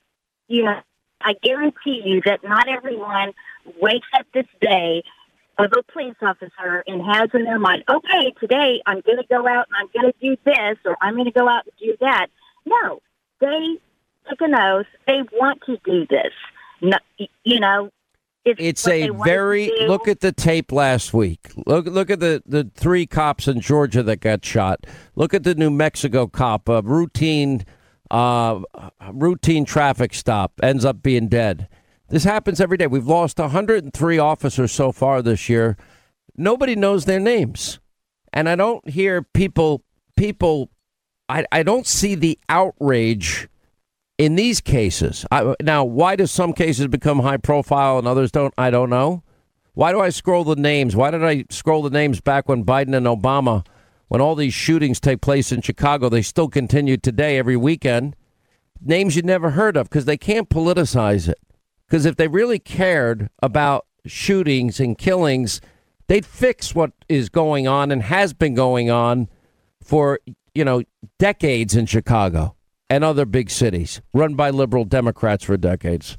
[0.48, 0.80] you know,
[1.20, 3.32] I guarantee you that not everyone
[3.80, 5.02] wakes up this day
[5.58, 9.46] of a police officer and has in their mind, okay, today I'm going to go
[9.46, 11.96] out and I'm going to do this or I'm going to go out and do
[12.00, 12.28] that.
[12.64, 13.00] No,
[13.40, 13.78] they
[14.28, 14.86] took an oath.
[15.06, 16.32] They want to do this.
[16.80, 16.96] No,
[17.44, 17.90] you know,
[18.44, 21.50] it's, It's a they want to very look at the tape last week.
[21.66, 24.86] Look look at the, the three cops in Georgia that got shot.
[25.14, 27.64] Look at the New Mexico cop, a routine
[28.10, 28.60] uh,
[29.12, 31.68] routine traffic stop ends up being dead.
[32.08, 32.86] This happens every day.
[32.88, 35.76] We've lost 103 officers so far this year.
[36.36, 37.78] Nobody knows their names.
[38.32, 39.82] And I don't hear people
[40.16, 40.70] people
[41.28, 43.48] I, I don't see the outrage
[44.20, 45.24] in these cases.
[45.30, 48.52] I, now, why do some cases become high profile and others don't?
[48.59, 49.22] I don't know.
[49.72, 50.94] Why do I scroll the names?
[50.94, 53.64] Why did I scroll the names back when Biden and Obama,
[54.09, 58.14] when all these shootings take place in Chicago, they still continue today every weekend?
[58.82, 61.38] Names you never heard of because they can't politicize it.
[61.86, 65.62] Because if they really cared about shootings and killings,
[66.09, 69.30] they'd fix what is going on and has been going on
[69.82, 70.20] for,
[70.55, 70.82] you know,
[71.18, 72.55] decades in Chicago
[72.90, 76.18] and other big cities run by liberal Democrats for decades.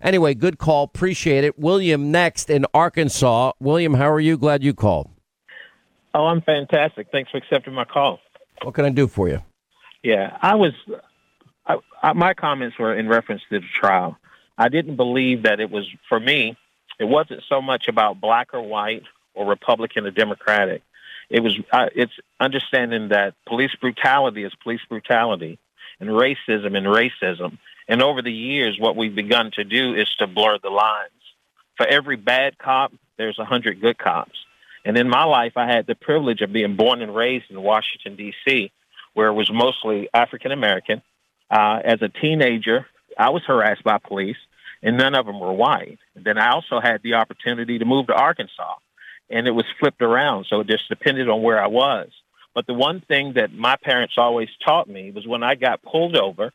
[0.00, 0.84] Anyway, good call.
[0.84, 1.58] Appreciate it.
[1.58, 3.52] William next in Arkansas.
[3.60, 4.36] William, how are you?
[4.36, 5.08] Glad you called.
[6.14, 7.08] Oh, I'm fantastic.
[7.10, 8.20] Thanks for accepting my call.
[8.62, 9.42] What can I do for you?
[10.02, 10.72] Yeah, I was.
[11.66, 14.18] I, I, my comments were in reference to the trial.
[14.58, 16.56] I didn't believe that it was for me.
[16.98, 20.82] It wasn't so much about black or white or Republican or Democratic.
[21.30, 21.58] It was.
[21.72, 25.58] Uh, it's understanding that police brutality is police brutality,
[26.02, 30.26] and racism and racism, And over the years, what we've begun to do is to
[30.26, 31.10] blur the lines.
[31.76, 34.36] For every bad cop, there's a hundred good cops.
[34.84, 38.16] And in my life, I had the privilege of being born and raised in Washington,
[38.16, 38.72] D.C.,
[39.14, 41.02] where it was mostly African American.
[41.48, 44.38] Uh, as a teenager, I was harassed by police,
[44.82, 46.00] and none of them were white.
[46.16, 48.74] And then I also had the opportunity to move to Arkansas,
[49.30, 50.46] and it was flipped around.
[50.50, 52.10] So it just depended on where I was.
[52.54, 56.16] But the one thing that my parents always taught me was when I got pulled
[56.16, 56.52] over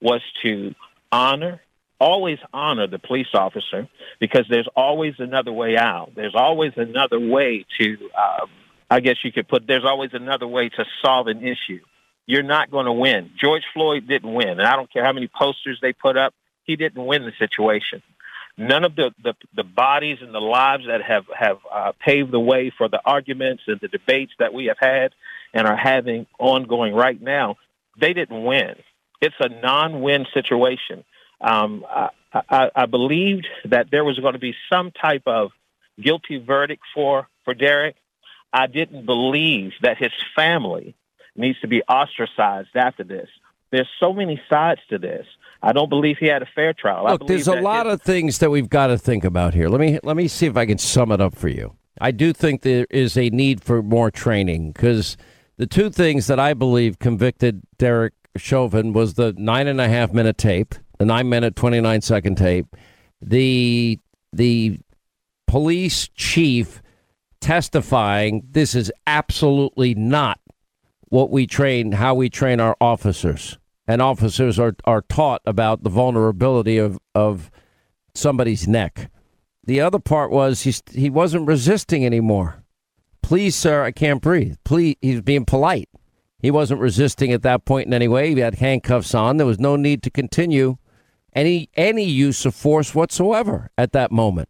[0.00, 0.74] was to
[1.12, 1.60] honor,
[2.00, 3.88] always honor the police officer
[4.20, 6.12] because there's always another way out.
[6.14, 8.48] There's always another way to, um,
[8.90, 11.80] I guess you could put, there's always another way to solve an issue.
[12.26, 13.30] You're not going to win.
[13.40, 14.48] George Floyd didn't win.
[14.48, 16.34] And I don't care how many posters they put up.
[16.64, 18.02] He didn't win the situation.
[18.58, 22.40] None of the, the, the bodies and the lives that have, have uh, paved the
[22.40, 25.12] way for the arguments and the debates that we have had
[25.54, 27.56] and are having ongoing right now,
[28.00, 28.74] they didn't win.
[29.20, 31.04] It's a non-win situation.
[31.40, 32.08] Um, I,
[32.50, 35.52] I, I believed that there was going to be some type of
[36.00, 37.94] guilty verdict for, for Derek.
[38.52, 40.96] I didn't believe that his family
[41.36, 43.28] needs to be ostracized after this.
[43.70, 45.26] There's so many sides to this.
[45.62, 47.04] I don't believe he had a fair trial.
[47.04, 49.68] Look, there's a lot his- of things that we've got to think about here.
[49.68, 51.74] Let me let me see if I can sum it up for you.
[52.00, 55.16] I do think there is a need for more training because
[55.56, 60.12] the two things that I believe convicted Derek Chauvin was the nine and a half
[60.12, 62.66] minute tape, the nine minute twenty nine second tape,
[63.20, 63.98] the
[64.32, 64.78] the
[65.48, 66.82] police chief
[67.40, 70.38] testifying this is absolutely not
[71.08, 73.58] what we train how we train our officers
[73.88, 77.50] and officers are, are taught about the vulnerability of, of
[78.14, 79.10] somebody's neck.
[79.64, 82.62] The other part was he's, he wasn't resisting anymore.
[83.22, 84.56] Please sir i can't breathe.
[84.64, 85.88] Please he's being polite.
[86.38, 88.32] He wasn't resisting at that point in any way.
[88.32, 89.38] He had handcuffs on.
[89.38, 90.76] There was no need to continue
[91.34, 94.48] any any use of force whatsoever at that moment.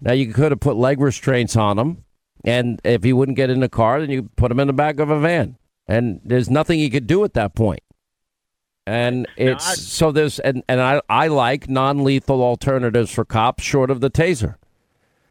[0.00, 2.04] Now you could have put leg restraints on him,
[2.44, 5.00] and if he wouldn't get in the car, then you put him in the back
[5.00, 5.56] of a van,
[5.88, 7.80] and there's nothing you could do at that point.
[8.88, 14.00] And it's so there's and and I I like non-lethal alternatives for cops short of
[14.00, 14.54] the taser.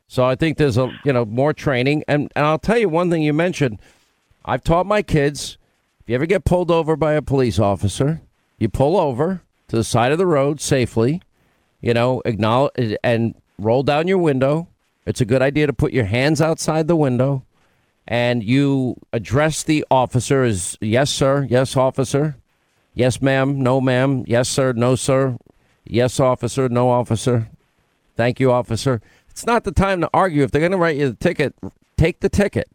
[0.07, 3.09] So I think there's a you know more training, and and I'll tell you one
[3.09, 3.79] thing you mentioned.
[4.45, 5.57] I've taught my kids
[6.01, 8.21] if you ever get pulled over by a police officer,
[8.59, 11.21] you pull over to the side of the road safely,
[11.81, 14.67] you know, acknowledge and roll down your window.
[15.07, 17.43] It's a good idea to put your hands outside the window
[18.07, 22.38] and you address the officer as yes, sir, yes, officer,
[22.97, 25.37] yes, ma'am, no, ma'am, yes, sir, no, sir,
[25.85, 27.49] yes, officer, no, officer,
[28.15, 29.01] thank you, officer.
[29.29, 30.43] It's not the time to argue.
[30.43, 31.55] If they're going to write you the ticket,
[31.95, 32.69] take the ticket.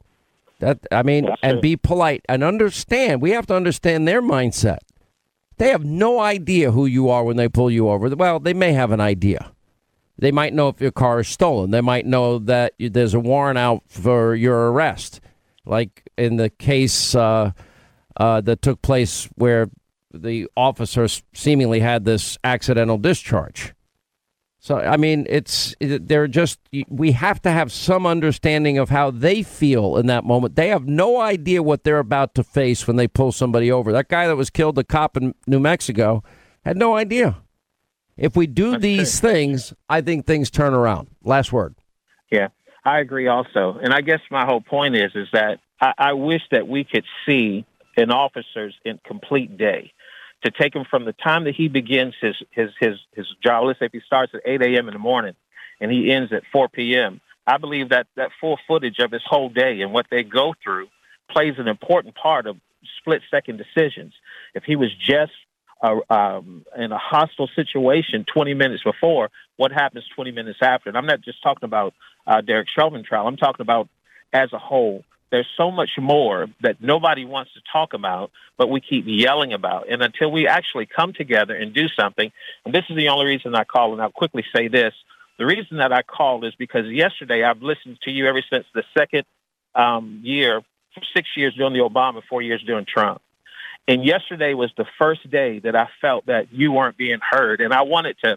[0.61, 3.21] That I mean, and be polite and understand.
[3.21, 4.79] We have to understand their mindset.
[5.57, 8.09] They have no idea who you are when they pull you over.
[8.15, 9.51] Well, they may have an idea.
[10.19, 11.73] They might know if your car is stolen.
[11.73, 15.21] They might know that there's a warrant out for your arrest,
[15.67, 17.51] like in the case uh,
[18.17, 19.69] uh, that took place where
[20.13, 23.75] the officer seemingly had this accidental discharge.
[24.63, 29.43] So I mean, it's they're just we have to have some understanding of how they
[29.43, 30.55] feel in that moment.
[30.55, 33.91] They have no idea what they're about to face when they pull somebody over.
[33.91, 36.23] That guy that was killed, the cop in New Mexico,
[36.65, 37.39] had no idea.
[38.17, 41.09] If we do these things, I think things turn around.
[41.25, 41.75] Last word.
[42.31, 42.49] Yeah,
[42.85, 43.81] I agree also.
[43.83, 47.05] And I guess my whole point is is that I, I wish that we could
[47.27, 47.67] see
[47.97, 49.93] an officer's in complete day
[50.43, 53.65] to take him from the time that he begins his his his his job.
[53.67, 54.89] Let's say if he starts at eight a.m.
[54.89, 55.35] in the morning
[55.81, 57.21] and he ends at four p.m.
[57.47, 60.89] I believe that that full footage of his whole day and what they go through
[61.31, 62.57] plays an important part of
[62.99, 64.13] split second decisions.
[64.55, 65.33] If he was just
[65.83, 70.89] uh, um, in a hostile situation 20 minutes before, what happens 20 minutes after?
[70.89, 71.95] And I'm not just talking about
[72.27, 73.27] uh, Derek Chauvin trial.
[73.27, 73.89] I'm talking about
[74.33, 75.05] as a whole.
[75.33, 79.89] There's so much more that nobody wants to talk about, but we keep yelling about.
[79.89, 82.31] And until we actually come together and do something,
[82.67, 84.93] and this is the only reason I call, and I'll quickly say this.
[85.39, 88.85] The reason that I called is because yesterday I've listened to you ever since the
[88.97, 89.25] second
[89.75, 90.61] um, year,
[91.17, 93.23] six years during the Obama, four years during Trump.
[93.89, 97.63] And yesterday was the first day that I felt that you weren't being heard.
[97.63, 98.37] And I wanted to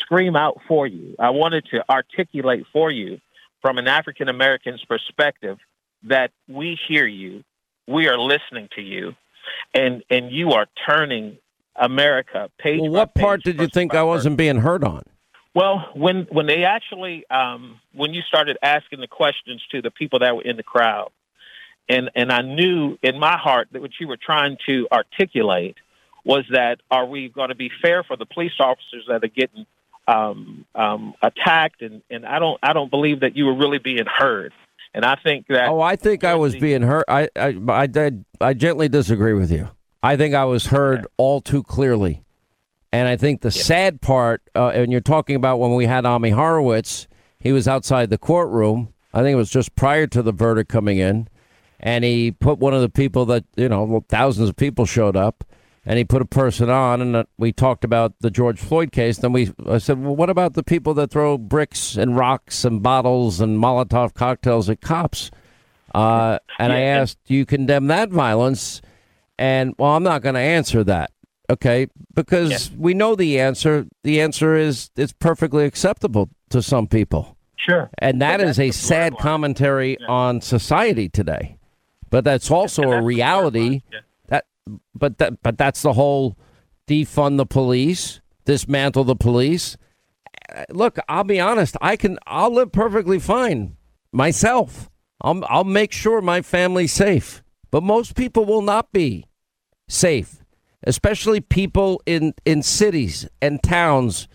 [0.00, 1.16] scream out for you.
[1.18, 3.22] I wanted to articulate for you
[3.62, 5.56] from an African American's perspective
[6.08, 7.44] that we hear you,
[7.86, 9.14] we are listening to you,
[9.74, 11.38] and and you are turning
[11.76, 15.02] America page Well, what page, part did you think I wasn't being heard on?
[15.54, 20.18] Well, when when they actually um, when you started asking the questions to the people
[20.18, 21.10] that were in the crowd,
[21.88, 25.76] and and I knew in my heart that what you were trying to articulate
[26.24, 29.64] was that are we going to be fair for the police officers that are getting
[30.08, 31.82] um, um, attacked?
[31.82, 34.52] And, and I don't I don't believe that you were really being heard.
[34.96, 37.04] And I think that Oh, I think I was being heard.
[37.06, 39.68] I I I, did, I gently disagree with you.
[40.02, 42.22] I think I was heard all too clearly.
[42.92, 46.30] And I think the sad part, uh, and you're talking about when we had Ami
[46.30, 47.08] Horowitz,
[47.38, 48.94] he was outside the courtroom.
[49.12, 51.28] I think it was just prior to the verdict coming in.
[51.78, 55.44] And he put one of the people that, you know, thousands of people showed up.
[55.88, 59.18] And he put a person on, and uh, we talked about the George Floyd case.
[59.18, 62.82] Then we, I said, well, what about the people that throw bricks and rocks and
[62.82, 65.30] bottles and Molotov cocktails at cops?
[65.94, 68.82] Uh, and I asked, do you condemn that violence?
[69.38, 71.12] And well, I'm not going to answer that.
[71.48, 73.86] Okay, because we know the answer.
[74.02, 77.36] The answer is it's perfectly acceptable to some people.
[77.54, 77.88] Sure.
[77.98, 81.56] And that is a sad commentary on society today.
[82.10, 83.82] But that's also a reality.
[83.92, 84.02] That
[84.94, 86.36] but that but that's the whole
[86.88, 89.76] defund the police, dismantle the police.
[90.54, 93.76] Uh, Look, I'll be honest, I can I'll live perfectly fine
[94.12, 94.90] myself.
[95.20, 97.42] I'll I'll make sure my family's safe.
[97.70, 99.26] But most people will not be
[99.88, 100.42] safe,
[100.84, 104.28] especially people in in cities and towns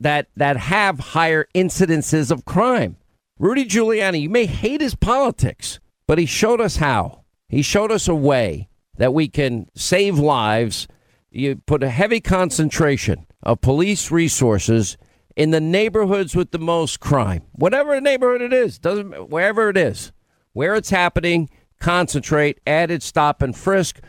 [0.00, 2.96] that that have higher incidences of crime.
[3.38, 7.24] Rudy Giuliani, you may hate his politics, but he showed us how.
[7.48, 8.68] He showed us a way
[8.98, 10.86] that we can save lives.
[11.30, 14.96] You put a heavy concentration of police resources
[15.36, 17.42] in the neighborhoods with the most crime.
[17.52, 20.12] Whatever neighborhood it is, doesn't wherever it is,
[20.52, 21.48] where it's happening,
[21.78, 24.00] concentrate, added stop and frisk,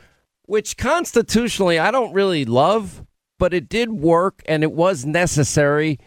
[0.44, 3.06] which constitutionally I don't really love,
[3.38, 6.00] but it did work and it was necessary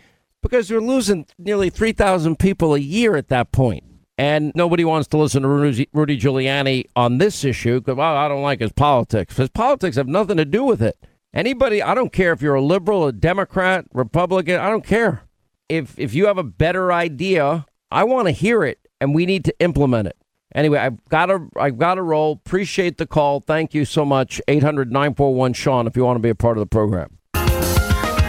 [0.43, 3.85] because you're losing nearly 3,000 people a year at that point.
[4.19, 5.87] And nobody wants to listen to Rudy,
[6.19, 9.37] Giuliani on this issue because, well, I don't like his politics.
[9.37, 10.97] His politics have nothing to do with it.
[11.35, 15.23] Anybody, I don't care if you're a liberal, a Democrat, Republican, I don't care.
[15.69, 19.45] If, if you have a better idea, I want to hear it and we need
[19.47, 20.17] to implement it.
[20.55, 22.33] Anyway, I've got to I've got to roll.
[22.33, 23.41] Appreciate the call.
[23.41, 24.41] Thank you so much.
[24.49, 27.19] 800-941 Sean if you want to be a part of the program.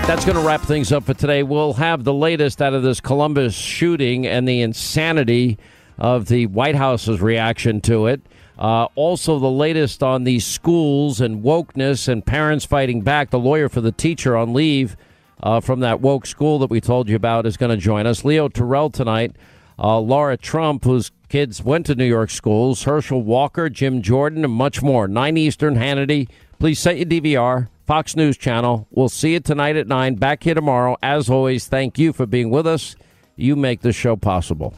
[0.05, 1.43] That's going to wrap things up for today.
[1.43, 5.57] We'll have the latest out of this Columbus shooting and the insanity
[5.97, 8.21] of the White House's reaction to it.
[8.57, 13.29] Uh, also, the latest on these schools and wokeness and parents fighting back.
[13.31, 14.95] The lawyer for the teacher on leave
[15.41, 18.23] uh, from that woke school that we told you about is going to join us.
[18.23, 19.35] Leo Terrell tonight.
[19.79, 22.83] Uh, Laura Trump, whose kids went to New York schools.
[22.83, 25.07] Herschel Walker, Jim Jordan, and much more.
[25.07, 26.29] 9 Eastern, Hannity.
[26.59, 27.69] Please set your DVR.
[27.85, 28.87] Fox News Channel.
[28.91, 30.15] We'll see you tonight at 9.
[30.15, 30.95] Back here tomorrow.
[31.01, 32.95] As always, thank you for being with us.
[33.35, 34.73] You make this show possible.